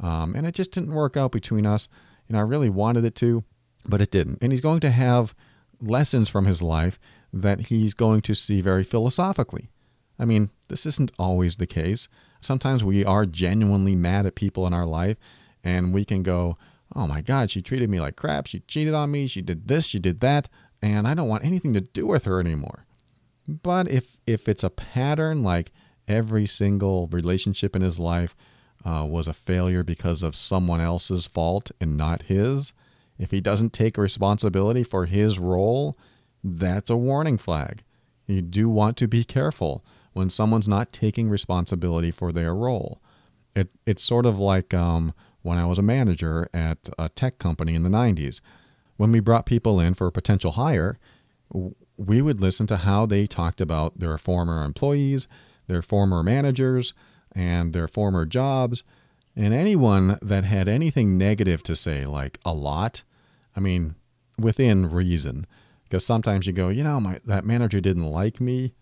Um, 0.01 0.35
and 0.35 0.47
it 0.47 0.55
just 0.55 0.73
didn't 0.73 0.95
work 0.95 1.17
out 1.17 1.33
between 1.33 1.67
us. 1.67 1.89
Know, 2.29 2.39
I 2.39 2.43
really 2.43 2.71
wanted 2.71 3.05
it 3.05 3.15
to 3.17 3.45
but 3.89 4.01
it 4.01 4.11
didn't. 4.11 4.39
And 4.43 4.53
he's 4.53 4.61
going 4.61 4.81
to 4.81 4.91
have 4.91 5.35
lessons 5.81 6.29
from 6.29 6.47
his 6.47 6.63
life 6.63 6.99
that 7.33 7.67
he's 7.67 7.95
going 7.95 8.21
to 8.23 8.35
see 8.35 8.61
very 8.61 8.85
philosophically. 8.85 9.71
I 10.19 10.25
mean, 10.25 10.51
this 10.69 10.87
isn't 10.87 11.13
always 11.19 11.57
the 11.57 11.67
case. 11.67 12.09
Sometimes 12.41 12.85
we 12.85 13.05
are 13.05 13.27
genuinely 13.27 13.97
mad 13.97 14.27
at 14.27 14.35
people 14.35 14.67
in 14.67 14.75
our 14.75 14.87
life 14.87 15.17
and 15.65 15.93
we 15.93 16.05
can 16.05 16.23
go, 16.23 16.57
oh 16.99 17.07
my 17.07 17.21
God, 17.21 17.51
she 17.51 17.63
treated 17.63 17.89
me 17.89 18.01
like 18.01 18.17
crap. 18.17 18.49
She 18.49 18.61
cheated 18.61 18.93
on 18.93 19.11
me. 19.11 19.27
She 19.29 19.41
did 19.41 19.69
this, 19.69 19.87
she 19.87 20.01
did 20.01 20.21
that. 20.21 20.49
And 20.83 21.07
I 21.07 21.15
don't 21.15 21.29
want 21.29 21.45
anything 21.45 21.73
to 21.75 21.81
do 21.81 22.07
with 22.07 22.25
her 22.25 22.41
anymore. 22.41 22.85
But 23.47 23.89
if, 23.89 24.21
if 24.27 24.49
it's 24.49 24.65
a 24.65 24.71
pattern 24.71 25.43
like 25.43 25.71
every 26.07 26.45
single 26.47 27.09
relationship 27.09 27.77
in 27.77 27.83
his 27.83 27.99
life 27.99 28.37
uh, 28.85 29.07
was 29.09 29.29
a 29.29 29.33
failure 29.33 29.85
because 29.85 30.23
of 30.23 30.35
someone 30.35 30.81
else's 30.81 31.27
fault 31.27 31.71
and 31.81 31.97
not 31.97 32.23
his, 32.23 32.73
if 33.19 33.31
he 33.31 33.41
doesn't 33.41 33.73
take 33.73 33.97
responsibility 33.97 34.83
for 34.83 35.07
his 35.07 35.39
role, 35.39 35.97
that's 36.43 36.91
a 36.91 36.97
warning 36.97 37.37
flag. 37.37 37.83
You 38.27 38.43
do 38.43 38.69
want 38.69 38.97
to 38.99 39.09
be 39.09 39.25
careful 39.25 39.85
when 40.13 40.31
someone's 40.31 40.69
not 40.69 40.93
taking 40.93 41.29
responsibility 41.29 42.11
for 42.11 42.33
their 42.33 42.55
role. 42.55 43.01
It, 43.55 43.71
it's 43.87 44.03
sort 44.03 44.27
of 44.27 44.39
like 44.39 44.75
um, 44.75 45.15
when 45.49 45.59
I 45.59 45.65
was 45.65 45.79
a 45.79 45.83
manager 45.83 46.49
at 46.53 46.91
a 46.99 47.09
tech 47.09 47.39
company 47.39 47.75
in 47.75 47.83
the 47.83 47.89
90s. 47.89 48.41
When 48.99 49.11
we 49.11 49.21
brought 49.21 49.47
people 49.47 49.81
in 49.81 49.95
for 49.95 50.07
a 50.07 50.13
potential 50.13 50.53
hire, 50.53 50.99
we 51.97 52.21
would 52.21 52.41
listen 52.41 52.67
to 52.67 52.77
how 52.77 53.07
they 53.07 53.27
talked 53.27 53.61
about 53.61 53.99
their 53.99 54.19
former 54.19 54.63
employees, 54.63 55.27
their 55.67 55.83
former 55.83 56.23
managers, 56.23 56.93
and 57.33 57.73
their 57.73 57.89
former 57.89 58.27
jobs. 58.27 58.85
And 59.35 59.55
anyone 59.55 60.19
that 60.21 60.45
had 60.45 60.69
anything 60.69 61.17
negative 61.17 61.63
to 61.63 61.75
say, 61.75 62.05
like 62.05 62.39
a 62.45 62.53
lot, 62.53 63.03
I 63.57 63.61
mean, 63.61 63.95
within 64.39 64.91
reason. 64.91 65.47
Because 65.85 66.05
sometimes 66.05 66.47
you 66.47 66.53
go, 66.53 66.69
you 66.69 66.85
know, 66.85 67.01
my 67.01 67.21
that 67.25 67.47
manager 67.47 67.81
didn't 67.81 68.05
like 68.05 68.43
me, 68.43 68.75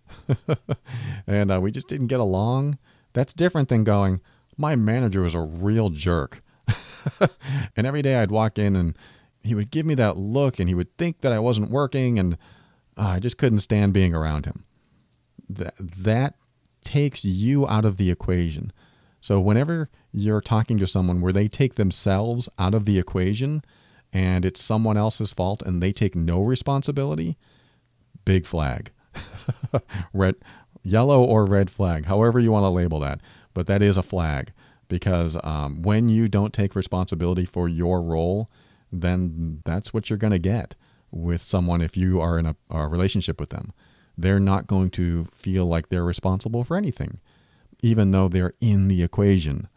and 1.27 1.53
uh, 1.53 1.61
we 1.61 1.71
just 1.71 1.87
didn't 1.87 2.09
get 2.09 2.19
along. 2.19 2.79
That's 3.13 3.33
different 3.33 3.69
than 3.69 3.85
going, 3.85 4.21
my 4.57 4.75
manager 4.75 5.23
was 5.23 5.35
a 5.35 5.41
real 5.41 5.89
jerk. 5.89 6.43
and 7.77 7.87
every 7.87 8.03
day 8.03 8.17
I'd 8.17 8.31
walk 8.31 8.59
in 8.59 8.77
and 8.77 8.97
he 9.43 9.55
would 9.55 9.71
give 9.71 9.87
me 9.87 9.95
that 9.95 10.17
look 10.17 10.59
and 10.59 10.69
he 10.69 10.75
would 10.75 10.97
think 10.97 11.21
that 11.21 11.33
I 11.33 11.39
wasn't 11.39 11.71
working 11.71 12.19
and 12.19 12.35
uh, 12.97 13.09
I 13.09 13.21
just 13.21 13.39
couldn't 13.39 13.61
stand 13.61 13.93
being 13.93 14.15
around 14.15 14.47
him. 14.47 14.65
That, 15.49 15.75
that 15.79 16.35
takes 16.83 17.25
you 17.25 17.69
out 17.69 17.85
of 17.85 17.97
the 17.97 18.11
equation. 18.11 18.73
So 19.21 19.41
whenever 19.41 19.89
you're 20.13 20.41
talking 20.41 20.79
to 20.79 20.87
someone 20.87 21.21
where 21.21 21.33
they 21.33 21.49
take 21.49 21.75
themselves 21.75 22.49
out 22.59 22.75
of 22.75 22.85
the 22.85 22.99
equation, 22.99 23.63
and 24.13 24.45
it's 24.45 24.63
someone 24.63 24.97
else's 24.97 25.33
fault 25.33 25.63
and 25.63 25.83
they 25.83 25.93
take 25.93 26.15
no 26.15 26.41
responsibility, 26.43 27.37
big 28.25 28.47
flag. 28.47 28.93
red 30.13 30.37
yellow 30.83 31.23
or 31.23 31.45
red 31.45 31.71
flag, 31.71 32.07
however 32.07 32.39
you 32.39 32.53
want 32.53 32.65
to 32.65 32.69
label 32.69 33.01
that. 33.01 33.21
But 33.53 33.67
that 33.67 33.83
is 33.83 33.97
a 33.97 34.03
flag 34.03 34.53
because 34.89 35.37
um, 35.43 35.83
when 35.83 36.09
you 36.09 36.29
don't 36.29 36.53
take 36.53 36.75
responsibility 36.75 37.45
for 37.45 37.69
your 37.69 38.03
role, 38.03 38.51
then 38.93 39.63
that's 39.65 39.93
what 39.93 40.09
you're 40.09 40.19
going 40.19 40.33
to 40.33 40.39
get 40.39 40.75
with 41.11 41.43
someone 41.43 41.81
if 41.83 41.97
you 41.97 42.21
are 42.21 42.39
in 42.39 42.47
a, 42.47 42.57
a 42.71 42.89
relationship 42.89 43.41
with 43.41 43.51
them. 43.51 43.73
They're 44.19 44.41
not 44.41 44.67
going 44.67 44.91
to 44.91 45.27
feel 45.27 45.67
like 45.67 45.89
they're 45.89 46.05
responsible 46.05 46.65
for 46.65 46.77
anything, 46.77 47.21
even 47.83 48.11
though 48.11 48.29
they're 48.29 48.55
in 48.61 48.89
the 48.89 49.03
equation. 49.03 49.69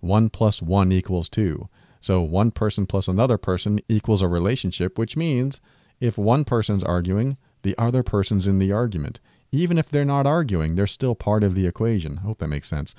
One 0.00 0.28
plus 0.28 0.62
one 0.62 0.92
equals 0.92 1.28
two 1.28 1.68
So 2.00 2.22
one 2.22 2.50
person 2.50 2.86
plus 2.86 3.08
another 3.08 3.38
person 3.38 3.80
equals 3.88 4.22
a 4.22 4.28
relationship, 4.28 4.98
which 4.98 5.16
means 5.16 5.60
if 6.00 6.16
one 6.16 6.44
person's 6.44 6.84
arguing, 6.84 7.36
the 7.62 7.74
other 7.76 8.02
person's 8.02 8.46
in 8.46 8.58
the 8.58 8.72
argument. 8.72 9.20
Even 9.50 9.78
if 9.78 9.88
they're 9.88 10.04
not 10.04 10.26
arguing, 10.26 10.74
they're 10.74 10.86
still 10.86 11.14
part 11.14 11.42
of 11.42 11.54
the 11.54 11.66
equation. 11.66 12.18
I 12.18 12.26
hope 12.26 12.38
that 12.38 12.48
makes 12.48 12.68
sense. 12.68 12.94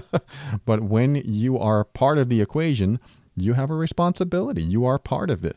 but 0.64 0.80
when 0.80 1.16
you 1.16 1.58
are 1.58 1.84
part 1.84 2.16
of 2.16 2.28
the 2.28 2.40
equation, 2.40 3.00
you 3.36 3.52
have 3.54 3.70
a 3.70 3.74
responsibility. 3.74 4.62
You 4.62 4.84
are 4.86 4.98
part 4.98 5.28
of 5.30 5.44
it. 5.44 5.56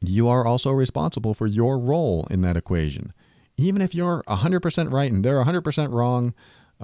You 0.00 0.28
are 0.28 0.44
also 0.44 0.72
responsible 0.72 1.34
for 1.34 1.46
your 1.46 1.78
role 1.78 2.26
in 2.30 2.40
that 2.42 2.56
equation. 2.56 3.12
Even 3.56 3.82
if 3.82 3.94
you're 3.94 4.24
100% 4.26 4.92
right 4.92 5.12
and 5.12 5.24
they're 5.24 5.44
100% 5.44 5.92
wrong, 5.92 6.34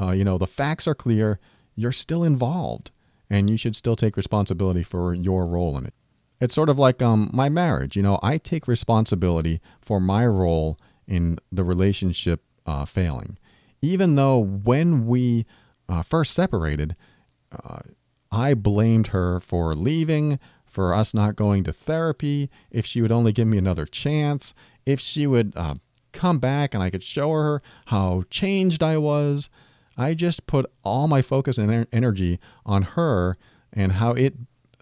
uh, 0.00 0.12
you 0.12 0.22
know, 0.22 0.38
the 0.38 0.46
facts 0.46 0.86
are 0.86 0.94
clear, 0.94 1.40
you're 1.74 1.92
still 1.92 2.22
involved 2.22 2.90
and 3.28 3.50
you 3.50 3.56
should 3.56 3.74
still 3.74 3.96
take 3.96 4.16
responsibility 4.16 4.82
for 4.82 5.12
your 5.12 5.46
role 5.46 5.76
in 5.76 5.86
it. 5.86 5.94
It's 6.40 6.54
sort 6.54 6.68
of 6.68 6.78
like 6.78 7.02
um, 7.02 7.30
my 7.32 7.48
marriage. 7.48 7.96
You 7.96 8.02
know, 8.02 8.20
I 8.22 8.38
take 8.38 8.68
responsibility 8.68 9.60
for 9.80 9.98
my 9.98 10.26
role 10.26 10.78
in 11.06 11.38
the 11.50 11.64
relationship 11.64 12.42
uh, 12.68 12.84
failing. 12.84 13.38
Even 13.80 14.14
though 14.14 14.38
when 14.38 15.06
we 15.06 15.46
uh, 15.88 16.02
first 16.02 16.34
separated, 16.34 16.94
uh, 17.50 17.78
I 18.30 18.54
blamed 18.54 19.08
her 19.08 19.40
for 19.40 19.74
leaving, 19.74 20.38
for 20.66 20.92
us 20.92 21.14
not 21.14 21.34
going 21.34 21.64
to 21.64 21.72
therapy, 21.72 22.50
if 22.70 22.84
she 22.84 23.00
would 23.00 23.12
only 23.12 23.32
give 23.32 23.48
me 23.48 23.56
another 23.56 23.86
chance, 23.86 24.52
if 24.84 25.00
she 25.00 25.26
would 25.26 25.54
uh, 25.56 25.76
come 26.12 26.38
back 26.38 26.74
and 26.74 26.82
I 26.82 26.90
could 26.90 27.02
show 27.02 27.32
her 27.32 27.62
how 27.86 28.24
changed 28.30 28.82
I 28.82 28.98
was. 28.98 29.48
I 29.96 30.14
just 30.14 30.46
put 30.46 30.70
all 30.84 31.08
my 31.08 31.22
focus 31.22 31.58
and 31.58 31.86
energy 31.90 32.38
on 32.66 32.82
her 32.82 33.36
and 33.72 33.92
how 33.92 34.12
it 34.12 34.34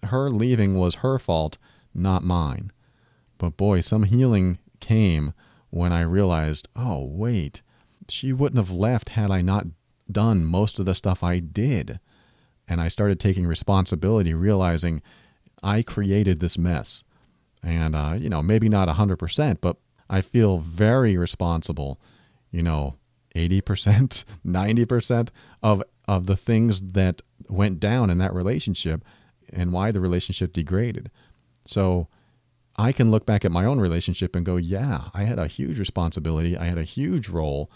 her 0.04 0.28
leaving 0.28 0.74
was 0.74 0.96
her 0.96 1.18
fault, 1.18 1.56
not 1.94 2.22
mine. 2.22 2.70
But 3.38 3.56
boy, 3.56 3.80
some 3.80 4.04
healing 4.04 4.58
came 4.80 5.32
when 5.70 5.92
I 5.92 6.02
realized, 6.02 6.68
oh, 6.76 7.04
wait, 7.04 7.62
she 8.10 8.32
wouldn't 8.32 8.58
have 8.58 8.74
left 8.74 9.10
had 9.10 9.30
I 9.30 9.42
not 9.42 9.66
done 10.10 10.44
most 10.44 10.78
of 10.78 10.86
the 10.86 10.94
stuff 10.94 11.22
I 11.22 11.38
did. 11.38 12.00
And 12.68 12.80
I 12.80 12.88
started 12.88 13.20
taking 13.20 13.46
responsibility, 13.46 14.34
realizing 14.34 15.02
I 15.62 15.82
created 15.82 16.40
this 16.40 16.58
mess. 16.58 17.04
And, 17.62 17.96
uh, 17.96 18.14
you 18.18 18.28
know, 18.28 18.42
maybe 18.42 18.68
not 18.68 18.88
100%, 18.88 19.58
but 19.60 19.76
I 20.08 20.20
feel 20.20 20.58
very 20.58 21.16
responsible, 21.16 22.00
you 22.50 22.62
know, 22.62 22.96
80%, 23.34 24.24
90% 24.46 25.28
of, 25.62 25.82
of 26.08 26.26
the 26.26 26.36
things 26.36 26.80
that 26.92 27.22
went 27.48 27.80
down 27.80 28.10
in 28.10 28.18
that 28.18 28.34
relationship 28.34 29.04
and 29.52 29.72
why 29.72 29.90
the 29.90 30.00
relationship 30.00 30.52
degraded. 30.52 31.10
So 31.64 32.08
I 32.76 32.92
can 32.92 33.10
look 33.10 33.26
back 33.26 33.44
at 33.44 33.52
my 33.52 33.64
own 33.64 33.80
relationship 33.80 34.36
and 34.36 34.44
go, 34.44 34.56
yeah, 34.56 35.04
I 35.14 35.24
had 35.24 35.38
a 35.38 35.46
huge 35.46 35.78
responsibility. 35.78 36.56
I 36.56 36.64
had 36.64 36.78
a 36.78 36.84
huge 36.84 37.28
role 37.28 37.70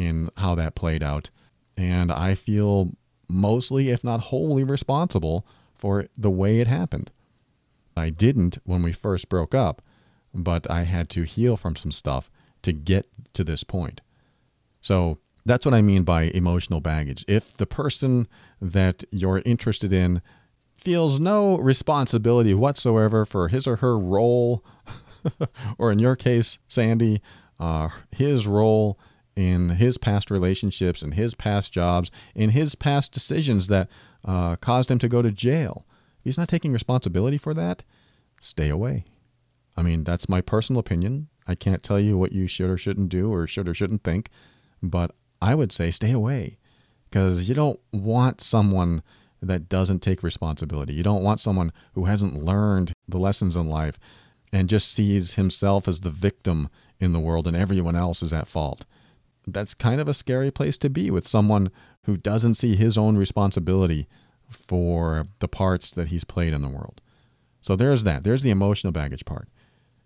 in 0.00 0.30
how 0.38 0.54
that 0.54 0.74
played 0.74 1.02
out. 1.02 1.30
And 1.76 2.10
I 2.10 2.34
feel 2.34 2.92
mostly, 3.28 3.90
if 3.90 4.02
not 4.02 4.20
wholly, 4.20 4.64
responsible 4.64 5.46
for 5.74 6.06
the 6.16 6.30
way 6.30 6.60
it 6.60 6.66
happened. 6.66 7.10
I 7.96 8.10
didn't 8.10 8.58
when 8.64 8.82
we 8.82 8.92
first 8.92 9.28
broke 9.28 9.54
up, 9.54 9.82
but 10.34 10.70
I 10.70 10.84
had 10.84 11.10
to 11.10 11.24
heal 11.24 11.56
from 11.56 11.76
some 11.76 11.92
stuff 11.92 12.30
to 12.62 12.72
get 12.72 13.08
to 13.34 13.44
this 13.44 13.62
point. 13.62 14.00
So 14.80 15.18
that's 15.44 15.66
what 15.66 15.74
I 15.74 15.82
mean 15.82 16.02
by 16.02 16.24
emotional 16.24 16.80
baggage. 16.80 17.24
If 17.28 17.56
the 17.56 17.66
person 17.66 18.26
that 18.60 19.04
you're 19.10 19.42
interested 19.44 19.92
in 19.92 20.22
feels 20.78 21.20
no 21.20 21.58
responsibility 21.58 22.54
whatsoever 22.54 23.26
for 23.26 23.48
his 23.48 23.66
or 23.66 23.76
her 23.76 23.98
role, 23.98 24.64
or 25.78 25.92
in 25.92 25.98
your 25.98 26.16
case, 26.16 26.58
Sandy, 26.68 27.20
uh, 27.58 27.90
his 28.10 28.46
role 28.46 28.98
in 29.36 29.70
his 29.70 29.98
past 29.98 30.30
relationships, 30.30 31.02
in 31.02 31.12
his 31.12 31.34
past 31.34 31.72
jobs, 31.72 32.10
in 32.34 32.50
his 32.50 32.74
past 32.74 33.12
decisions 33.12 33.68
that 33.68 33.88
uh, 34.24 34.56
caused 34.56 34.90
him 34.90 34.98
to 34.98 35.08
go 35.08 35.22
to 35.22 35.30
jail. 35.30 35.86
If 36.18 36.24
he's 36.24 36.38
not 36.38 36.48
taking 36.48 36.72
responsibility 36.72 37.38
for 37.38 37.54
that, 37.54 37.82
stay 38.40 38.68
away. 38.68 39.04
I 39.76 39.82
mean, 39.82 40.04
that's 40.04 40.28
my 40.28 40.40
personal 40.40 40.80
opinion. 40.80 41.28
I 41.46 41.54
can't 41.54 41.82
tell 41.82 41.98
you 41.98 42.18
what 42.18 42.32
you 42.32 42.46
should 42.46 42.70
or 42.70 42.76
shouldn't 42.76 43.08
do 43.08 43.32
or 43.32 43.46
should 43.46 43.68
or 43.68 43.74
shouldn't 43.74 44.04
think, 44.04 44.28
but 44.82 45.14
I 45.40 45.54
would 45.54 45.72
say 45.72 45.90
stay 45.90 46.12
away 46.12 46.58
because 47.08 47.48
you 47.48 47.54
don't 47.54 47.80
want 47.92 48.40
someone 48.40 49.02
that 49.42 49.68
doesn't 49.68 50.00
take 50.00 50.22
responsibility. 50.22 50.92
You 50.92 51.02
don't 51.02 51.22
want 51.22 51.40
someone 51.40 51.72
who 51.94 52.04
hasn't 52.04 52.44
learned 52.44 52.92
the 53.08 53.18
lessons 53.18 53.56
in 53.56 53.68
life 53.68 53.98
and 54.52 54.68
just 54.68 54.92
sees 54.92 55.34
himself 55.34 55.88
as 55.88 56.00
the 56.00 56.10
victim 56.10 56.68
in 56.98 57.12
the 57.12 57.20
world 57.20 57.46
and 57.46 57.56
everyone 57.56 57.96
else 57.96 58.22
is 58.22 58.32
at 58.32 58.48
fault. 58.48 58.84
That's 59.52 59.74
kind 59.74 60.00
of 60.00 60.08
a 60.08 60.14
scary 60.14 60.50
place 60.50 60.78
to 60.78 60.90
be 60.90 61.10
with 61.10 61.26
someone 61.26 61.70
who 62.04 62.16
doesn't 62.16 62.54
see 62.54 62.76
his 62.76 62.96
own 62.96 63.16
responsibility 63.16 64.08
for 64.48 65.28
the 65.38 65.48
parts 65.48 65.90
that 65.90 66.08
he's 66.08 66.24
played 66.24 66.52
in 66.52 66.62
the 66.62 66.68
world. 66.68 67.00
So 67.60 67.76
there's 67.76 68.04
that. 68.04 68.24
There's 68.24 68.42
the 68.42 68.50
emotional 68.50 68.92
baggage 68.92 69.24
part. 69.24 69.48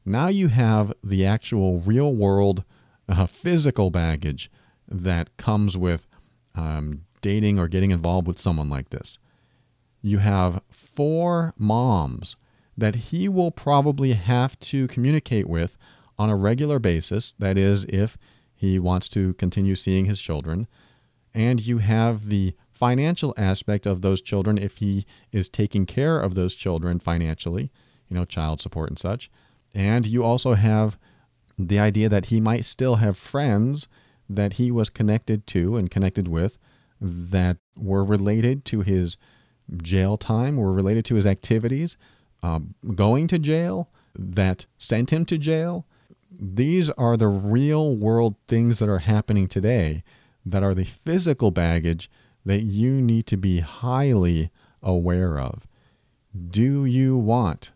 Now 0.04 0.28
you 0.28 0.48
have 0.48 0.92
the 1.02 1.24
actual 1.24 1.78
real 1.78 2.14
world 2.14 2.64
uh, 3.08 3.26
physical 3.26 3.90
baggage 3.90 4.50
that 4.88 5.34
comes 5.36 5.76
with 5.76 6.06
um, 6.54 7.02
dating 7.20 7.58
or 7.58 7.68
getting 7.68 7.90
involved 7.90 8.26
with 8.26 8.38
someone 8.38 8.68
like 8.68 8.90
this. 8.90 9.18
You 10.02 10.18
have 10.18 10.62
four 10.70 11.54
moms 11.56 12.36
that 12.76 12.96
he 12.96 13.28
will 13.28 13.50
probably 13.50 14.12
have 14.12 14.58
to 14.58 14.86
communicate 14.88 15.48
with 15.48 15.78
on 16.18 16.28
a 16.28 16.36
regular 16.36 16.78
basis. 16.78 17.34
That 17.38 17.56
is, 17.56 17.84
if 17.86 18.18
he 18.54 18.78
wants 18.78 19.08
to 19.10 19.34
continue 19.34 19.74
seeing 19.74 20.04
his 20.04 20.20
children. 20.20 20.66
And 21.32 21.64
you 21.64 21.78
have 21.78 22.28
the 22.28 22.54
financial 22.70 23.34
aspect 23.36 23.86
of 23.86 24.02
those 24.02 24.20
children 24.20 24.58
if 24.58 24.78
he 24.78 25.06
is 25.32 25.48
taking 25.48 25.86
care 25.86 26.18
of 26.18 26.34
those 26.34 26.54
children 26.54 26.98
financially, 26.98 27.70
you 28.08 28.16
know, 28.16 28.24
child 28.24 28.60
support 28.60 28.90
and 28.90 28.98
such. 28.98 29.30
And 29.74 30.06
you 30.06 30.22
also 30.22 30.54
have 30.54 30.98
the 31.58 31.78
idea 31.78 32.08
that 32.08 32.26
he 32.26 32.40
might 32.40 32.64
still 32.64 32.96
have 32.96 33.16
friends 33.16 33.88
that 34.28 34.54
he 34.54 34.70
was 34.70 34.90
connected 34.90 35.46
to 35.48 35.76
and 35.76 35.90
connected 35.90 36.28
with 36.28 36.58
that 37.00 37.58
were 37.76 38.04
related 38.04 38.64
to 38.66 38.80
his 38.80 39.16
jail 39.82 40.16
time, 40.16 40.56
were 40.56 40.72
related 40.72 41.04
to 41.06 41.14
his 41.14 41.26
activities, 41.26 41.96
um, 42.42 42.74
going 42.94 43.26
to 43.28 43.38
jail, 43.38 43.90
that 44.16 44.66
sent 44.78 45.12
him 45.12 45.24
to 45.26 45.38
jail. 45.38 45.86
These 46.40 46.90
are 46.90 47.16
the 47.16 47.28
real 47.28 47.96
world 47.96 48.36
things 48.48 48.78
that 48.78 48.88
are 48.88 48.98
happening 48.98 49.48
today 49.48 50.02
that 50.44 50.62
are 50.62 50.74
the 50.74 50.84
physical 50.84 51.50
baggage 51.50 52.10
that 52.44 52.62
you 52.62 53.00
need 53.00 53.26
to 53.26 53.36
be 53.36 53.60
highly 53.60 54.50
aware 54.82 55.38
of. 55.38 55.66
Do 56.50 56.84
you 56.84 57.16
want 57.16 57.72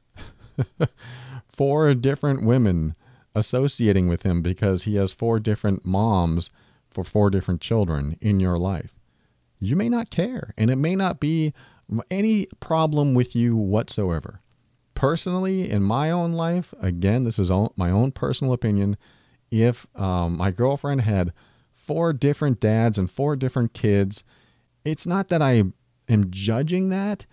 four 1.48 1.94
different 1.94 2.44
women 2.44 2.94
associating 3.34 4.08
with 4.08 4.24
him 4.24 4.42
because 4.42 4.84
he 4.84 4.96
has 4.96 5.12
four 5.12 5.38
different 5.40 5.86
moms 5.86 6.50
for 6.88 7.04
four 7.04 7.30
different 7.30 7.60
children 7.60 8.16
in 8.20 8.40
your 8.40 8.58
life? 8.58 8.94
You 9.60 9.76
may 9.76 9.88
not 9.88 10.10
care, 10.10 10.54
and 10.56 10.70
it 10.70 10.76
may 10.76 10.94
not 10.94 11.20
be 11.20 11.52
any 12.10 12.46
problem 12.60 13.14
with 13.14 13.34
you 13.34 13.56
whatsoever. 13.56 14.40
Personally, 14.98 15.70
in 15.70 15.84
my 15.84 16.10
own 16.10 16.32
life, 16.32 16.74
again, 16.80 17.22
this 17.22 17.38
is 17.38 17.52
all, 17.52 17.72
my 17.76 17.88
own 17.88 18.10
personal 18.10 18.52
opinion. 18.52 18.96
If 19.48 19.86
um, 19.94 20.36
my 20.36 20.50
girlfriend 20.50 21.02
had 21.02 21.32
four 21.72 22.12
different 22.12 22.58
dads 22.58 22.98
and 22.98 23.08
four 23.08 23.36
different 23.36 23.74
kids, 23.74 24.24
it's 24.84 25.06
not 25.06 25.28
that 25.28 25.40
I 25.40 25.62
am 26.08 26.30
judging 26.30 26.88
that. 26.88 27.26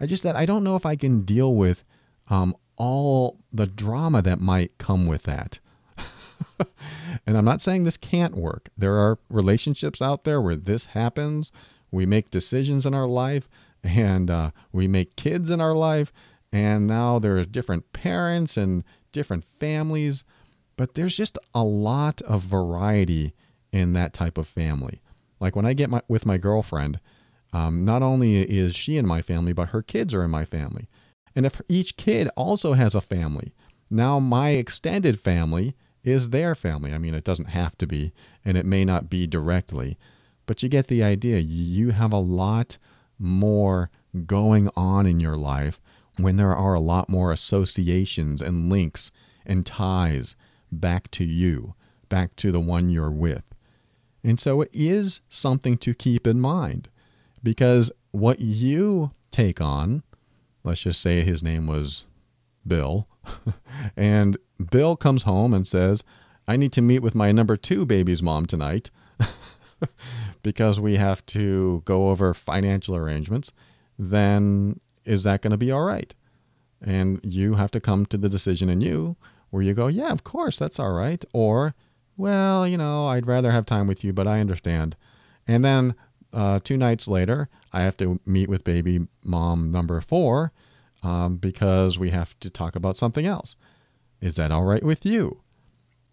I 0.00 0.06
just 0.06 0.24
that 0.24 0.34
I 0.34 0.44
don't 0.44 0.64
know 0.64 0.74
if 0.74 0.84
I 0.84 0.96
can 0.96 1.22
deal 1.22 1.54
with 1.54 1.84
um, 2.30 2.52
all 2.76 3.38
the 3.52 3.68
drama 3.68 4.20
that 4.22 4.40
might 4.40 4.76
come 4.78 5.06
with 5.06 5.22
that. 5.22 5.60
and 7.28 7.38
I'm 7.38 7.44
not 7.44 7.62
saying 7.62 7.84
this 7.84 7.96
can't 7.96 8.34
work. 8.34 8.70
There 8.76 8.96
are 8.96 9.20
relationships 9.30 10.02
out 10.02 10.24
there 10.24 10.40
where 10.40 10.56
this 10.56 10.86
happens. 10.86 11.52
We 11.92 12.06
make 12.06 12.32
decisions 12.32 12.84
in 12.84 12.92
our 12.92 13.06
life 13.06 13.48
and 13.84 14.32
uh, 14.32 14.50
we 14.72 14.88
make 14.88 15.14
kids 15.14 15.48
in 15.48 15.60
our 15.60 15.74
life. 15.74 16.12
And 16.54 16.86
now 16.86 17.18
there 17.18 17.36
are 17.36 17.44
different 17.44 17.92
parents 17.92 18.56
and 18.56 18.84
different 19.10 19.42
families. 19.42 20.22
But 20.76 20.94
there's 20.94 21.16
just 21.16 21.36
a 21.52 21.64
lot 21.64 22.22
of 22.22 22.42
variety 22.42 23.34
in 23.72 23.92
that 23.94 24.14
type 24.14 24.38
of 24.38 24.46
family. 24.46 25.02
Like 25.40 25.56
when 25.56 25.66
I 25.66 25.72
get 25.72 25.90
my, 25.90 26.00
with 26.06 26.24
my 26.24 26.38
girlfriend, 26.38 27.00
um, 27.52 27.84
not 27.84 28.02
only 28.02 28.42
is 28.42 28.76
she 28.76 28.96
in 28.96 29.06
my 29.06 29.20
family, 29.20 29.52
but 29.52 29.70
her 29.70 29.82
kids 29.82 30.14
are 30.14 30.22
in 30.22 30.30
my 30.30 30.44
family. 30.44 30.88
And 31.34 31.44
if 31.44 31.60
each 31.68 31.96
kid 31.96 32.28
also 32.36 32.74
has 32.74 32.94
a 32.94 33.00
family, 33.00 33.52
now 33.90 34.20
my 34.20 34.50
extended 34.50 35.18
family 35.18 35.74
is 36.04 36.30
their 36.30 36.54
family. 36.54 36.92
I 36.92 36.98
mean, 36.98 37.14
it 37.14 37.24
doesn't 37.24 37.46
have 37.46 37.76
to 37.78 37.86
be, 37.86 38.12
and 38.44 38.56
it 38.56 38.64
may 38.64 38.84
not 38.84 39.10
be 39.10 39.26
directly, 39.26 39.98
but 40.46 40.62
you 40.62 40.68
get 40.68 40.86
the 40.86 41.02
idea. 41.02 41.38
You 41.38 41.90
have 41.90 42.12
a 42.12 42.18
lot 42.18 42.78
more 43.18 43.90
going 44.24 44.70
on 44.76 45.06
in 45.06 45.18
your 45.18 45.36
life 45.36 45.80
when 46.18 46.36
there 46.36 46.54
are 46.54 46.74
a 46.74 46.80
lot 46.80 47.08
more 47.08 47.32
associations 47.32 48.40
and 48.40 48.70
links 48.70 49.10
and 49.44 49.66
ties 49.66 50.36
back 50.70 51.10
to 51.12 51.24
you, 51.24 51.74
back 52.08 52.36
to 52.36 52.52
the 52.52 52.60
one 52.60 52.90
you're 52.90 53.10
with. 53.10 53.44
And 54.22 54.40
so 54.40 54.62
it 54.62 54.70
is 54.72 55.20
something 55.28 55.76
to 55.78 55.94
keep 55.94 56.26
in 56.26 56.40
mind 56.40 56.88
because 57.42 57.92
what 58.12 58.40
you 58.40 59.10
take 59.30 59.60
on, 59.60 60.02
let's 60.62 60.80
just 60.80 61.00
say 61.00 61.22
his 61.22 61.42
name 61.42 61.66
was 61.66 62.06
Bill, 62.66 63.06
and 63.96 64.38
Bill 64.70 64.96
comes 64.96 65.24
home 65.24 65.52
and 65.52 65.66
says, 65.68 66.04
I 66.46 66.56
need 66.56 66.72
to 66.72 66.82
meet 66.82 67.00
with 67.00 67.14
my 67.14 67.32
number 67.32 67.56
two 67.56 67.84
baby's 67.84 68.22
mom 68.22 68.46
tonight 68.46 68.90
because 70.42 70.80
we 70.80 70.96
have 70.96 71.24
to 71.26 71.82
go 71.84 72.10
over 72.10 72.32
financial 72.32 72.96
arrangements, 72.96 73.52
then 73.98 74.80
is 75.04 75.24
that 75.24 75.42
going 75.42 75.50
to 75.52 75.56
be 75.56 75.70
all 75.70 75.84
right? 75.84 76.14
And 76.80 77.20
you 77.22 77.54
have 77.54 77.70
to 77.72 77.80
come 77.80 78.06
to 78.06 78.18
the 78.18 78.28
decision 78.28 78.68
in 78.68 78.80
you 78.80 79.16
where 79.50 79.62
you 79.62 79.72
go, 79.74 79.86
yeah, 79.86 80.10
of 80.10 80.24
course, 80.24 80.58
that's 80.58 80.78
all 80.78 80.92
right. 80.92 81.24
Or, 81.32 81.74
well, 82.16 82.66
you 82.66 82.76
know, 82.76 83.06
I'd 83.06 83.26
rather 83.26 83.50
have 83.50 83.66
time 83.66 83.86
with 83.86 84.04
you, 84.04 84.12
but 84.12 84.26
I 84.26 84.40
understand. 84.40 84.96
And 85.46 85.64
then 85.64 85.94
uh, 86.32 86.60
two 86.62 86.76
nights 86.76 87.06
later, 87.06 87.48
I 87.72 87.82
have 87.82 87.96
to 87.98 88.20
meet 88.26 88.48
with 88.48 88.64
baby 88.64 89.06
mom 89.24 89.70
number 89.70 90.00
four 90.00 90.52
um, 91.02 91.36
because 91.36 91.98
we 91.98 92.10
have 92.10 92.38
to 92.40 92.50
talk 92.50 92.74
about 92.76 92.96
something 92.96 93.26
else. 93.26 93.56
Is 94.20 94.36
that 94.36 94.50
all 94.50 94.64
right 94.64 94.82
with 94.82 95.06
you? 95.06 95.42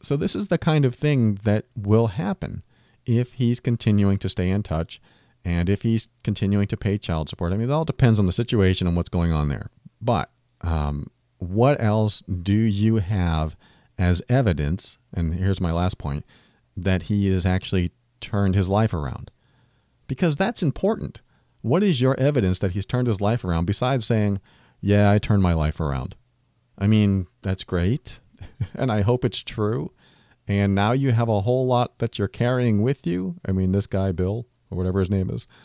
So, 0.02 0.18
this 0.18 0.36
is 0.36 0.48
the 0.48 0.58
kind 0.58 0.84
of 0.84 0.96
thing 0.96 1.36
that 1.44 1.66
will 1.76 2.08
happen 2.08 2.64
if 3.06 3.34
he's 3.34 3.60
continuing 3.60 4.18
to 4.18 4.30
stay 4.30 4.50
in 4.50 4.64
touch 4.64 5.02
and 5.44 5.70
if 5.70 5.82
he's 5.82 6.10
continuing 6.24 6.68
to 6.68 6.78
pay 6.78 6.98
child 6.98 7.30
support. 7.30 7.54
I 7.54 7.58
mean, 7.58 7.70
it 7.70 7.74
all 7.74 7.86
depends 7.86 8.20
on 8.20 8.26
the 8.26 8.32
situation 8.32 8.88
and 8.88 8.96
what's 8.96 9.10
going 9.10 9.32
on 9.32 9.50
there. 9.50 9.68
But 10.00 10.30
um, 10.62 11.08
what 11.38 11.82
else 11.82 12.22
do 12.22 12.54
you 12.54 12.98
have 12.98 13.56
as 13.98 14.22
evidence? 14.30 14.98
And 15.14 15.34
here's 15.34 15.62
my 15.62 15.72
last 15.72 15.98
point 15.98 16.26
that 16.78 17.04
he 17.04 17.32
has 17.32 17.46
actually 17.46 17.92
turned 18.20 18.56
his 18.56 18.70
life 18.70 18.94
around. 18.94 19.32
Because 20.08 20.36
that's 20.36 20.64
important. 20.64 21.22
What 21.62 21.84
is 21.84 22.02
your 22.02 22.20
evidence 22.20 22.60
that 22.60 22.72
he's 22.72 22.86
turned 22.86 23.08
his 23.08 23.22
life 23.22 23.44
around 23.44 23.66
besides 23.66 24.06
saying, 24.06 24.40
Yeah, 24.80 25.12
I 25.12 25.18
turned 25.18 25.44
my 25.44 25.54
life 25.54 25.80
around? 25.80 26.16
I 26.78 26.88
mean, 26.88 27.28
that's 27.42 27.64
great. 27.64 28.20
and 28.76 28.92
I 28.92 29.02
hope 29.02 29.26
it's 29.26 29.40
true. 29.40 29.92
And 30.48 30.76
now 30.76 30.92
you 30.92 31.12
have 31.12 31.30
a 31.30 31.42
whole 31.42 31.66
lot 31.66 32.00
that 32.00 32.18
you're 32.18 32.28
carrying 32.28 32.82
with 32.82 33.06
you. 33.08 33.36
I 33.48 33.52
mean, 33.52 33.72
this 33.72 33.88
guy, 33.88 34.12
Bill, 34.12 34.48
or 34.72 34.78
whatever 34.78 35.00
his 35.00 35.10
name 35.10 35.30
is. 35.30 35.48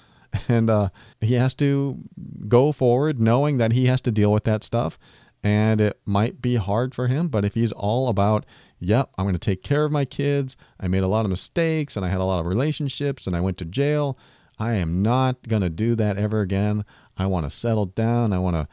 And 0.49 0.69
uh, 0.69 0.89
he 1.21 1.35
has 1.35 1.55
to 1.55 1.99
go 2.47 2.73
forward 2.73 3.19
knowing 3.19 3.57
that 3.57 3.73
he 3.73 3.87
has 3.87 4.03
to 4.03 4.13
deal 4.13 4.33
with 4.33 4.45
that 4.45 4.65
stuff. 4.65 4.99
And 5.43 5.81
it 5.81 6.01
might 6.05 6.43
be 6.43 6.57
hard 6.57 6.95
for 6.95 7.07
him, 7.07 7.29
but 7.29 7.45
if 7.45 7.55
he's 7.55 7.73
all 7.73 8.09
about, 8.09 8.45
yep, 8.81 9.11
I'm 9.17 9.25
going 9.25 9.35
to 9.35 9.39
take 9.39 9.63
care 9.63 9.85
of 9.85 9.93
my 9.93 10.05
kids, 10.05 10.57
I 10.81 10.89
made 10.89 11.05
a 11.05 11.09
lot 11.09 11.25
of 11.25 11.31
mistakes 11.31 11.97
and 11.97 12.05
I 12.05 12.09
had 12.09 12.21
a 12.21 12.25
lot 12.25 12.41
of 12.41 12.47
relationships 12.47 13.27
and 13.27 13.37
I 13.37 13.41
went 13.41 13.57
to 13.59 13.65
jail, 13.65 14.19
I 14.59 14.75
am 14.75 15.03
not 15.03 15.47
going 15.49 15.63
to 15.63 15.71
do 15.71 15.95
that 15.95 16.17
ever 16.17 16.41
again. 16.41 16.85
I 17.17 17.27
want 17.27 17.45
to 17.45 17.51
settle 17.51 17.87
down. 17.87 18.33
I 18.33 18.39
want 18.39 18.57
to 18.57 18.69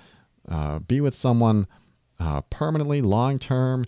uh, 0.50 0.80
be 0.80 1.02
with 1.02 1.16
someone 1.16 1.68
uh, 2.20 2.42
permanently, 2.42 3.02
long 3.02 3.38
term. 3.38 3.86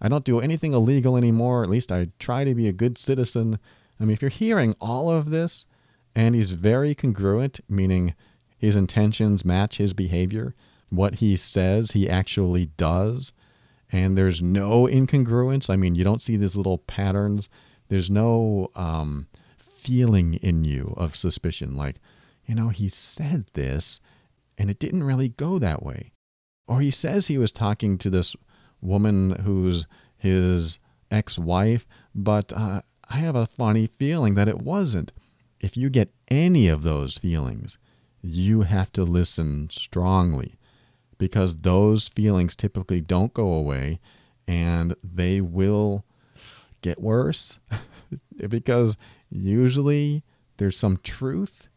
I 0.00 0.08
don't 0.08 0.24
do 0.24 0.40
anything 0.40 0.74
illegal 0.74 1.16
anymore. 1.16 1.62
At 1.62 1.70
least 1.70 1.92
I 1.92 2.08
try 2.18 2.44
to 2.44 2.54
be 2.54 2.68
a 2.68 2.72
good 2.72 2.98
citizen. 2.98 3.58
I 4.00 4.04
mean, 4.04 4.12
if 4.12 4.22
you're 4.22 4.28
hearing 4.30 4.74
all 4.80 5.10
of 5.10 5.30
this 5.30 5.66
and 6.14 6.34
he's 6.34 6.52
very 6.52 6.94
congruent, 6.94 7.60
meaning 7.68 8.14
his 8.56 8.76
intentions 8.76 9.44
match 9.44 9.78
his 9.78 9.92
behavior, 9.92 10.54
what 10.90 11.16
he 11.16 11.36
says 11.36 11.90
he 11.90 12.08
actually 12.08 12.66
does, 12.76 13.32
and 13.90 14.16
there's 14.16 14.42
no 14.42 14.86
incongruence. 14.86 15.68
I 15.68 15.76
mean, 15.76 15.94
you 15.94 16.04
don't 16.04 16.22
see 16.22 16.36
these 16.36 16.56
little 16.56 16.78
patterns. 16.78 17.48
There's 17.88 18.10
no 18.10 18.70
um, 18.74 19.28
feeling 19.56 20.34
in 20.34 20.64
you 20.64 20.94
of 20.96 21.16
suspicion, 21.16 21.76
like, 21.76 21.96
you 22.46 22.54
know, 22.54 22.68
he 22.68 22.88
said 22.88 23.46
this 23.52 24.00
and 24.58 24.70
it 24.70 24.78
didn't 24.78 25.04
really 25.04 25.28
go 25.28 25.58
that 25.58 25.82
way. 25.82 26.12
Or 26.66 26.80
he 26.80 26.90
says 26.90 27.26
he 27.26 27.38
was 27.38 27.52
talking 27.52 27.98
to 27.98 28.10
this 28.10 28.34
woman 28.80 29.30
who's 29.44 29.86
his 30.16 30.78
ex 31.10 31.38
wife, 31.38 31.86
but 32.14 32.52
uh, 32.52 32.82
I 33.10 33.16
have 33.16 33.36
a 33.36 33.46
funny 33.46 33.86
feeling 33.86 34.34
that 34.34 34.48
it 34.48 34.62
wasn't. 34.62 35.12
If 35.64 35.78
you 35.78 35.88
get 35.88 36.12
any 36.28 36.68
of 36.68 36.82
those 36.82 37.16
feelings, 37.16 37.78
you 38.20 38.62
have 38.62 38.92
to 38.92 39.02
listen 39.02 39.70
strongly 39.70 40.56
because 41.16 41.62
those 41.62 42.06
feelings 42.06 42.54
typically 42.54 43.00
don't 43.00 43.32
go 43.32 43.50
away 43.50 43.98
and 44.46 44.94
they 45.02 45.40
will 45.40 46.04
get 46.82 47.00
worse 47.00 47.60
because 48.50 48.98
usually 49.30 50.22
there's 50.58 50.76
some 50.76 50.98
truth. 50.98 51.70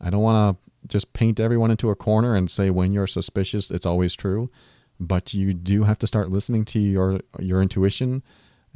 I 0.00 0.10
don't 0.10 0.22
want 0.22 0.58
to 0.58 0.88
just 0.88 1.12
paint 1.12 1.38
everyone 1.38 1.70
into 1.70 1.90
a 1.90 1.94
corner 1.94 2.34
and 2.34 2.50
say 2.50 2.70
when 2.70 2.90
you're 2.90 3.06
suspicious 3.06 3.70
it's 3.70 3.86
always 3.86 4.16
true, 4.16 4.50
but 4.98 5.32
you 5.32 5.54
do 5.54 5.84
have 5.84 6.00
to 6.00 6.08
start 6.08 6.32
listening 6.32 6.64
to 6.64 6.80
your 6.80 7.20
your 7.38 7.62
intuition 7.62 8.24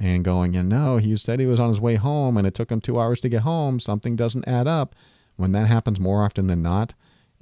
and 0.01 0.25
going, 0.25 0.55
you 0.55 0.63
know, 0.63 0.97
he 0.97 1.15
said 1.17 1.39
he 1.39 1.47
was 1.47 1.61
on 1.61 1.69
his 1.69 1.81
way 1.81 1.97
home 1.97 2.39
and 2.39 2.47
it 2.47 2.55
took 2.55 2.73
him 2.73 2.81
2 2.81 2.99
hours 2.99 3.21
to 3.21 3.29
get 3.29 3.43
home, 3.43 3.79
something 3.79 4.17
doesn't 4.17 4.49
add 4.49 4.67
up. 4.67 4.97
When 5.37 5.53
that 5.53 5.67
happens 5.67 6.01
more 6.01 6.25
often 6.25 6.47
than 6.47 6.63
not, 6.63 6.95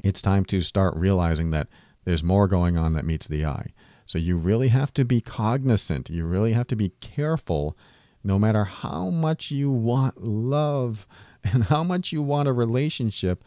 it's 0.03 0.21
time 0.21 0.45
to 0.47 0.61
start 0.61 0.97
realizing 0.97 1.51
that 1.51 1.69
there's 2.05 2.25
more 2.25 2.49
going 2.49 2.77
on 2.77 2.95
that 2.95 3.05
meets 3.05 3.29
the 3.29 3.47
eye. 3.47 3.73
So 4.07 4.19
you 4.19 4.37
really 4.37 4.69
have 4.69 4.93
to 4.95 5.05
be 5.05 5.21
cognizant. 5.21 6.11
You 6.11 6.27
really 6.27 6.53
have 6.53 6.67
to 6.69 6.77
be 6.77 6.91
careful 7.01 7.77
no 8.25 8.39
matter 8.39 8.65
how 8.65 9.09
much 9.11 9.53
you 9.53 9.71
want 9.71 10.27
love 10.27 11.07
and 11.45 11.65
how 11.65 11.85
much 11.85 12.13
you 12.13 12.23
want 12.23 12.49
a 12.49 12.53
relationship, 12.53 13.45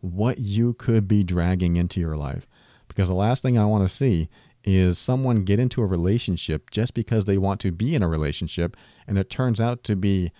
what 0.00 0.38
you 0.38 0.72
could 0.72 1.06
be 1.06 1.22
dragging 1.22 1.76
into 1.76 2.00
your 2.00 2.16
life. 2.16 2.48
Because 2.88 3.08
the 3.08 3.14
last 3.14 3.42
thing 3.42 3.58
I 3.58 3.66
want 3.66 3.86
to 3.86 3.94
see 3.94 4.30
is 4.64 4.98
someone 4.98 5.44
get 5.44 5.60
into 5.60 5.82
a 5.82 5.86
relationship 5.86 6.70
just 6.70 6.94
because 6.94 7.26
they 7.26 7.38
want 7.38 7.60
to 7.60 7.70
be 7.70 7.94
in 7.94 8.02
a 8.02 8.08
relationship 8.08 8.76
and 9.06 9.18
it 9.18 9.30
turns 9.30 9.60
out 9.60 9.84
to 9.84 9.94
be 9.94 10.32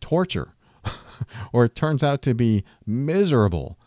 torture 0.00 0.54
or 1.52 1.64
it 1.64 1.74
turns 1.74 2.02
out 2.02 2.22
to 2.22 2.34
be 2.34 2.64
miserable. 2.86 3.78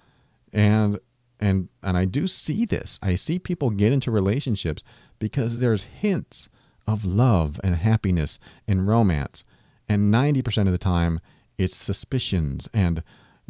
And 0.52 1.00
and 1.40 1.70
and 1.84 1.98
I 1.98 2.06
do 2.06 2.28
see 2.28 2.66
this. 2.66 3.00
I 3.02 3.16
see 3.16 3.40
people 3.40 3.70
get 3.70 3.94
into 3.94 4.12
relationships 4.12 4.84
because 5.20 5.60
there's 5.60 5.84
hints 5.84 6.50
of 6.88 7.06
love 7.06 7.60
and 7.64 7.76
happiness 7.76 8.40
and 8.68 8.88
romance. 8.88 9.44
And 9.90 10.14
90% 10.14 10.66
of 10.66 10.72
the 10.72 10.78
time, 10.78 11.20
it's 11.58 11.76
suspicions 11.76 12.70
and 12.74 13.04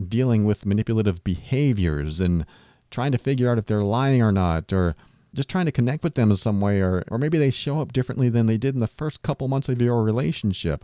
dealing 0.08 0.46
with 0.46 0.66
manipulative 0.66 1.24
behaviors 1.24 2.20
and 2.20 2.46
trying 2.92 3.12
to 3.12 3.18
figure 3.18 3.50
out 3.50 3.58
if 3.58 3.66
they're 3.66 3.84
lying 3.84 4.22
or 4.22 4.32
not, 4.32 4.72
or 4.72 4.96
just 5.38 5.50
trying 5.50 5.68
to 5.68 5.72
connect 5.72 6.04
with 6.04 6.16
them 6.16 6.32
in 6.32 6.38
some 6.38 6.60
way, 6.60 6.82
or, 6.82 7.04
or 7.10 7.20
maybe 7.20 7.38
they 7.38 7.52
show 7.52 7.80
up 7.80 7.94
differently 7.94 8.28
than 8.28 8.48
they 8.48 8.58
did 8.58 8.74
in 8.74 8.82
the 8.82 8.88
first 8.88 9.22
couple 9.22 9.48
months 9.48 9.70
of 9.70 9.82
your 9.82 10.04
relationship. 10.04 10.84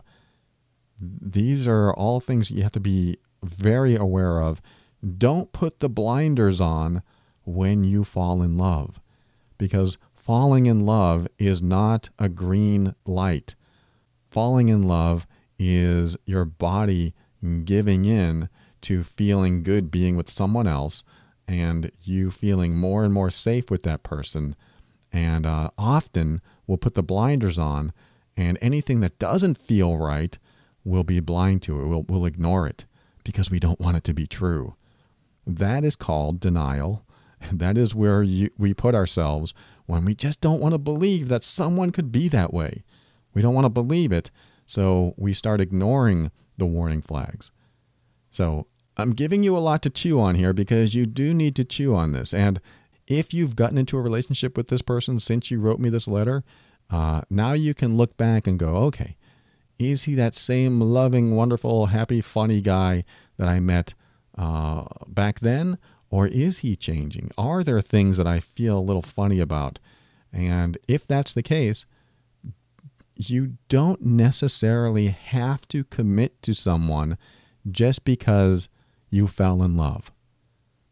These 0.98 1.66
are 1.66 1.92
all 1.92 2.20
things 2.20 2.52
you 2.52 2.62
have 2.62 2.72
to 2.72 2.80
be 2.80 3.18
very 3.42 3.96
aware 3.96 4.40
of. 4.40 4.62
Don't 5.18 5.52
put 5.52 5.80
the 5.80 5.88
blinders 5.88 6.60
on 6.60 7.02
when 7.44 7.82
you 7.82 8.04
fall 8.04 8.42
in 8.42 8.56
love 8.56 9.00
because 9.58 9.98
falling 10.14 10.66
in 10.66 10.86
love 10.86 11.26
is 11.36 11.60
not 11.60 12.08
a 12.18 12.28
green 12.28 12.94
light. 13.04 13.56
Falling 14.24 14.68
in 14.68 14.84
love 14.84 15.26
is 15.58 16.16
your 16.24 16.44
body 16.44 17.12
giving 17.64 18.04
in 18.04 18.48
to 18.82 19.02
feeling 19.02 19.64
good 19.64 19.90
being 19.90 20.16
with 20.16 20.30
someone 20.30 20.68
else 20.68 21.02
and 21.46 21.90
you 22.02 22.30
feeling 22.30 22.76
more 22.76 23.04
and 23.04 23.12
more 23.12 23.30
safe 23.30 23.70
with 23.70 23.82
that 23.82 24.02
person. 24.02 24.56
And 25.12 25.46
uh, 25.46 25.70
often 25.78 26.40
we'll 26.66 26.78
put 26.78 26.94
the 26.94 27.02
blinders 27.02 27.58
on, 27.58 27.92
and 28.36 28.58
anything 28.60 29.00
that 29.00 29.18
doesn't 29.18 29.58
feel 29.58 29.96
right, 29.96 30.38
we'll 30.84 31.04
be 31.04 31.20
blind 31.20 31.62
to 31.62 31.80
it. 31.80 31.86
We'll, 31.86 32.04
we'll 32.08 32.26
ignore 32.26 32.66
it 32.66 32.84
because 33.22 33.50
we 33.50 33.60
don't 33.60 33.80
want 33.80 33.96
it 33.96 34.04
to 34.04 34.14
be 34.14 34.26
true. 34.26 34.74
That 35.46 35.84
is 35.84 35.96
called 35.96 36.40
denial. 36.40 37.04
That 37.52 37.76
is 37.76 37.94
where 37.94 38.22
you, 38.22 38.48
we 38.56 38.72
put 38.72 38.94
ourselves 38.94 39.52
when 39.84 40.06
we 40.06 40.14
just 40.14 40.40
don't 40.40 40.62
want 40.62 40.72
to 40.72 40.78
believe 40.78 41.28
that 41.28 41.44
someone 41.44 41.90
could 41.90 42.10
be 42.10 42.26
that 42.28 42.54
way. 42.54 42.84
We 43.34 43.42
don't 43.42 43.52
want 43.52 43.66
to 43.66 43.70
believe 43.70 44.12
it, 44.12 44.30
so 44.66 45.12
we 45.18 45.34
start 45.34 45.60
ignoring 45.60 46.30
the 46.56 46.64
warning 46.64 47.02
flags. 47.02 47.52
So 48.30 48.66
I'm 48.96 49.12
giving 49.12 49.42
you 49.42 49.56
a 49.56 49.58
lot 49.58 49.82
to 49.82 49.90
chew 49.90 50.20
on 50.20 50.36
here 50.36 50.52
because 50.52 50.94
you 50.94 51.06
do 51.06 51.34
need 51.34 51.56
to 51.56 51.64
chew 51.64 51.94
on 51.94 52.12
this. 52.12 52.32
And 52.32 52.60
if 53.06 53.34
you've 53.34 53.56
gotten 53.56 53.78
into 53.78 53.96
a 53.96 54.02
relationship 54.02 54.56
with 54.56 54.68
this 54.68 54.82
person 54.82 55.18
since 55.20 55.50
you 55.50 55.58
wrote 55.58 55.80
me 55.80 55.90
this 55.90 56.08
letter, 56.08 56.44
uh, 56.90 57.22
now 57.28 57.52
you 57.52 57.74
can 57.74 57.96
look 57.96 58.16
back 58.16 58.46
and 58.46 58.58
go, 58.58 58.76
okay, 58.76 59.16
is 59.78 60.04
he 60.04 60.14
that 60.14 60.34
same 60.34 60.80
loving, 60.80 61.34
wonderful, 61.34 61.86
happy, 61.86 62.20
funny 62.20 62.60
guy 62.60 63.04
that 63.36 63.48
I 63.48 63.60
met 63.60 63.94
uh, 64.38 64.84
back 65.08 65.40
then? 65.40 65.78
Or 66.10 66.28
is 66.28 66.58
he 66.58 66.76
changing? 66.76 67.30
Are 67.36 67.64
there 67.64 67.80
things 67.80 68.16
that 68.18 68.26
I 68.26 68.38
feel 68.38 68.78
a 68.78 68.80
little 68.80 69.02
funny 69.02 69.40
about? 69.40 69.80
And 70.32 70.78
if 70.86 71.06
that's 71.06 71.34
the 71.34 71.42
case, 71.42 71.86
you 73.16 73.54
don't 73.68 74.02
necessarily 74.02 75.08
have 75.08 75.66
to 75.68 75.84
commit 75.84 76.40
to 76.42 76.54
someone 76.54 77.18
just 77.70 78.04
because 78.04 78.68
you 79.14 79.26
fell 79.26 79.62
in 79.62 79.76
love. 79.76 80.10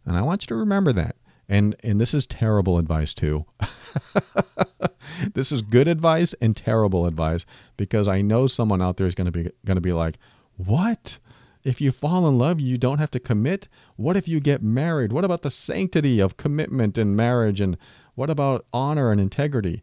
And 0.07 0.17
I 0.17 0.23
want 0.23 0.43
you 0.43 0.47
to 0.49 0.55
remember 0.55 0.93
that. 0.93 1.17
And 1.49 1.77
and 1.83 2.01
this 2.01 2.15
is 2.15 2.27
terrible 2.27 2.79
advice 2.79 3.13
too. 3.13 3.45
this 5.35 5.53
is 5.53 5.61
good 5.61 5.89
advice 5.89 6.35
and 6.41 6.57
terrible 6.57 7.05
advice 7.05 7.45
because 7.77 8.09
I 8.09 8.23
know 8.23 8.47
someone 8.47 8.81
out 8.81 8.97
there 8.97 9.07
is 9.07 9.15
going 9.15 9.27
to 9.27 9.33
be 9.33 9.51
going 9.65 9.77
to 9.77 9.83
be 9.83 9.93
like, 9.93 10.19
"What? 10.57 11.19
If 11.65 11.81
you 11.81 11.93
fall 11.93 12.29
in 12.29 12.39
love, 12.39 12.61
you 12.61 12.79
don't 12.79 12.99
have 12.99 13.11
to 13.13 13.21
commit? 13.21 13.69
What 13.97 14.17
if 14.17 14.27
you 14.27 14.41
get 14.41 14.63
married? 14.63 15.13
What 15.13 15.25
about 15.25 15.43
the 15.43 15.51
sanctity 15.51 16.21
of 16.21 16.37
commitment 16.37 16.99
and 16.99 17.17
marriage 17.17 17.61
and 17.61 17.77
what 18.15 18.31
about 18.31 18.65
honor 18.73 19.11
and 19.11 19.21
integrity?" 19.21 19.83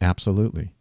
Absolutely. 0.00 0.74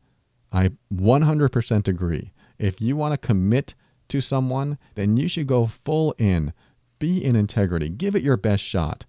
I 0.52 0.72
100% 0.94 1.88
agree. 1.88 2.32
If 2.60 2.82
you 2.82 2.96
want 2.96 3.14
to 3.14 3.28
commit 3.28 3.74
to 4.10 4.22
someone, 4.22 4.78
then 4.96 5.18
you 5.18 5.28
should 5.28 5.48
go 5.48 5.66
full 5.66 6.14
in. 6.18 6.54
Be 7.00 7.24
in 7.24 7.36
integrity. 7.36 7.90
Give 7.90 8.16
it 8.16 8.24
your 8.24 8.38
best 8.38 8.64
shot. 8.64 9.06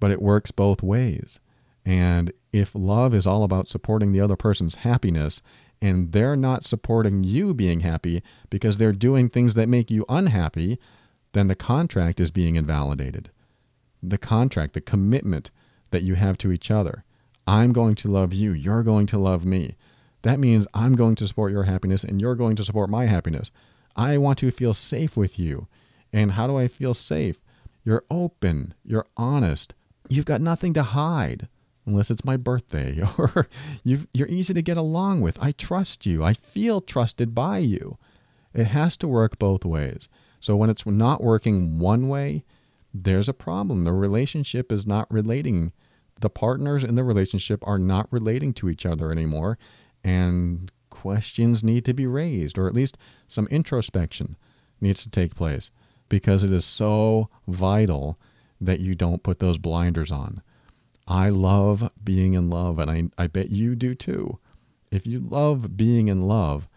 But 0.00 0.10
it 0.10 0.22
works 0.22 0.50
both 0.50 0.82
ways. 0.82 1.40
And 1.84 2.32
if 2.52 2.74
love 2.74 3.14
is 3.14 3.26
all 3.26 3.44
about 3.44 3.68
supporting 3.68 4.12
the 4.12 4.20
other 4.20 4.36
person's 4.36 4.76
happiness 4.76 5.42
and 5.82 6.12
they're 6.12 6.36
not 6.36 6.64
supporting 6.64 7.24
you 7.24 7.52
being 7.52 7.80
happy 7.80 8.22
because 8.48 8.76
they're 8.76 8.92
doing 8.92 9.28
things 9.28 9.54
that 9.54 9.68
make 9.68 9.90
you 9.90 10.04
unhappy, 10.08 10.78
then 11.32 11.48
the 11.48 11.54
contract 11.54 12.20
is 12.20 12.30
being 12.30 12.56
invalidated. 12.56 13.30
The 14.02 14.18
contract, 14.18 14.72
the 14.72 14.80
commitment 14.80 15.50
that 15.90 16.02
you 16.02 16.14
have 16.14 16.38
to 16.38 16.52
each 16.52 16.70
other. 16.70 17.04
I'm 17.46 17.72
going 17.72 17.94
to 17.96 18.08
love 18.08 18.32
you. 18.32 18.52
You're 18.52 18.82
going 18.82 19.06
to 19.06 19.18
love 19.18 19.44
me. 19.44 19.76
That 20.22 20.38
means 20.38 20.66
I'm 20.72 20.96
going 20.96 21.16
to 21.16 21.28
support 21.28 21.52
your 21.52 21.64
happiness 21.64 22.02
and 22.02 22.20
you're 22.20 22.34
going 22.34 22.56
to 22.56 22.64
support 22.64 22.88
my 22.88 23.06
happiness. 23.06 23.50
I 23.96 24.18
want 24.18 24.38
to 24.38 24.50
feel 24.50 24.74
safe 24.74 25.16
with 25.16 25.38
you. 25.38 25.68
And 26.12 26.32
how 26.32 26.46
do 26.46 26.56
I 26.56 26.68
feel 26.68 26.94
safe? 26.94 27.40
You're 27.84 28.04
open, 28.10 28.74
you're 28.84 29.06
honest, 29.16 29.74
you've 30.08 30.24
got 30.24 30.40
nothing 30.40 30.72
to 30.74 30.82
hide 30.82 31.48
unless 31.86 32.10
it's 32.10 32.24
my 32.24 32.36
birthday 32.36 33.02
or 33.18 33.46
you 33.82 34.06
are 34.18 34.26
easy 34.26 34.54
to 34.54 34.62
get 34.62 34.76
along 34.76 35.20
with. 35.20 35.38
I 35.42 35.52
trust 35.52 36.06
you. 36.06 36.24
I 36.24 36.32
feel 36.32 36.80
trusted 36.80 37.34
by 37.34 37.58
you. 37.58 37.98
It 38.54 38.68
has 38.68 38.96
to 38.98 39.08
work 39.08 39.38
both 39.38 39.64
ways. 39.64 40.08
So 40.40 40.56
when 40.56 40.70
it's 40.70 40.86
not 40.86 41.22
working 41.22 41.78
one 41.78 42.08
way, 42.08 42.44
there's 42.92 43.28
a 43.28 43.34
problem. 43.34 43.84
The 43.84 43.92
relationship 43.92 44.70
is 44.70 44.86
not 44.86 45.10
relating. 45.10 45.72
The 46.20 46.30
partners 46.30 46.84
in 46.84 46.94
the 46.94 47.04
relationship 47.04 47.66
are 47.66 47.78
not 47.78 48.06
relating 48.12 48.52
to 48.54 48.68
each 48.68 48.86
other 48.86 49.10
anymore 49.10 49.58
and 50.04 50.70
questions 51.04 51.62
need 51.62 51.84
to 51.84 51.92
be 51.92 52.06
raised, 52.06 52.56
or 52.56 52.66
at 52.66 52.72
least 52.72 52.96
some 53.28 53.46
introspection 53.48 54.36
needs 54.80 55.02
to 55.02 55.10
take 55.10 55.34
place 55.34 55.70
because 56.08 56.42
it 56.42 56.50
is 56.50 56.64
so 56.64 57.28
vital 57.46 58.18
that 58.58 58.80
you 58.80 58.94
don't 58.94 59.22
put 59.22 59.38
those 59.38 59.58
blinders 59.58 60.10
on. 60.10 60.40
I 61.06 61.28
love 61.28 61.90
being 62.02 62.32
in 62.32 62.48
love, 62.48 62.78
and 62.78 62.90
I, 62.90 63.22
I 63.22 63.26
bet 63.26 63.50
you 63.50 63.76
do 63.76 63.94
too. 63.94 64.38
If 64.90 65.06
you 65.06 65.20
love 65.20 65.76
being 65.76 66.08
in 66.08 66.22
love, 66.22 66.68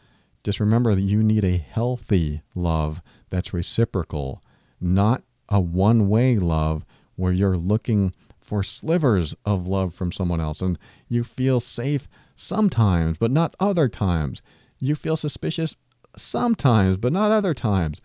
just 0.43 0.59
remember 0.59 0.93
that 0.93 0.99
you 0.99 1.23
need 1.23 1.45
a 1.45 1.55
healthy 1.55 2.41
love 2.53 3.01
that's 3.30 3.53
reciprocal, 3.53 4.43
not 4.82 5.23
a 5.47 5.61
one 5.61 6.09
way 6.09 6.38
love 6.38 6.86
where 7.15 7.32
you're 7.32 7.55
looking 7.55 8.13
for 8.41 8.61
slivers 8.61 9.36
of 9.45 9.69
love 9.69 9.93
from 9.93 10.11
someone 10.11 10.41
else 10.41 10.61
and 10.61 10.78
you 11.07 11.23
feel 11.23 11.61
safe 11.61 12.09
sometimes, 12.38 13.17
but 13.17 13.31
not 13.31 13.55
other 13.59 13.89
times. 13.89 14.41
You 14.79 14.95
feel 14.95 15.17
suspicious 15.17 15.75
sometimes, 16.15 16.95
but 16.95 17.11
not 17.11 17.31
other 17.31 17.53
times. 17.53 17.99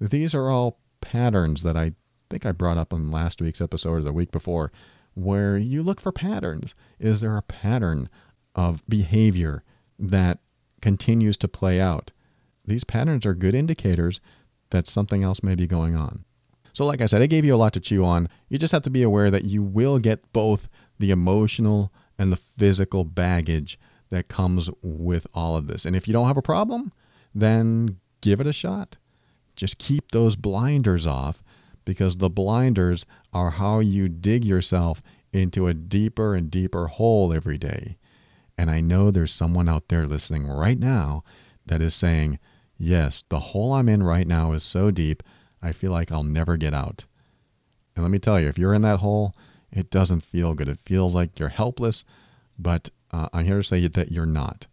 These 0.00 0.34
are 0.34 0.50
all 0.50 0.80
patterns 1.00 1.62
that 1.62 1.76
I 1.76 1.92
think 2.28 2.44
I 2.44 2.52
brought 2.52 2.76
up 2.76 2.92
on 2.92 3.10
last 3.10 3.40
week's 3.40 3.60
episode 3.60 3.90
or 3.90 4.02
the 4.02 4.12
week 4.12 4.32
before, 4.32 4.72
where 5.14 5.56
you 5.56 5.82
look 5.82 6.00
for 6.00 6.12
patterns. 6.12 6.74
Is 6.98 7.20
there 7.20 7.36
a 7.36 7.42
pattern 7.42 8.10
of 8.54 8.82
behavior 8.88 9.62
that 9.98 10.40
continues 10.82 11.36
to 11.38 11.48
play 11.48 11.80
out? 11.80 12.10
These 12.64 12.84
patterns 12.84 13.24
are 13.24 13.34
good 13.34 13.54
indicators 13.54 14.20
that 14.70 14.88
something 14.88 15.22
else 15.22 15.42
may 15.42 15.54
be 15.54 15.68
going 15.68 15.94
on. 15.94 16.24
So, 16.72 16.84
like 16.84 17.00
I 17.00 17.06
said, 17.06 17.22
I 17.22 17.26
gave 17.26 17.44
you 17.44 17.54
a 17.54 17.56
lot 17.56 17.72
to 17.74 17.80
chew 17.80 18.04
on. 18.04 18.28
You 18.48 18.58
just 18.58 18.72
have 18.72 18.82
to 18.82 18.90
be 18.90 19.02
aware 19.02 19.30
that 19.30 19.44
you 19.44 19.62
will 19.62 19.98
get 19.98 20.30
both 20.32 20.68
the 20.98 21.10
emotional 21.10 21.92
and 22.18 22.32
the 22.32 22.36
physical 22.36 23.04
baggage 23.04 23.78
that 24.10 24.28
comes 24.28 24.70
with 24.82 25.26
all 25.34 25.56
of 25.56 25.66
this. 25.66 25.84
And 25.84 25.96
if 25.96 26.06
you 26.06 26.12
don't 26.12 26.28
have 26.28 26.36
a 26.36 26.42
problem, 26.42 26.92
then 27.34 27.98
give 28.20 28.40
it 28.40 28.46
a 28.46 28.52
shot. 28.52 28.96
Just 29.56 29.78
keep 29.78 30.12
those 30.12 30.36
blinders 30.36 31.06
off 31.06 31.42
because 31.84 32.16
the 32.16 32.30
blinders 32.30 33.06
are 33.32 33.50
how 33.50 33.80
you 33.80 34.08
dig 34.08 34.44
yourself 34.44 35.02
into 35.32 35.66
a 35.66 35.74
deeper 35.74 36.34
and 36.34 36.50
deeper 36.50 36.86
hole 36.88 37.32
every 37.32 37.58
day. 37.58 37.96
And 38.58 38.70
I 38.70 38.80
know 38.80 39.10
there's 39.10 39.32
someone 39.32 39.68
out 39.68 39.88
there 39.88 40.06
listening 40.06 40.46
right 40.46 40.78
now 40.78 41.24
that 41.66 41.82
is 41.82 41.94
saying, 41.94 42.38
Yes, 42.78 43.24
the 43.30 43.40
hole 43.40 43.72
I'm 43.72 43.88
in 43.88 44.02
right 44.02 44.26
now 44.26 44.52
is 44.52 44.62
so 44.62 44.90
deep, 44.90 45.22
I 45.62 45.72
feel 45.72 45.90
like 45.90 46.12
I'll 46.12 46.22
never 46.22 46.58
get 46.58 46.74
out. 46.74 47.06
And 47.94 48.04
let 48.04 48.10
me 48.10 48.18
tell 48.18 48.38
you, 48.38 48.48
if 48.48 48.58
you're 48.58 48.74
in 48.74 48.82
that 48.82 48.98
hole, 48.98 49.32
it 49.76 49.90
doesn't 49.90 50.22
feel 50.22 50.54
good. 50.54 50.68
It 50.68 50.80
feels 50.84 51.14
like 51.14 51.38
you're 51.38 51.50
helpless, 51.50 52.04
but 52.58 52.90
uh, 53.12 53.28
I'm 53.32 53.44
here 53.44 53.58
to 53.58 53.62
say 53.62 53.86
that 53.86 54.10
you're 54.10 54.24
not. 54.24 54.66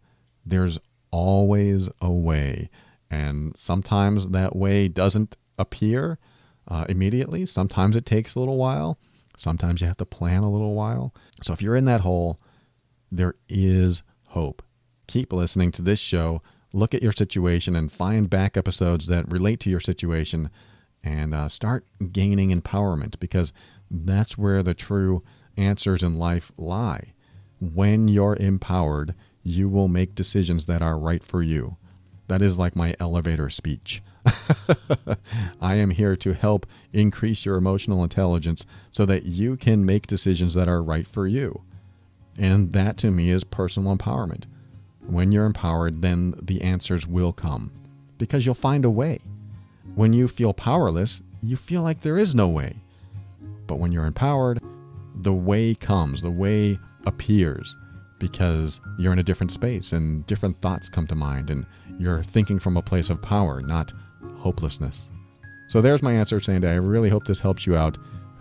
There's 0.46 0.78
always 1.10 1.90
a 2.00 2.10
way, 2.10 2.70
and 3.10 3.56
sometimes 3.56 4.28
that 4.30 4.56
way 4.56 4.88
doesn't 4.88 5.36
appear 5.58 6.18
uh, 6.66 6.86
immediately. 6.88 7.44
Sometimes 7.44 7.96
it 7.96 8.06
takes 8.06 8.34
a 8.34 8.40
little 8.40 8.56
while. 8.56 8.98
Sometimes 9.36 9.80
you 9.80 9.86
have 9.86 9.98
to 9.98 10.06
plan 10.06 10.42
a 10.42 10.50
little 10.50 10.74
while. 10.74 11.14
So 11.42 11.52
if 11.52 11.60
you're 11.60 11.76
in 11.76 11.84
that 11.84 12.00
hole, 12.00 12.40
there 13.12 13.34
is 13.48 14.02
hope. 14.28 14.62
Keep 15.06 15.32
listening 15.32 15.70
to 15.72 15.82
this 15.82 15.98
show. 15.98 16.40
Look 16.72 16.94
at 16.94 17.02
your 17.02 17.12
situation 17.12 17.76
and 17.76 17.92
find 17.92 18.30
back 18.30 18.56
episodes 18.56 19.06
that 19.08 19.30
relate 19.30 19.60
to 19.60 19.70
your 19.70 19.80
situation 19.80 20.50
and 21.02 21.34
uh, 21.34 21.48
start 21.48 21.84
gaining 22.10 22.50
empowerment 22.58 23.20
because 23.20 23.52
that's 24.04 24.36
where 24.36 24.62
the 24.62 24.74
true 24.74 25.22
answers 25.56 26.02
in 26.02 26.16
life 26.16 26.52
lie. 26.56 27.12
When 27.60 28.08
you're 28.08 28.36
empowered, 28.36 29.14
you 29.42 29.68
will 29.68 29.88
make 29.88 30.14
decisions 30.14 30.66
that 30.66 30.82
are 30.82 30.98
right 30.98 31.22
for 31.22 31.42
you. 31.42 31.76
That 32.28 32.42
is 32.42 32.58
like 32.58 32.74
my 32.74 32.96
elevator 32.98 33.50
speech. 33.50 34.02
I 35.60 35.74
am 35.74 35.90
here 35.90 36.16
to 36.16 36.32
help 36.32 36.66
increase 36.92 37.44
your 37.44 37.56
emotional 37.56 38.02
intelligence 38.02 38.64
so 38.90 39.04
that 39.06 39.24
you 39.26 39.56
can 39.56 39.84
make 39.84 40.06
decisions 40.06 40.54
that 40.54 40.68
are 40.68 40.82
right 40.82 41.06
for 41.06 41.26
you. 41.26 41.62
And 42.38 42.72
that 42.72 42.96
to 42.98 43.10
me 43.10 43.30
is 43.30 43.44
personal 43.44 43.96
empowerment. 43.96 44.44
When 45.06 45.30
you're 45.30 45.44
empowered, 45.44 46.00
then 46.00 46.34
the 46.40 46.62
answers 46.62 47.06
will 47.06 47.32
come 47.32 47.70
because 48.16 48.46
you'll 48.46 48.54
find 48.54 48.84
a 48.84 48.90
way. 48.90 49.20
When 49.94 50.14
you 50.14 50.26
feel 50.26 50.54
powerless, 50.54 51.22
you 51.42 51.56
feel 51.56 51.82
like 51.82 52.00
there 52.00 52.18
is 52.18 52.34
no 52.34 52.48
way. 52.48 52.76
But 53.66 53.76
when 53.76 53.92
you're 53.92 54.06
empowered, 54.06 54.60
the 55.16 55.32
way 55.32 55.74
comes, 55.74 56.22
the 56.22 56.30
way 56.30 56.78
appears 57.06 57.76
because 58.18 58.80
you're 58.98 59.12
in 59.12 59.18
a 59.18 59.24
different 59.24 59.52
space 59.52 59.92
and 59.92 60.26
different 60.26 60.56
thoughts 60.62 60.88
come 60.88 61.06
to 61.06 61.14
mind 61.14 61.50
and 61.50 61.66
you're 61.98 62.22
thinking 62.22 62.58
from 62.58 62.76
a 62.76 62.82
place 62.82 63.10
of 63.10 63.20
power, 63.20 63.60
not 63.60 63.92
hopelessness. 64.38 65.10
So 65.68 65.80
there's 65.80 66.02
my 66.02 66.12
answer, 66.12 66.40
Sandy. 66.40 66.68
I 66.68 66.74
really 66.74 67.08
hope 67.08 67.26
this 67.26 67.40
helps 67.40 67.66
you 67.66 67.76
out. 67.76 67.98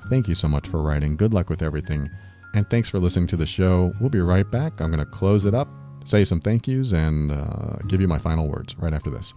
Thank 0.10 0.28
you 0.28 0.36
so 0.36 0.48
much 0.48 0.68
for 0.68 0.82
writing. 0.82 1.16
Good 1.16 1.34
luck 1.34 1.50
with 1.50 1.62
everything. 1.62 2.10
And 2.54 2.70
thanks 2.70 2.90
for 2.90 3.00
listening 3.00 3.28
to 3.28 3.38
the 3.38 3.46
show. 3.46 3.94
We'll 4.00 4.10
be 4.10 4.20
right 4.22 4.50
back. 4.50 4.82
I'm 4.82 4.92
going 4.92 5.04
to 5.04 5.06
close 5.06 5.46
it 5.46 5.54
up, 5.54 5.68
say 6.04 6.24
some 6.24 6.40
thank 6.40 6.68
yous, 6.68 6.94
and 6.94 7.32
uh, 7.32 7.78
give 7.88 8.02
you 8.02 8.08
my 8.08 8.20
final 8.20 8.50
words 8.50 8.78
right 8.78 8.94
after 8.94 9.10
this. 9.10 9.34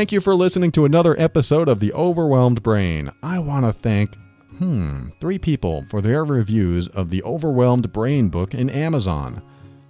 Thank 0.00 0.12
you 0.12 0.22
for 0.22 0.34
listening 0.34 0.72
to 0.72 0.86
another 0.86 1.14
episode 1.20 1.68
of 1.68 1.78
The 1.78 1.92
Overwhelmed 1.92 2.62
Brain. 2.62 3.10
I 3.22 3.38
want 3.38 3.66
to 3.66 3.72
thank, 3.74 4.16
hmm, 4.56 5.10
three 5.20 5.38
people 5.38 5.82
for 5.82 6.00
their 6.00 6.24
reviews 6.24 6.88
of 6.88 7.10
the 7.10 7.22
Overwhelmed 7.22 7.92
Brain 7.92 8.30
book 8.30 8.54
in 8.54 8.70
Amazon. 8.70 9.42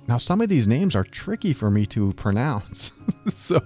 Now, 0.09 0.17
some 0.17 0.41
of 0.41 0.49
these 0.49 0.67
names 0.67 0.97
are 0.97 1.05
tricky 1.05 1.53
for 1.53 1.71
me 1.71 1.87
to 1.87 2.13
pronounce, 2.15 2.91
so 3.29 3.61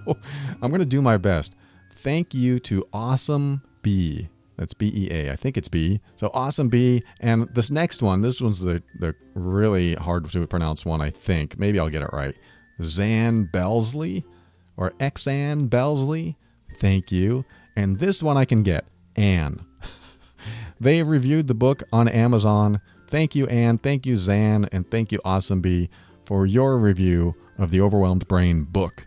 I'm 0.61 0.69
going 0.69 0.81
to 0.81 0.85
do 0.85 1.01
my 1.01 1.17
best. 1.17 1.55
thank 1.93 2.35
you 2.35 2.59
to 2.59 2.87
Awesome 2.93 3.63
B. 3.81 4.29
That's 4.55 4.75
B 4.75 4.91
E 4.93 5.09
A. 5.09 5.31
I 5.31 5.35
think 5.35 5.57
it's 5.57 5.67
B. 5.67 5.99
So 6.15 6.29
Awesome 6.31 6.69
B. 6.69 7.01
And 7.21 7.49
this 7.55 7.71
next 7.71 8.03
one, 8.03 8.21
this 8.21 8.39
one's 8.39 8.61
the, 8.61 8.83
the 8.99 9.15
really 9.33 9.95
hard 9.95 10.29
to 10.29 10.45
pronounce 10.45 10.85
one, 10.85 11.01
I 11.01 11.09
think. 11.09 11.57
Maybe 11.57 11.79
I'll 11.79 11.89
get 11.89 12.03
it 12.03 12.11
right. 12.13 12.35
Zan 12.83 13.45
Belsley 13.45 14.23
or 14.77 14.91
Xan 14.91 15.69
Belsley. 15.69 16.37
Thank 16.77 17.11
you. 17.11 17.45
And 17.75 17.99
this 17.99 18.23
one 18.23 18.37
I 18.37 18.45
can 18.45 18.63
get 18.63 18.85
Anne. 19.15 19.65
they 20.79 21.03
reviewed 21.03 21.47
the 21.47 21.53
book 21.53 21.83
on 21.91 22.07
Amazon. 22.07 22.81
Thank 23.07 23.35
you, 23.35 23.47
Anne. 23.47 23.77
Thank 23.77 24.05
you, 24.05 24.15
Zan. 24.15 24.67
And 24.71 24.89
thank 24.89 25.11
you, 25.11 25.19
Awesome 25.23 25.61
B, 25.61 25.89
for 26.25 26.45
your 26.45 26.77
review 26.77 27.33
of 27.57 27.71
the 27.71 27.81
Overwhelmed 27.81 28.27
Brain 28.27 28.63
book. 28.63 29.05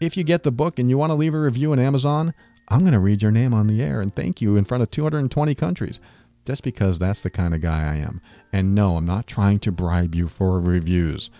If 0.00 0.16
you 0.16 0.24
get 0.24 0.42
the 0.42 0.50
book 0.50 0.78
and 0.78 0.88
you 0.88 0.98
want 0.98 1.10
to 1.10 1.14
leave 1.14 1.34
a 1.34 1.40
review 1.40 1.72
on 1.72 1.78
Amazon, 1.78 2.34
I'm 2.68 2.80
going 2.80 2.92
to 2.92 2.98
read 2.98 3.22
your 3.22 3.30
name 3.30 3.52
on 3.52 3.66
the 3.66 3.82
air 3.82 4.00
and 4.00 4.14
thank 4.14 4.40
you 4.40 4.56
in 4.56 4.64
front 4.64 4.82
of 4.82 4.90
220 4.90 5.54
countries 5.54 6.00
just 6.44 6.62
because 6.62 6.98
that's 6.98 7.22
the 7.22 7.30
kind 7.30 7.54
of 7.54 7.60
guy 7.60 7.92
I 7.92 7.96
am. 7.96 8.20
And 8.52 8.74
no, 8.74 8.96
I'm 8.96 9.06
not 9.06 9.26
trying 9.26 9.58
to 9.60 9.72
bribe 9.72 10.14
you 10.14 10.26
for 10.26 10.60
reviews. 10.60 11.30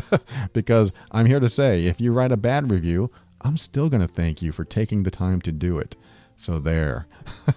because 0.52 0.92
I'm 1.10 1.26
here 1.26 1.40
to 1.40 1.48
say 1.48 1.86
if 1.86 2.00
you 2.00 2.12
write 2.12 2.32
a 2.32 2.36
bad 2.36 2.70
review, 2.70 3.10
I'm 3.44 3.56
still 3.56 3.88
going 3.88 4.06
to 4.06 4.12
thank 4.12 4.40
you 4.40 4.52
for 4.52 4.64
taking 4.64 5.02
the 5.02 5.10
time 5.10 5.40
to 5.42 5.52
do 5.52 5.78
it. 5.78 5.96
So 6.36 6.58
there. 6.58 7.06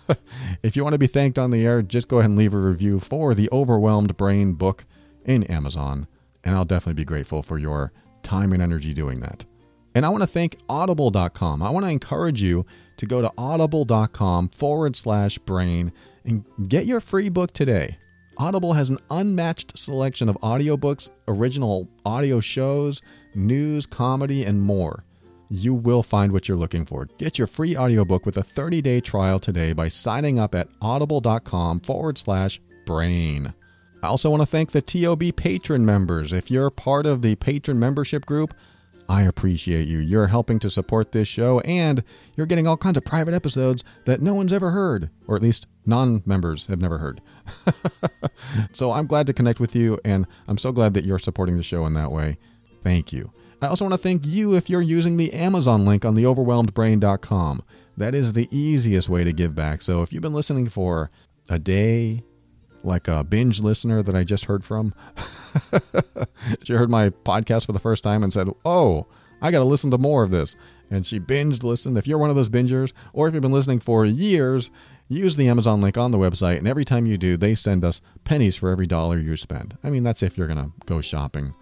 if 0.63 0.75
you 0.75 0.83
want 0.83 0.93
to 0.93 0.99
be 0.99 1.07
thanked 1.07 1.39
on 1.39 1.51
the 1.51 1.65
air, 1.65 1.81
just 1.81 2.07
go 2.07 2.19
ahead 2.19 2.29
and 2.29 2.37
leave 2.37 2.53
a 2.53 2.59
review 2.59 2.99
for 2.99 3.33
the 3.33 3.49
Overwhelmed 3.51 4.17
Brain 4.17 4.53
book 4.53 4.85
in 5.25 5.43
Amazon, 5.45 6.07
and 6.43 6.55
I'll 6.55 6.65
definitely 6.65 7.01
be 7.01 7.05
grateful 7.05 7.41
for 7.41 7.57
your 7.57 7.91
time 8.21 8.53
and 8.53 8.61
energy 8.61 8.93
doing 8.93 9.21
that. 9.21 9.45
And 9.95 10.05
I 10.05 10.09
want 10.09 10.21
to 10.23 10.27
thank 10.27 10.57
audible.com. 10.67 11.63
I 11.63 11.69
want 11.69 11.85
to 11.85 11.91
encourage 11.91 12.41
you 12.41 12.65
to 12.97 13.05
go 13.05 13.21
to 13.21 13.31
audible.com 13.37 14.49
forward 14.49 14.95
slash 14.95 15.37
brain 15.39 15.91
and 16.25 16.43
get 16.67 16.85
your 16.85 16.99
free 16.99 17.29
book 17.29 17.53
today. 17.53 17.97
Audible 18.37 18.73
has 18.73 18.89
an 18.89 18.97
unmatched 19.09 19.77
selection 19.77 20.27
of 20.27 20.35
audiobooks, 20.39 21.09
original 21.29 21.87
audio 22.05 22.41
shows, 22.41 23.01
news, 23.33 23.85
comedy, 23.85 24.43
and 24.43 24.61
more 24.61 25.04
you 25.49 25.73
will 25.73 26.03
find 26.03 26.31
what 26.31 26.47
you're 26.47 26.57
looking 26.57 26.85
for. 26.85 27.05
Get 27.17 27.37
your 27.37 27.47
free 27.47 27.77
audiobook 27.77 28.25
with 28.25 28.37
a 28.37 28.43
30 28.43 28.81
day 28.81 29.01
trial 29.01 29.39
today 29.39 29.73
by 29.73 29.87
signing 29.87 30.39
up 30.39 30.55
at 30.55 30.67
audible.com 30.81 31.81
forward 31.81 32.17
slash 32.17 32.59
brain. 32.85 33.53
I 34.03 34.07
also 34.07 34.29
want 34.29 34.41
to 34.41 34.47
thank 34.47 34.71
the 34.71 34.81
TOB 34.81 35.35
patron 35.35 35.85
members. 35.85 36.31
If 36.31 36.51
you're 36.51 36.69
part 36.69 37.05
of 37.05 37.21
the 37.21 37.35
patron 37.35 37.79
membership 37.79 38.25
group, 38.25 38.53
I 39.07 39.23
appreciate 39.23 39.87
you. 39.87 39.99
You're 39.99 40.27
helping 40.27 40.59
to 40.59 40.69
support 40.69 41.11
this 41.11 41.27
show, 41.27 41.59
and 41.61 42.03
you're 42.35 42.47
getting 42.47 42.67
all 42.67 42.77
kinds 42.77 42.97
of 42.97 43.05
private 43.05 43.33
episodes 43.33 43.83
that 44.05 44.21
no 44.21 44.33
one's 44.33 44.53
ever 44.53 44.71
heard, 44.71 45.09
or 45.27 45.35
at 45.35 45.41
least 45.41 45.67
non 45.85 46.23
members 46.25 46.67
have 46.67 46.81
never 46.81 46.97
heard. 46.97 47.21
so 48.73 48.91
I'm 48.91 49.07
glad 49.07 49.27
to 49.27 49.33
connect 49.33 49.59
with 49.59 49.75
you, 49.75 49.99
and 50.03 50.25
I'm 50.47 50.57
so 50.57 50.71
glad 50.71 50.93
that 50.95 51.05
you're 51.05 51.19
supporting 51.19 51.57
the 51.57 51.63
show 51.63 51.85
in 51.85 51.93
that 51.93 52.11
way. 52.11 52.37
Thank 52.83 53.13
you. 53.13 53.31
I 53.65 53.69
also 53.69 53.83
want 53.83 53.93
to 53.93 53.97
thank 53.97 54.27
you 54.27 54.53
if 54.53 54.69
you're 54.69 54.79
using 54.79 55.17
the 55.17 55.33
Amazon 55.33 55.85
link 55.85 56.05
on 56.05 56.15
theoverwhelmedbrain.com. 56.15 57.63
That 57.97 58.13
is 58.13 58.33
the 58.33 58.47
easiest 58.51 59.09
way 59.09 59.23
to 59.23 59.33
give 59.33 59.55
back. 59.55 59.81
So 59.81 60.03
if 60.03 60.13
you've 60.13 60.21
been 60.21 60.35
listening 60.35 60.69
for 60.69 61.09
a 61.49 61.57
day, 61.57 62.23
like 62.83 63.07
a 63.07 63.23
binge 63.23 63.61
listener 63.61 64.03
that 64.03 64.13
I 64.13 64.23
just 64.23 64.45
heard 64.45 64.63
from, 64.63 64.93
she 66.63 66.73
heard 66.73 66.91
my 66.91 67.09
podcast 67.09 67.65
for 67.65 67.71
the 67.71 67.79
first 67.79 68.03
time 68.03 68.23
and 68.23 68.31
said, 68.31 68.49
Oh, 68.65 69.07
I 69.41 69.49
got 69.49 69.59
to 69.59 69.65
listen 69.65 69.89
to 69.91 69.97
more 69.97 70.21
of 70.21 70.29
this. 70.29 70.55
And 70.91 71.03
she 71.03 71.19
binged 71.19 71.63
listened. 71.63 71.97
If 71.97 72.05
you're 72.05 72.19
one 72.19 72.29
of 72.29 72.35
those 72.35 72.49
bingers, 72.49 72.93
or 73.13 73.27
if 73.27 73.33
you've 73.33 73.41
been 73.41 73.51
listening 73.51 73.79
for 73.79 74.05
years, 74.05 74.69
use 75.07 75.37
the 75.37 75.47
Amazon 75.47 75.81
link 75.81 75.97
on 75.97 76.11
the 76.11 76.19
website. 76.19 76.59
And 76.59 76.67
every 76.67 76.85
time 76.85 77.07
you 77.07 77.17
do, 77.17 77.35
they 77.35 77.55
send 77.55 77.83
us 77.83 77.99
pennies 78.25 78.57
for 78.57 78.69
every 78.69 78.85
dollar 78.85 79.17
you 79.17 79.35
spend. 79.35 79.75
I 79.83 79.89
mean, 79.89 80.03
that's 80.03 80.21
if 80.21 80.37
you're 80.37 80.45
going 80.45 80.63
to 80.63 80.71
go 80.85 81.01
shopping 81.01 81.55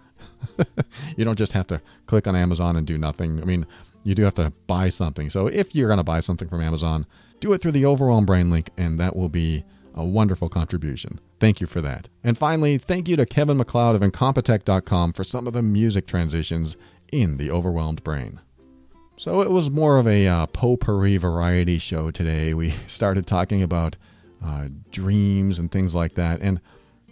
you 1.16 1.24
don't 1.24 1.38
just 1.38 1.52
have 1.52 1.66
to 1.68 1.80
click 2.06 2.26
on 2.26 2.36
Amazon 2.36 2.76
and 2.76 2.86
do 2.86 2.98
nothing. 2.98 3.40
I 3.40 3.44
mean, 3.44 3.66
you 4.04 4.14
do 4.14 4.22
have 4.22 4.34
to 4.34 4.52
buy 4.66 4.90
something. 4.90 5.30
So 5.30 5.46
if 5.46 5.74
you're 5.74 5.88
going 5.88 5.98
to 5.98 6.04
buy 6.04 6.20
something 6.20 6.48
from 6.48 6.60
Amazon, 6.60 7.06
do 7.40 7.52
it 7.52 7.60
through 7.60 7.72
the 7.72 7.86
Overwhelmed 7.86 8.26
Brain 8.26 8.50
link, 8.50 8.70
and 8.76 8.98
that 9.00 9.16
will 9.16 9.28
be 9.28 9.64
a 9.94 10.04
wonderful 10.04 10.48
contribution. 10.48 11.20
Thank 11.40 11.60
you 11.60 11.66
for 11.66 11.80
that. 11.80 12.08
And 12.22 12.36
finally, 12.36 12.78
thank 12.78 13.08
you 13.08 13.16
to 13.16 13.26
Kevin 13.26 13.56
MacLeod 13.56 13.94
of 13.94 14.02
Incompetech.com 14.02 15.12
for 15.12 15.24
some 15.24 15.46
of 15.46 15.52
the 15.52 15.62
music 15.62 16.06
transitions 16.06 16.76
in 17.12 17.36
the 17.36 17.50
Overwhelmed 17.50 18.02
Brain. 18.02 18.40
So 19.16 19.40
it 19.42 19.50
was 19.50 19.70
more 19.70 19.98
of 19.98 20.08
a 20.08 20.26
uh, 20.26 20.46
potpourri 20.46 21.16
variety 21.16 21.78
show 21.78 22.10
today. 22.10 22.54
We 22.54 22.70
started 22.86 23.26
talking 23.26 23.62
about 23.62 23.96
uh, 24.44 24.68
dreams 24.90 25.58
and 25.58 25.70
things 25.70 25.94
like 25.94 26.14
that, 26.14 26.40
and 26.40 26.60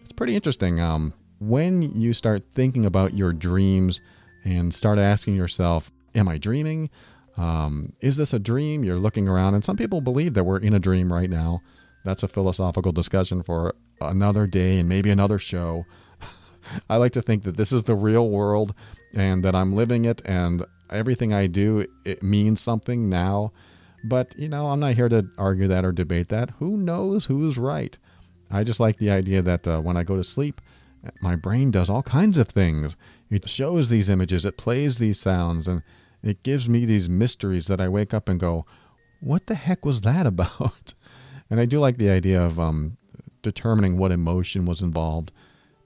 it's 0.01 0.12
pretty 0.12 0.35
interesting. 0.35 0.80
Um, 0.80 1.14
when 1.49 1.82
you 1.99 2.12
start 2.12 2.45
thinking 2.53 2.86
about 2.86 3.14
your 3.14 3.32
dreams 3.32 4.01
and 4.45 4.74
start 4.74 4.99
asking 4.99 5.36
yourself, 5.36 5.90
Am 6.14 6.28
I 6.28 6.36
dreaming? 6.38 6.90
Um, 7.38 7.95
is 8.01 8.16
this 8.16 8.34
a 8.34 8.38
dream? 8.38 8.84
You're 8.84 8.99
looking 8.99 9.28
around, 9.28 9.55
and 9.55 9.64
some 9.64 9.76
people 9.76 10.03
believe 10.03 10.34
that 10.34 10.45
we're 10.45 10.59
in 10.59 10.74
a 10.74 10.78
dream 10.78 11.11
right 11.11 11.30
now. 11.30 11.62
That's 12.05 12.22
a 12.22 12.28
philosophical 12.28 12.93
discussion 12.93 13.43
for 13.43 13.74
another 14.01 14.47
day 14.47 14.78
and 14.78 14.88
maybe 14.88 15.11
another 15.11 15.38
show. 15.38 15.86
I 16.90 16.97
like 16.97 17.12
to 17.12 17.22
think 17.22 17.45
that 17.45 17.57
this 17.57 17.72
is 17.72 17.84
the 17.84 17.95
real 17.95 18.28
world 18.28 18.74
and 19.14 19.43
that 19.45 19.55
I'm 19.55 19.72
living 19.72 20.05
it, 20.05 20.20
and 20.26 20.66
everything 20.90 21.32
I 21.32 21.47
do 21.47 21.86
it 22.05 22.22
means 22.22 22.61
something 22.61 23.09
now. 23.09 23.53
But 24.05 24.38
you 24.38 24.49
know, 24.49 24.66
I'm 24.66 24.80
not 24.80 24.95
here 24.95 25.09
to 25.09 25.30
argue 25.38 25.68
that 25.68 25.84
or 25.84 25.93
debate 25.93 26.28
that. 26.28 26.51
Who 26.59 26.76
knows 26.76 27.24
who's 27.24 27.57
right? 27.57 27.97
I 28.51 28.64
just 28.64 28.80
like 28.80 28.99
the 28.99 29.11
idea 29.11 29.40
that 29.40 29.66
uh, 29.66 29.80
when 29.80 29.97
I 29.97 30.03
go 30.03 30.16
to 30.16 30.24
sleep, 30.24 30.61
my 31.21 31.37
brain 31.37 31.71
does 31.71 31.91
all 31.91 32.03
kinds 32.03 32.39
of 32.39 32.49
things. 32.49 32.97
It 33.31 33.49
shows 33.49 33.89
these 33.89 34.09
images, 34.09 34.45
it 34.45 34.57
plays 34.57 34.99
these 34.99 35.19
sounds, 35.19 35.67
and 35.67 35.83
it 36.23 36.43
gives 36.43 36.69
me 36.69 36.85
these 36.85 37.09
mysteries 37.09 37.67
that 37.67 37.81
I 37.81 37.89
wake 37.89 38.15
up 38.15 38.29
and 38.29 38.39
go, 38.39 38.67
what 39.21 39.47
the 39.47 39.55
heck 39.55 39.85
was 39.85 40.03
that 40.03 40.27
about? 40.35 40.95
And 41.51 41.61
I 41.61 41.65
do 41.65 41.79
like 41.79 41.99
the 41.99 42.11
idea 42.11 42.41
of 42.41 42.59
um, 42.59 42.97
determining 43.43 43.99
what 43.99 44.13
emotion 44.13 44.65
was 44.65 44.81
involved. 44.81 45.33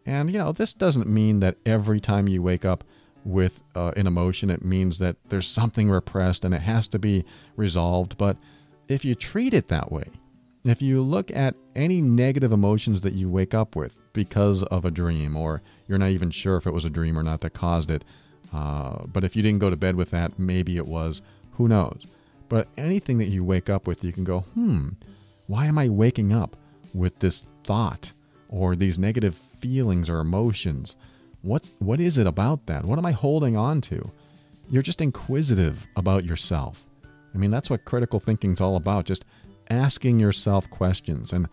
And, 0.04 0.30
you 0.30 0.38
know, 0.38 0.52
this 0.52 0.72
doesn't 0.72 1.08
mean 1.08 1.40
that 1.40 1.56
every 1.66 1.98
time 1.98 2.28
you 2.28 2.42
wake 2.42 2.64
up 2.64 2.84
with 3.24 3.62
uh, 3.74 3.92
an 3.96 4.06
emotion, 4.06 4.50
it 4.50 4.64
means 4.64 4.98
that 4.98 5.16
there's 5.28 5.48
something 5.48 5.90
repressed 5.90 6.44
and 6.44 6.54
it 6.54 6.62
has 6.62 6.86
to 6.88 6.98
be 6.98 7.24
resolved. 7.56 8.16
But 8.16 8.36
if 8.86 9.04
you 9.04 9.16
treat 9.16 9.52
it 9.52 9.68
that 9.68 9.90
way, 9.90 10.04
if 10.70 10.82
you 10.82 11.02
look 11.02 11.30
at 11.30 11.54
any 11.74 12.00
negative 12.00 12.52
emotions 12.52 13.02
that 13.02 13.12
you 13.12 13.28
wake 13.28 13.54
up 13.54 13.76
with 13.76 14.00
because 14.12 14.62
of 14.64 14.84
a 14.84 14.90
dream, 14.90 15.36
or 15.36 15.62
you're 15.86 15.98
not 15.98 16.10
even 16.10 16.30
sure 16.30 16.56
if 16.56 16.66
it 16.66 16.72
was 16.72 16.84
a 16.84 16.90
dream 16.90 17.18
or 17.18 17.22
not 17.22 17.40
that 17.42 17.52
caused 17.52 17.90
it, 17.90 18.04
uh, 18.52 19.04
but 19.06 19.24
if 19.24 19.36
you 19.36 19.42
didn't 19.42 19.60
go 19.60 19.70
to 19.70 19.76
bed 19.76 19.96
with 19.96 20.10
that, 20.10 20.38
maybe 20.38 20.76
it 20.76 20.86
was, 20.86 21.22
who 21.52 21.68
knows? 21.68 22.06
But 22.48 22.68
anything 22.76 23.18
that 23.18 23.26
you 23.26 23.44
wake 23.44 23.68
up 23.68 23.86
with, 23.86 24.04
you 24.04 24.12
can 24.12 24.24
go, 24.24 24.40
hmm, 24.40 24.90
why 25.46 25.66
am 25.66 25.78
I 25.78 25.88
waking 25.88 26.32
up 26.32 26.56
with 26.94 27.18
this 27.18 27.44
thought 27.64 28.12
or 28.48 28.76
these 28.76 28.98
negative 28.98 29.34
feelings 29.34 30.08
or 30.08 30.20
emotions? 30.20 30.96
What's, 31.42 31.72
what 31.78 32.00
is 32.00 32.18
it 32.18 32.26
about 32.26 32.66
that? 32.66 32.84
What 32.84 32.98
am 32.98 33.06
I 33.06 33.12
holding 33.12 33.56
on 33.56 33.80
to? 33.82 34.10
You're 34.68 34.82
just 34.82 35.00
inquisitive 35.00 35.86
about 35.96 36.24
yourself. 36.24 36.84
I 37.34 37.38
mean, 37.38 37.50
that's 37.50 37.70
what 37.70 37.84
critical 37.84 38.18
thinking 38.18 38.52
is 38.52 38.60
all 38.60 38.76
about. 38.76 39.04
Just 39.04 39.24
asking 39.70 40.20
yourself 40.20 40.68
questions 40.70 41.32
and 41.32 41.48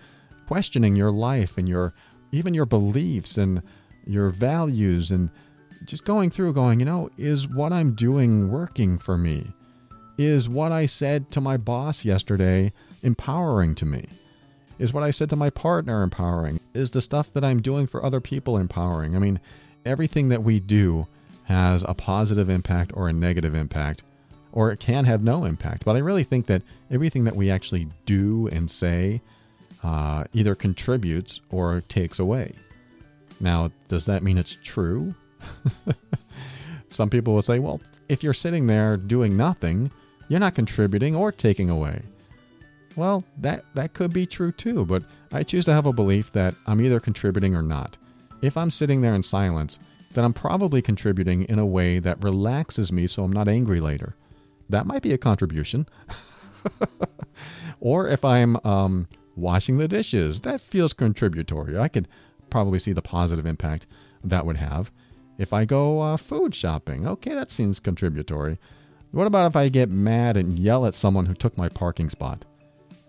questioning 0.48 0.96
your 0.96 1.12
life 1.12 1.58
and 1.58 1.68
your 1.68 1.94
even 2.32 2.54
your 2.54 2.66
beliefs 2.66 3.38
and 3.38 3.62
your 4.06 4.30
values 4.30 5.12
and 5.12 5.30
just 5.86 6.06
going 6.06 6.30
through 6.30 6.54
going, 6.54 6.80
you 6.80 6.86
know, 6.86 7.10
is 7.18 7.48
what 7.48 7.72
I'm 7.72 7.94
doing 7.94 8.50
working 8.50 8.98
for 8.98 9.18
me? 9.18 9.52
Is 10.18 10.48
what 10.48 10.72
I 10.72 10.86
said 10.86 11.32
to 11.32 11.42
my 11.42 11.58
boss 11.58 12.06
yesterday 12.06 12.72
empowering 13.02 13.76
to 13.76 13.86
me? 13.86 14.06
Is 14.80 14.94
what 14.94 15.04
I 15.04 15.12
said 15.12 15.30
to 15.30 15.36
my 15.36 15.50
partner 15.50 16.04
empowering? 16.04 16.60
Is 16.74 16.92
the 16.92 17.02
stuff 17.02 17.32
that 17.34 17.44
I'm 17.44 17.62
doing 17.62 17.88
for 17.88 18.04
other 18.04 18.20
people 18.20 18.58
empowering? 18.58 19.16
I 19.16 19.20
mean, 19.20 19.40
everything 19.86 20.30
that 20.30 20.44
we 20.44 20.60
do 20.60 21.08
has 21.44 21.84
a 21.88 21.94
positive 21.94 22.50
impact 22.50 22.92
or 22.94 23.10
a 23.10 23.14
negative 23.14 23.54
impact 23.54 24.04
or 24.54 24.72
it 24.72 24.80
can 24.80 25.04
have 25.04 25.24
no 25.24 25.44
impact. 25.44 25.84
But 25.84 25.96
I 25.96 26.00
really 26.00 26.24
think 26.24 26.46
that 26.46 26.62
everything 26.90 27.26
that 27.26 27.36
we 27.36 27.50
actually 27.50 27.88
do 28.06 28.48
and 28.52 28.70
say 28.70 29.20
uh, 29.84 30.24
either 30.32 30.56
contributes 30.56 31.42
or 31.50 31.82
takes 31.90 32.20
away. 32.20 32.54
Now, 33.42 33.72
does 33.90 34.06
that 34.06 34.24
mean 34.24 34.38
it's 34.38 34.58
true? 34.64 35.14
Some 36.88 37.10
people 37.10 37.34
will 37.34 37.42
say, 37.42 37.60
well, 37.60 37.82
if 38.08 38.24
you're 38.24 38.34
sitting 38.34 38.68
there 38.68 38.96
doing 38.96 39.36
nothing, 39.36 39.92
you're 40.30 40.40
not 40.40 40.56
contributing 40.56 41.16
or 41.16 41.32
taking 41.32 41.70
away. 41.70 42.02
Well, 42.96 43.24
that, 43.40 43.66
that 43.74 43.94
could 43.94 44.14
be 44.14 44.28
true 44.28 44.52
too, 44.52 44.86
but 44.86 45.04
I 45.32 45.42
choose 45.42 45.66
to 45.66 45.74
have 45.74 45.88
a 45.88 45.94
belief 45.94 46.32
that 46.34 46.54
I'm 46.68 46.80
either 46.80 47.00
contributing 47.00 47.56
or 47.56 47.64
not. 47.64 47.98
If 48.44 48.56
I'm 48.56 48.70
sitting 48.70 49.02
there 49.02 49.16
in 49.16 49.24
silence, 49.24 49.80
then 50.14 50.24
I'm 50.24 50.34
probably 50.34 50.82
contributing 50.82 51.44
in 51.46 51.58
a 51.58 51.66
way 51.66 51.98
that 52.00 52.24
relaxes 52.24 52.92
me 52.92 53.08
so 53.08 53.24
I'm 53.24 53.34
not 53.34 53.48
angry 53.48 53.80
later. 53.80 54.16
That 54.70 54.86
might 54.86 55.02
be 55.02 55.14
a 55.14 55.18
contribution. 55.18 55.88
or 57.80 58.08
if 58.08 58.24
I'm 58.24 58.58
um, 58.66 59.08
washing 59.36 59.78
the 59.78 59.88
dishes, 59.88 60.42
that 60.42 60.62
feels 60.62 60.94
contributory. 60.94 61.78
I 61.78 61.88
could 61.88 62.08
probably 62.50 62.80
see 62.80 62.94
the 62.94 63.02
positive 63.02 63.46
impact 63.46 63.88
that 64.24 64.46
would 64.46 64.58
have. 64.58 64.92
If 65.38 65.52
I 65.54 65.66
go 65.66 66.00
uh, 66.00 66.18
food 66.18 66.54
shopping, 66.54 67.08
okay, 67.08 67.34
that 67.34 67.52
seems 67.52 67.80
contributory. 67.80 68.60
What 69.12 69.28
about 69.28 69.48
if 69.48 69.56
I 69.56 69.70
get 69.70 69.90
mad 69.90 70.38
and 70.38 70.58
yell 70.58 70.86
at 70.86 70.94
someone 70.94 71.26
who 71.26 71.34
took 71.34 71.58
my 71.58 71.70
parking 71.70 72.10
spot? 72.10 72.46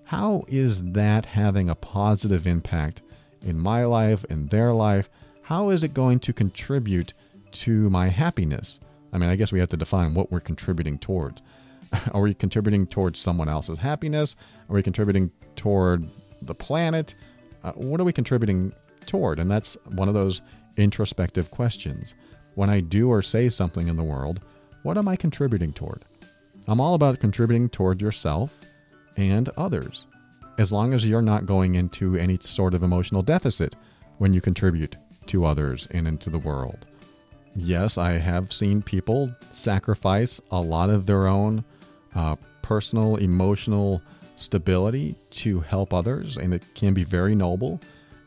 How 0.04 0.44
is 0.48 0.82
that 0.92 1.26
having 1.26 1.68
a 1.68 1.74
positive 1.74 2.46
impact 2.46 3.02
in 3.42 3.58
my 3.58 3.84
life, 3.84 4.24
in 4.26 4.46
their 4.48 4.72
life? 4.72 5.08
How 5.42 5.70
is 5.70 5.84
it 5.84 5.94
going 5.94 6.20
to 6.20 6.32
contribute 6.32 7.14
to 7.52 7.88
my 7.90 8.08
happiness? 8.08 8.80
I 9.14 9.18
mean, 9.18 9.30
I 9.30 9.36
guess 9.36 9.52
we 9.52 9.60
have 9.60 9.68
to 9.70 9.76
define 9.76 10.12
what 10.12 10.32
we're 10.32 10.40
contributing 10.40 10.98
towards. 10.98 11.40
Are 12.12 12.20
we 12.20 12.34
contributing 12.34 12.86
towards 12.86 13.20
someone 13.20 13.48
else's 13.48 13.78
happiness? 13.78 14.34
Are 14.68 14.74
we 14.74 14.82
contributing 14.82 15.30
toward 15.54 16.06
the 16.42 16.54
planet? 16.54 17.14
Uh, 17.62 17.72
what 17.72 18.00
are 18.00 18.04
we 18.04 18.12
contributing 18.12 18.72
toward? 19.06 19.38
And 19.38 19.50
that's 19.50 19.76
one 19.90 20.08
of 20.08 20.14
those 20.14 20.42
introspective 20.76 21.50
questions. 21.50 22.14
When 22.56 22.68
I 22.68 22.80
do 22.80 23.08
or 23.08 23.22
say 23.22 23.48
something 23.48 23.88
in 23.88 23.96
the 23.96 24.02
world, 24.02 24.40
what 24.82 24.98
am 24.98 25.08
I 25.08 25.16
contributing 25.16 25.72
toward? 25.72 26.04
I'm 26.66 26.80
all 26.80 26.94
about 26.94 27.20
contributing 27.20 27.68
toward 27.68 28.02
yourself 28.02 28.60
and 29.16 29.48
others, 29.56 30.06
as 30.58 30.72
long 30.72 30.92
as 30.92 31.06
you're 31.06 31.22
not 31.22 31.46
going 31.46 31.76
into 31.76 32.16
any 32.16 32.36
sort 32.40 32.74
of 32.74 32.82
emotional 32.82 33.22
deficit 33.22 33.76
when 34.18 34.34
you 34.34 34.40
contribute 34.40 34.96
to 35.26 35.44
others 35.44 35.88
and 35.92 36.06
into 36.06 36.30
the 36.30 36.38
world. 36.38 36.86
Yes, 37.56 37.98
I 37.98 38.12
have 38.12 38.52
seen 38.52 38.82
people 38.82 39.32
sacrifice 39.52 40.40
a 40.50 40.60
lot 40.60 40.90
of 40.90 41.06
their 41.06 41.28
own 41.28 41.64
uh, 42.14 42.36
personal, 42.62 43.16
emotional 43.16 44.02
stability 44.36 45.14
to 45.30 45.60
help 45.60 45.94
others, 45.94 46.36
and 46.36 46.52
it 46.52 46.62
can 46.74 46.94
be 46.94 47.04
very 47.04 47.34
noble. 47.34 47.80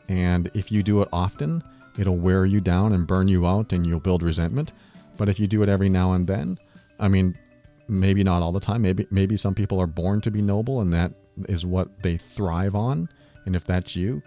And 0.07 0.49
if 0.53 0.71
you 0.71 0.81
do 0.81 1.01
it 1.01 1.09
often, 1.11 1.61
it'll 1.99 2.17
wear 2.17 2.45
you 2.45 2.61
down 2.61 2.93
and 2.93 3.05
burn 3.05 3.27
you 3.27 3.45
out, 3.45 3.73
and 3.73 3.85
you'll 3.85 3.99
build 3.99 4.23
resentment. 4.23 4.71
But 5.17 5.27
if 5.27 5.39
you 5.39 5.47
do 5.47 5.61
it 5.63 5.69
every 5.69 5.89
now 5.89 6.13
and 6.13 6.25
then, 6.25 6.57
I 6.99 7.09
mean, 7.09 7.37
maybe 7.89 8.23
not 8.23 8.41
all 8.41 8.51
the 8.51 8.59
time. 8.59 8.81
Maybe 8.81 9.07
maybe 9.11 9.35
some 9.35 9.55
people 9.55 9.79
are 9.81 9.87
born 9.87 10.21
to 10.21 10.31
be 10.31 10.41
noble, 10.41 10.81
and 10.81 10.93
that 10.93 11.11
is 11.49 11.65
what 11.65 12.01
they 12.01 12.17
thrive 12.17 12.75
on. 12.75 13.09
And 13.45 13.55
if 13.55 13.65
that's 13.65 13.95
you, 13.95 14.21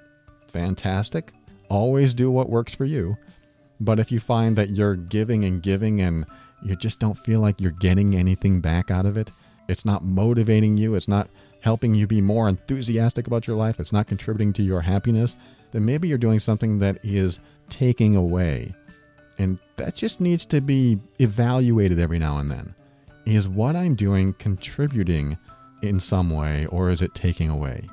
fantastic. 0.49 1.33
Always 1.69 2.13
do 2.15 2.31
what 2.31 2.51
works 2.51 2.75
for 2.75 2.85
you. 2.85 3.17
But 3.81 3.99
if 3.99 4.13
you 4.13 4.21
find 4.21 4.57
that 4.57 4.71
you're 4.71 4.97
giving 4.97 5.45
and 5.45 5.63
giving 5.63 6.03
and 6.03 6.27
you 6.63 6.77
just 6.77 7.01
don't 7.01 7.17
feel 7.17 7.41
like 7.41 7.61
you're 7.61 7.71
getting 7.73 8.15
anything 8.15 8.61
back 8.61 8.91
out 8.91 9.07
of 9.07 9.17
it, 9.17 9.31
it's 9.69 9.85
not 9.85 10.05
motivating 10.05 10.77
you, 10.77 10.95
it's 10.95 11.09
not 11.09 11.31
helping 11.61 11.95
you 11.95 12.07
be 12.07 12.21
more 12.21 12.49
enthusiastic 12.49 13.27
about 13.27 13.47
your 13.47 13.57
life, 13.57 13.81
it's 13.81 13.93
not 13.93 14.07
contributing 14.07 14.53
to 14.55 14.63
your 14.63 14.81
happiness, 14.81 15.37
then 15.73 15.85
maybe 15.85 16.09
you're 16.09 16.19
doing 16.19 16.39
something 16.39 16.79
that 16.79 16.99
is 17.03 17.39
taking 17.69 18.17
away. 18.17 18.75
And 19.39 19.59
that 19.77 19.95
just 19.95 20.21
needs 20.21 20.45
to 20.47 20.61
be 20.61 20.99
evaluated 21.19 21.99
every 21.99 22.19
now 22.19 22.39
and 22.39 22.51
then. 22.51 22.75
Is 23.25 23.49
what 23.49 23.77
I'm 23.77 23.95
doing 23.95 24.35
contributing 24.35 25.39
in 25.83 26.01
some 26.01 26.31
way 26.31 26.67
or 26.67 26.91
is 26.91 27.01
it 27.01 27.15
taking 27.15 27.49
away? 27.49 27.89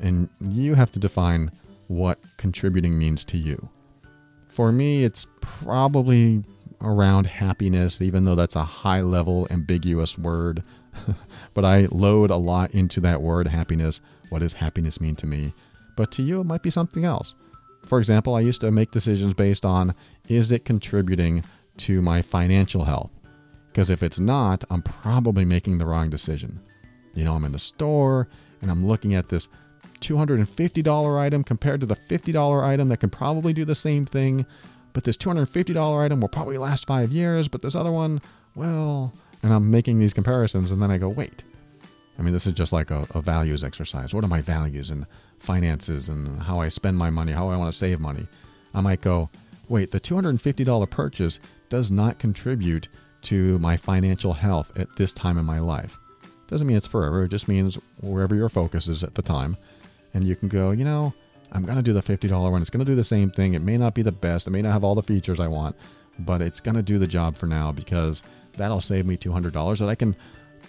And 0.00 0.28
you 0.40 0.74
have 0.74 0.90
to 0.92 0.98
define 0.98 1.50
what 1.88 2.18
contributing 2.36 2.98
means 2.98 3.24
to 3.26 3.38
you. 3.38 3.68
For 4.56 4.72
me, 4.72 5.04
it's 5.04 5.26
probably 5.42 6.42
around 6.80 7.26
happiness, 7.26 8.00
even 8.00 8.24
though 8.24 8.34
that's 8.34 8.56
a 8.56 8.64
high 8.64 9.02
level, 9.02 9.46
ambiguous 9.50 10.16
word. 10.16 10.62
but 11.52 11.66
I 11.66 11.88
load 11.90 12.30
a 12.30 12.36
lot 12.36 12.70
into 12.70 12.98
that 13.02 13.20
word 13.20 13.48
happiness. 13.48 14.00
What 14.30 14.38
does 14.38 14.54
happiness 14.54 14.98
mean 14.98 15.14
to 15.16 15.26
me? 15.26 15.52
But 15.94 16.10
to 16.12 16.22
you, 16.22 16.40
it 16.40 16.44
might 16.44 16.62
be 16.62 16.70
something 16.70 17.04
else. 17.04 17.34
For 17.84 17.98
example, 17.98 18.34
I 18.34 18.40
used 18.40 18.62
to 18.62 18.70
make 18.70 18.92
decisions 18.92 19.34
based 19.34 19.66
on 19.66 19.94
is 20.26 20.50
it 20.52 20.64
contributing 20.64 21.44
to 21.76 22.00
my 22.00 22.22
financial 22.22 22.82
health? 22.82 23.10
Because 23.66 23.90
if 23.90 24.02
it's 24.02 24.18
not, 24.18 24.64
I'm 24.70 24.80
probably 24.80 25.44
making 25.44 25.76
the 25.76 25.84
wrong 25.84 26.08
decision. 26.08 26.58
You 27.12 27.24
know, 27.24 27.34
I'm 27.34 27.44
in 27.44 27.52
the 27.52 27.58
store 27.58 28.26
and 28.62 28.70
I'm 28.70 28.86
looking 28.86 29.16
at 29.16 29.28
this 29.28 29.48
$250 30.00 31.18
item 31.18 31.44
compared 31.44 31.80
to 31.80 31.86
the 31.86 31.96
$50 31.96 32.62
item 32.62 32.88
that 32.88 32.98
can 32.98 33.10
probably 33.10 33.52
do 33.52 33.64
the 33.64 33.74
same 33.74 34.06
thing. 34.06 34.46
But 34.92 35.04
this 35.04 35.16
$250 35.16 36.04
item 36.04 36.20
will 36.20 36.28
probably 36.28 36.58
last 36.58 36.86
five 36.86 37.12
years, 37.12 37.48
but 37.48 37.62
this 37.62 37.74
other 37.74 37.92
one, 37.92 38.20
well, 38.54 39.12
and 39.42 39.52
I'm 39.52 39.70
making 39.70 39.98
these 39.98 40.14
comparisons, 40.14 40.70
and 40.70 40.80
then 40.80 40.90
I 40.90 40.98
go, 40.98 41.08
wait. 41.08 41.44
I 42.18 42.22
mean, 42.22 42.32
this 42.32 42.46
is 42.46 42.54
just 42.54 42.72
like 42.72 42.90
a, 42.90 43.06
a 43.10 43.20
values 43.20 43.62
exercise. 43.62 44.14
What 44.14 44.24
are 44.24 44.28
my 44.28 44.40
values 44.40 44.88
and 44.88 45.06
finances 45.38 46.08
and 46.08 46.40
how 46.40 46.60
I 46.60 46.70
spend 46.70 46.96
my 46.96 47.10
money, 47.10 47.32
how 47.32 47.50
I 47.50 47.56
want 47.56 47.70
to 47.70 47.78
save 47.78 48.00
money? 48.00 48.26
I 48.74 48.80
might 48.80 49.02
go, 49.02 49.28
wait, 49.68 49.90
the 49.90 50.00
$250 50.00 50.88
purchase 50.88 51.40
does 51.68 51.90
not 51.90 52.18
contribute 52.18 52.88
to 53.22 53.58
my 53.58 53.76
financial 53.76 54.32
health 54.32 54.72
at 54.78 54.88
this 54.96 55.12
time 55.12 55.36
in 55.36 55.44
my 55.44 55.58
life. 55.58 55.98
Doesn't 56.46 56.66
mean 56.66 56.76
it's 56.76 56.86
forever, 56.86 57.24
it 57.24 57.28
just 57.28 57.48
means 57.48 57.76
wherever 58.00 58.34
your 58.34 58.48
focus 58.48 58.88
is 58.88 59.02
at 59.02 59.14
the 59.14 59.22
time. 59.22 59.56
And 60.16 60.26
you 60.26 60.34
can 60.34 60.48
go, 60.48 60.70
you 60.70 60.82
know, 60.82 61.12
I'm 61.52 61.66
going 61.66 61.76
to 61.76 61.82
do 61.82 61.92
the 61.92 62.00
$50 62.00 62.50
one. 62.50 62.62
It's 62.62 62.70
going 62.70 62.84
to 62.84 62.90
do 62.90 62.96
the 62.96 63.04
same 63.04 63.30
thing. 63.30 63.52
It 63.52 63.60
may 63.60 63.76
not 63.76 63.92
be 63.92 64.00
the 64.00 64.10
best, 64.10 64.46
it 64.46 64.50
may 64.50 64.62
not 64.62 64.72
have 64.72 64.82
all 64.82 64.94
the 64.94 65.02
features 65.02 65.40
I 65.40 65.46
want, 65.46 65.76
but 66.20 66.40
it's 66.40 66.58
going 66.58 66.74
to 66.74 66.82
do 66.82 66.98
the 66.98 67.06
job 67.06 67.36
for 67.36 67.44
now 67.44 67.70
because 67.70 68.22
that'll 68.56 68.80
save 68.80 69.04
me 69.04 69.18
$200 69.18 69.78
that 69.78 69.88
I 69.90 69.94
can 69.94 70.16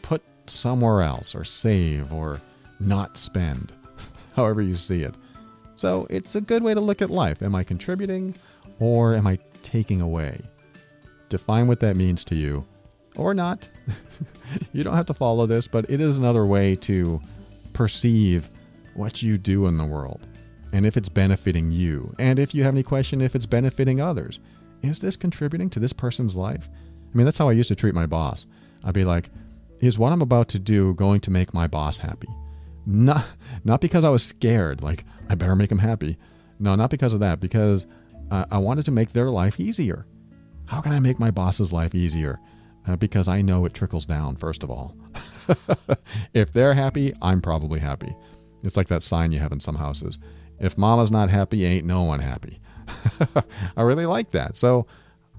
put 0.02 0.22
somewhere 0.48 1.02
else 1.02 1.34
or 1.34 1.46
save 1.46 2.12
or 2.12 2.42
not 2.82 3.18
spend, 3.18 3.72
however 4.36 4.62
you 4.62 4.76
see 4.76 5.04
it. 5.04 5.16
So 5.78 6.08
it's 6.10 6.36
a 6.36 6.42
good 6.42 6.62
way 6.62 6.74
to 6.74 6.82
look 6.82 7.02
at 7.02 7.10
life. 7.10 7.42
Am 7.42 7.56
I 7.56 7.64
contributing 7.64 8.36
or 8.80 9.16
am 9.16 9.28
I 9.28 9.40
taking 9.64 10.02
away? 10.02 10.42
Define 11.30 11.68
what 11.70 11.80
that 11.80 11.96
means 11.96 12.26
to 12.26 12.36
you 12.36 12.66
or 13.16 13.34
not. 13.34 13.70
you 14.74 14.84
don't 14.84 14.96
have 14.96 15.06
to 15.06 15.14
follow 15.14 15.46
this, 15.46 15.70
but 15.70 15.90
it 15.90 16.02
is 16.02 16.18
another 16.18 16.46
way 16.46 16.76
to 16.76 17.22
perceive 17.72 18.50
what 18.98 19.22
you 19.22 19.38
do 19.38 19.68
in 19.68 19.78
the 19.78 19.86
world 19.86 20.28
and 20.74 20.86
if 20.86 20.98
it's 20.98 21.10
benefiting 21.10 21.72
you. 21.72 22.14
And 22.20 22.40
if 22.40 22.54
you 22.54 22.64
have 22.64 22.74
any 22.74 22.84
question 22.84 23.22
if 23.22 23.36
it's 23.36 23.46
benefiting 23.46 24.02
others. 24.02 24.40
Is 24.84 25.00
this 25.00 25.16
contributing 25.16 25.70
to 25.72 25.80
this 25.80 25.94
person's 25.94 26.36
life? 26.36 26.70
I 26.72 27.18
mean, 27.18 27.26
that's 27.26 27.38
how 27.38 27.50
I 27.50 27.54
used 27.54 27.70
to 27.70 27.76
treat 27.76 27.96
my 27.96 28.06
boss. 28.06 28.46
I'd 28.84 28.94
be 28.94 29.06
like, 29.06 29.30
is 29.80 29.98
what 29.98 30.12
I'm 30.12 30.22
about 30.22 30.50
to 30.50 30.60
do 30.60 30.94
going 30.94 31.22
to 31.22 31.32
make 31.32 31.54
my 31.54 31.68
boss 31.68 31.98
happy? 31.98 32.28
Not, 32.86 33.26
not 33.64 33.82
because 33.82 34.06
I 34.06 34.10
was 34.10 34.24
scared, 34.24 34.84
like, 34.84 35.04
I 35.30 35.36
better 35.36 35.56
make 35.56 35.72
him 35.72 35.80
happy. 35.80 36.18
No, 36.60 36.76
not 36.76 36.90
because 36.90 37.14
of 37.14 37.20
that, 37.22 37.40
because 37.40 37.86
I 38.30 38.58
wanted 38.58 38.86
to 38.86 38.92
make 38.92 39.14
their 39.14 39.30
life 39.30 39.60
easier. 39.60 40.06
How 40.66 40.82
can 40.82 40.92
I 40.92 41.00
make 41.00 41.20
my 41.20 41.32
boss's 41.32 41.72
life 41.72 41.96
easier? 41.96 42.40
Uh, 42.88 42.96
because 42.96 43.28
I 43.28 43.42
know 43.42 43.66
it 43.66 43.74
trickles 43.74 44.06
down, 44.06 44.36
first 44.36 44.64
of 44.64 44.70
all. 44.72 44.96
if 46.34 46.52
they're 46.52 46.74
happy, 46.74 47.14
I'm 47.22 47.42
probably 47.42 47.80
happy. 47.80 48.14
It's 48.64 48.78
like 48.78 48.88
that 48.88 49.04
sign 49.04 49.32
you 49.32 49.40
have 49.40 49.52
in 49.52 49.60
some 49.60 49.76
houses. 49.76 50.18
If 50.60 50.78
mama's 50.78 51.12
not 51.12 51.30
happy, 51.30 51.66
ain't 51.66 51.86
no 51.86 52.04
one 52.04 52.20
happy. 52.20 52.60
I 53.78 53.82
really 53.84 54.06
like 54.06 54.32
that. 54.32 54.56
So 54.56 54.88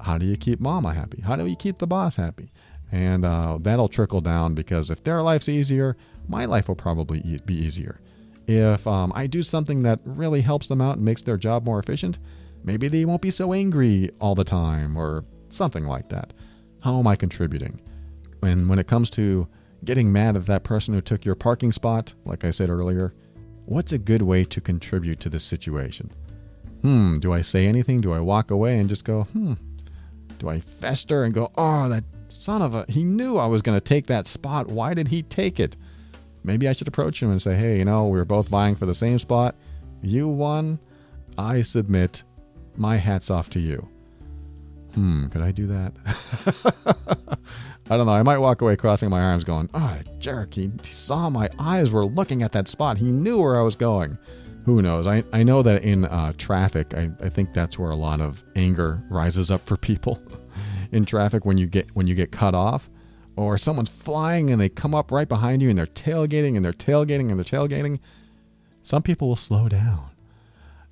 how 0.01 0.19
do 0.19 0.27
you 0.27 0.37
keep 0.37 0.61
mama 0.61 0.95
happy? 0.95 1.21
How 1.21 1.37
do 1.37 1.47
you 1.47 1.57
keep 1.57 1.79
the 1.79 1.87
boss 1.87 2.17
happy? 2.17 2.53
And 2.93 3.25
uh, 3.25 3.59
that'll 3.61 3.89
trickle 3.89 4.21
down 4.21 4.55
because 4.55 4.91
if 4.91 5.03
their 5.05 5.21
life's 5.23 5.49
easier, 5.49 5.97
my 6.29 6.45
life 6.45 6.69
will 6.69 6.77
probably 6.77 7.41
be 7.45 7.55
easier. 7.55 8.01
If 8.47 8.87
um, 8.87 9.13
I 9.15 9.27
do 9.27 9.43
something 9.43 9.83
that 9.83 10.01
really 10.05 10.41
helps 10.41 10.69
them 10.69 10.81
out 10.81 10.97
and 10.97 11.05
makes 11.05 11.23
their 11.23 11.37
job 11.37 11.65
more 11.65 11.79
efficient, 11.79 12.19
maybe 12.65 12.89
they 12.89 13.05
won't 13.05 13.21
be 13.21 13.31
so 13.31 13.53
angry 13.53 14.11
all 14.21 14.35
the 14.35 14.45
time 14.45 14.97
or 14.97 15.25
something 15.49 15.87
like 15.87 16.09
that. 16.09 16.33
How 16.81 16.99
am 16.99 17.07
I 17.07 17.17
contributing? 17.17 17.81
And 18.43 18.69
when 18.69 18.79
it 18.79 18.87
comes 18.87 19.11
to 19.11 19.47
getting 19.85 20.13
mad 20.13 20.37
at 20.37 20.47
that 20.47 20.65
person 20.65 20.95
who 20.95 21.01
took 21.01 21.25
your 21.25 21.35
parking 21.35 21.73
spot, 21.73 22.15
like 22.25 22.45
I 22.45 22.51
said 22.51 22.71
earlier, 22.71 23.15
what's 23.67 23.93
a 23.93 23.99
good 23.99 24.23
way 24.23 24.45
to 24.45 24.61
contribute 24.61 25.21
to 25.21 25.29
this 25.29 25.45
situation? 25.45 26.11
Hmm, 26.83 27.19
do 27.19 27.33
I 27.33 27.41
say 27.41 27.67
anything? 27.67 28.01
Do 28.01 28.13
I 28.13 28.21
walk 28.21 28.51
away 28.51 28.79
and 28.79 28.89
just 28.89 29.05
go, 29.05 29.23
hmm, 29.25 29.55
do 30.39 30.49
I 30.49 30.61
fester 30.61 31.25
and 31.25 31.35
go, 31.35 31.51
oh, 31.57 31.89
that 31.89 32.05
son 32.29 32.63
of 32.63 32.75
a, 32.75 32.85
he 32.89 33.05
knew 33.05 33.37
I 33.37 33.47
was 33.47 33.63
going 33.63 33.77
to 33.77 33.85
take 33.85 34.07
that 34.07 34.27
spot. 34.27 34.69
Why 34.69 34.95
did 34.95 35.09
he 35.09 35.23
take 35.23 35.59
it? 35.61 35.77
Maybe 36.45 36.69
I 36.69 36.73
should 36.73 36.89
approach 36.89 37.23
him 37.23 37.31
and 37.31 37.43
say, 37.43 37.55
hey, 37.55 37.79
you 37.79 37.85
know, 37.85 38.07
we 38.07 38.19
were 38.19 38.25
both 38.25 38.49
vying 38.49 38.77
for 38.77 38.87
the 38.87 38.95
same 38.95 39.19
spot. 39.19 39.55
You 40.03 40.29
won. 40.29 40.79
I 41.37 41.63
submit. 41.63 42.23
My 42.77 42.97
hat's 42.97 43.31
off 43.31 43.51
to 43.51 43.61
you. 43.61 43.89
Hmm, 44.95 45.27
could 45.29 45.43
I 45.43 45.51
do 45.51 45.67
that? 45.67 47.39
I 47.91 47.97
don't 47.97 48.07
know. 48.07 48.13
I 48.13 48.23
might 48.23 48.39
walk 48.39 48.61
away 48.61 48.77
crossing 48.77 49.11
my 49.11 49.21
arms 49.21 49.45
going, 49.45 49.71
oh, 49.73 49.99
jerk. 50.19 50.55
He, 50.55 50.71
he 50.83 50.93
saw 50.93 51.31
my 51.31 51.49
eyes 51.59 51.91
were 51.91 52.05
looking 52.05 52.43
at 52.43 52.53
that 52.53 52.69
spot. 52.69 52.99
He 52.99 53.11
knew 53.11 53.39
where 53.39 53.59
I 53.59 53.63
was 53.63 53.77
going 53.77 54.19
who 54.69 54.83
knows? 54.83 55.07
I, 55.07 55.25
I 55.33 55.45
know 55.45 55.63
that 55.63 55.83
in 55.83 56.05
uh, 56.05 56.35
traffic, 56.37 56.93
I, 56.93 57.11
I 57.23 57.31
think 57.31 57.55
that's 57.55 57.79
where 57.79 57.91
a 57.91 57.97
lot 57.97 58.21
of 58.21 58.45
anger 58.55 59.03
rises 59.09 59.51
up 59.51 59.67
for 59.67 59.79
people. 59.79 60.21
in 60.93 61.07
traffic, 61.07 61.47
when 61.47 61.57
you 61.57 61.67
get 61.67 61.89
when 61.95 62.07
you 62.07 62.15
get 62.15 62.33
cut 62.33 62.55
off, 62.55 62.91
or 63.35 63.57
someone's 63.57 63.89
flying 63.89 64.51
and 64.51 64.61
they 64.61 64.69
come 64.69 64.95
up 64.95 65.11
right 65.11 65.27
behind 65.27 65.63
you 65.63 65.71
and 65.71 65.79
they're 65.79 65.87
tailgating 65.87 66.55
and 66.55 66.63
they're 66.63 66.75
tailgating 66.75 67.31
and 67.31 67.39
they're 67.39 67.61
tailgating, 67.61 67.99
some 68.83 69.03
people 69.03 69.29
will 69.29 69.37
slow 69.37 69.71
down 69.71 70.11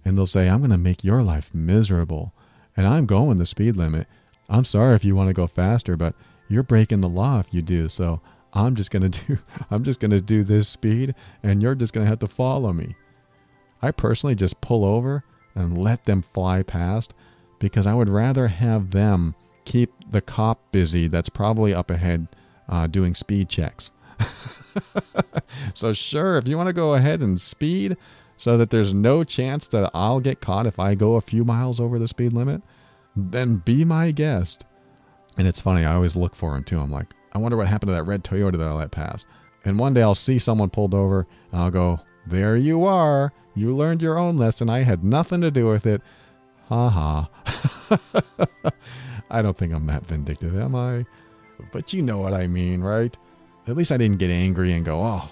and 0.07 0.17
they'll 0.17 0.25
say, 0.25 0.49
I'm 0.49 0.61
going 0.61 0.71
to 0.71 0.79
make 0.79 1.05
your 1.05 1.23
life 1.23 1.53
miserable 1.53 2.33
and 2.79 2.87
I'm 2.87 3.05
going 3.05 3.37
the 3.37 3.45
speed 3.45 3.77
limit. 3.77 4.07
I'm 4.49 4.65
sorry 4.65 4.95
if 4.95 5.05
you 5.05 5.15
want 5.15 5.29
to 5.29 5.35
go 5.35 5.47
faster, 5.47 5.99
but 5.99 6.15
you're 6.49 6.63
breaking 6.63 7.01
the 7.01 7.09
law 7.09 7.39
if 7.39 7.53
you 7.53 7.63
do. 7.63 7.89
So 7.89 8.21
I'm 8.53 8.75
just 8.75 8.91
going 8.91 9.11
to 9.11 9.27
do 9.27 9.39
I'm 9.71 9.85
just 9.85 10.01
going 10.01 10.11
to 10.11 10.21
do 10.21 10.45
this 10.45 10.69
speed 10.69 11.15
and 11.43 11.63
you're 11.63 11.75
just 11.75 11.93
going 11.93 12.05
to 12.05 12.11
have 12.11 12.21
to 12.21 12.27
follow 12.27 12.73
me. 12.73 12.95
I 13.83 13.91
personally 13.91 14.35
just 14.35 14.61
pull 14.61 14.85
over 14.85 15.25
and 15.55 15.77
let 15.79 16.05
them 16.05 16.23
fly 16.23 16.63
past 16.63 17.15
because 17.59 17.87
I 17.87 17.95
would 17.95 18.09
rather 18.09 18.49
have 18.49 18.91
them 18.91 19.35
keep 19.65 19.93
the 20.11 20.21
cop 20.21 20.61
busy 20.73 21.09
that's 21.09 21.29
probably 21.29 21.75
up 21.75 21.91
ahead 21.91 22.29
uh, 22.69 22.87
doing 22.87 23.15
speed 23.15 23.49
checks. 23.49 23.91
so, 25.75 25.93
sure, 25.93 26.37
if 26.37 26.49
you 26.49 26.57
want 26.57 26.69
to 26.69 26.73
go 26.73 26.95
ahead 26.95 27.21
and 27.21 27.41
speed 27.41 27.97
so 28.37 28.57
that 28.57 28.71
there's 28.71 28.95
no 28.95 29.25
chance 29.25 29.69
that 29.69 29.91
I'll 29.95 30.21
get 30.21 30.41
caught 30.41 30.67
if 30.67 30.79
I 30.79 30.95
go 30.95 31.15
a 31.15 31.21
few 31.21 31.45
miles 31.45 31.81
over 31.81 31.99
the 31.99 32.09
speed 32.09 32.33
limit, 32.33 32.63
then 33.15 33.57
be 33.57 33.85
my 33.85 34.11
guest. 34.11 34.65
And 35.39 35.47
it's 35.47 35.61
funny, 35.61 35.85
I 35.85 35.95
always 35.95 36.17
look 36.17 36.35
for 36.35 36.53
them 36.53 36.65
too. 36.65 36.81
I'm 36.81 36.91
like, 36.91 37.15
I 37.33 37.39
wonder 37.39 37.57
what 37.57 37.67
happened 37.67 37.89
to 37.89 37.95
that 37.95 38.05
red 38.05 38.25
Toyota 38.25 38.59
that 38.59 38.69
I 38.69 38.73
let 38.73 38.91
pass. 38.91 39.27
And 39.65 39.79
one 39.79 39.95
day 39.95 40.03
I'll 40.03 40.15
see 40.15 40.39
someone 40.39 40.71
pulled 40.71 40.95
over 40.95 41.27
and 41.53 41.61
I'll 41.61 41.71
go, 41.71 41.99
There 42.27 42.57
you 42.57 42.85
are. 42.85 43.33
You 43.55 43.75
learned 43.75 44.03
your 44.03 44.19
own 44.19 44.37
lesson. 44.37 44.71
I 44.71 44.83
had 44.83 45.03
nothing 45.03 45.41
to 45.41 45.51
do 45.51 45.67
with 45.67 45.87
it. 45.87 46.03
Ha 46.69 46.89
ha. 46.89 47.29
I 49.31 49.43
don't 49.43 49.57
think 49.57 49.73
I'm 49.73 49.87
that 49.87 50.07
vindictive, 50.07 50.59
am 50.59 50.75
I? 50.75 51.05
But 51.73 51.93
you 51.93 52.03
know 52.03 52.19
what 52.19 52.33
I 52.33 52.47
mean, 52.47 52.81
right? 52.81 53.17
At 53.67 53.77
least 53.77 53.93
I 53.93 53.97
didn't 53.97 54.19
get 54.19 54.31
angry 54.31 54.73
and 54.73 54.85
go, 54.85 55.01
oh, 55.03 55.29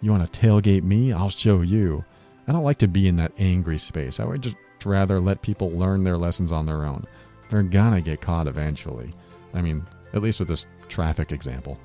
you 0.00 0.10
want 0.10 0.30
to 0.30 0.40
tailgate 0.40 0.84
me? 0.84 1.12
I'll 1.12 1.28
show 1.28 1.62
you. 1.62 2.04
I 2.46 2.52
don't 2.52 2.64
like 2.64 2.78
to 2.78 2.88
be 2.88 3.08
in 3.08 3.16
that 3.16 3.32
angry 3.38 3.78
space. 3.78 4.20
I 4.20 4.24
would 4.24 4.42
just 4.42 4.56
rather 4.84 5.18
let 5.18 5.42
people 5.42 5.70
learn 5.70 6.04
their 6.04 6.16
lessons 6.16 6.52
on 6.52 6.66
their 6.66 6.84
own. 6.84 7.04
They're 7.50 7.62
gonna 7.62 8.00
get 8.00 8.20
caught 8.20 8.46
eventually. 8.46 9.14
I 9.56 9.62
mean, 9.62 9.86
at 10.12 10.22
least 10.22 10.38
with 10.38 10.48
this 10.48 10.66
traffic 10.88 11.32
example. 11.32 11.78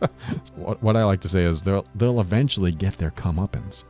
what, 0.56 0.96
I 0.96 1.04
like 1.04 1.20
to 1.20 1.28
say 1.28 1.44
is 1.44 1.62
they'll 1.62 1.86
they'll 1.94 2.20
eventually 2.20 2.72
get 2.72 2.96
their 2.98 3.10
comeuppance. 3.10 3.84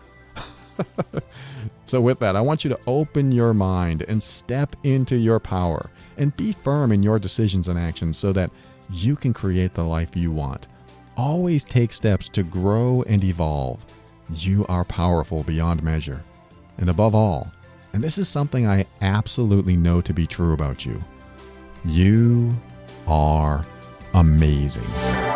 so 1.86 2.00
with 2.00 2.18
that, 2.18 2.34
I 2.34 2.40
want 2.40 2.64
you 2.64 2.70
to 2.70 2.80
open 2.86 3.30
your 3.30 3.54
mind 3.54 4.02
and 4.02 4.22
step 4.22 4.74
into 4.82 5.16
your 5.16 5.38
power 5.38 5.90
and 6.18 6.36
be 6.36 6.52
firm 6.52 6.90
in 6.90 7.02
your 7.02 7.18
decisions 7.18 7.68
and 7.68 7.78
actions 7.78 8.18
so 8.18 8.32
that 8.32 8.50
you 8.90 9.14
can 9.16 9.32
create 9.32 9.74
the 9.74 9.84
life 9.84 10.16
you 10.16 10.32
want. 10.32 10.66
Always 11.16 11.62
take 11.62 11.92
steps 11.92 12.28
to 12.30 12.42
grow 12.42 13.04
and 13.06 13.22
evolve. 13.22 13.84
You 14.30 14.66
are 14.68 14.84
powerful 14.84 15.44
beyond 15.44 15.82
measure. 15.82 16.24
And 16.78 16.90
above 16.90 17.14
all, 17.14 17.52
and 17.92 18.02
this 18.02 18.18
is 18.18 18.28
something 18.28 18.66
I 18.66 18.86
absolutely 19.00 19.76
know 19.76 20.00
to 20.00 20.12
be 20.12 20.26
true 20.26 20.52
about 20.52 20.84
you, 20.84 21.02
you 21.84 22.56
are 23.06 23.64
amazing. 24.14 25.33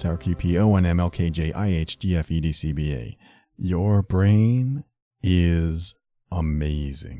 ZYXWVUTSRQP 0.00 0.56
Your 3.58 4.02
brain 4.02 4.84
is 5.22 5.94
amazing. 6.32 7.19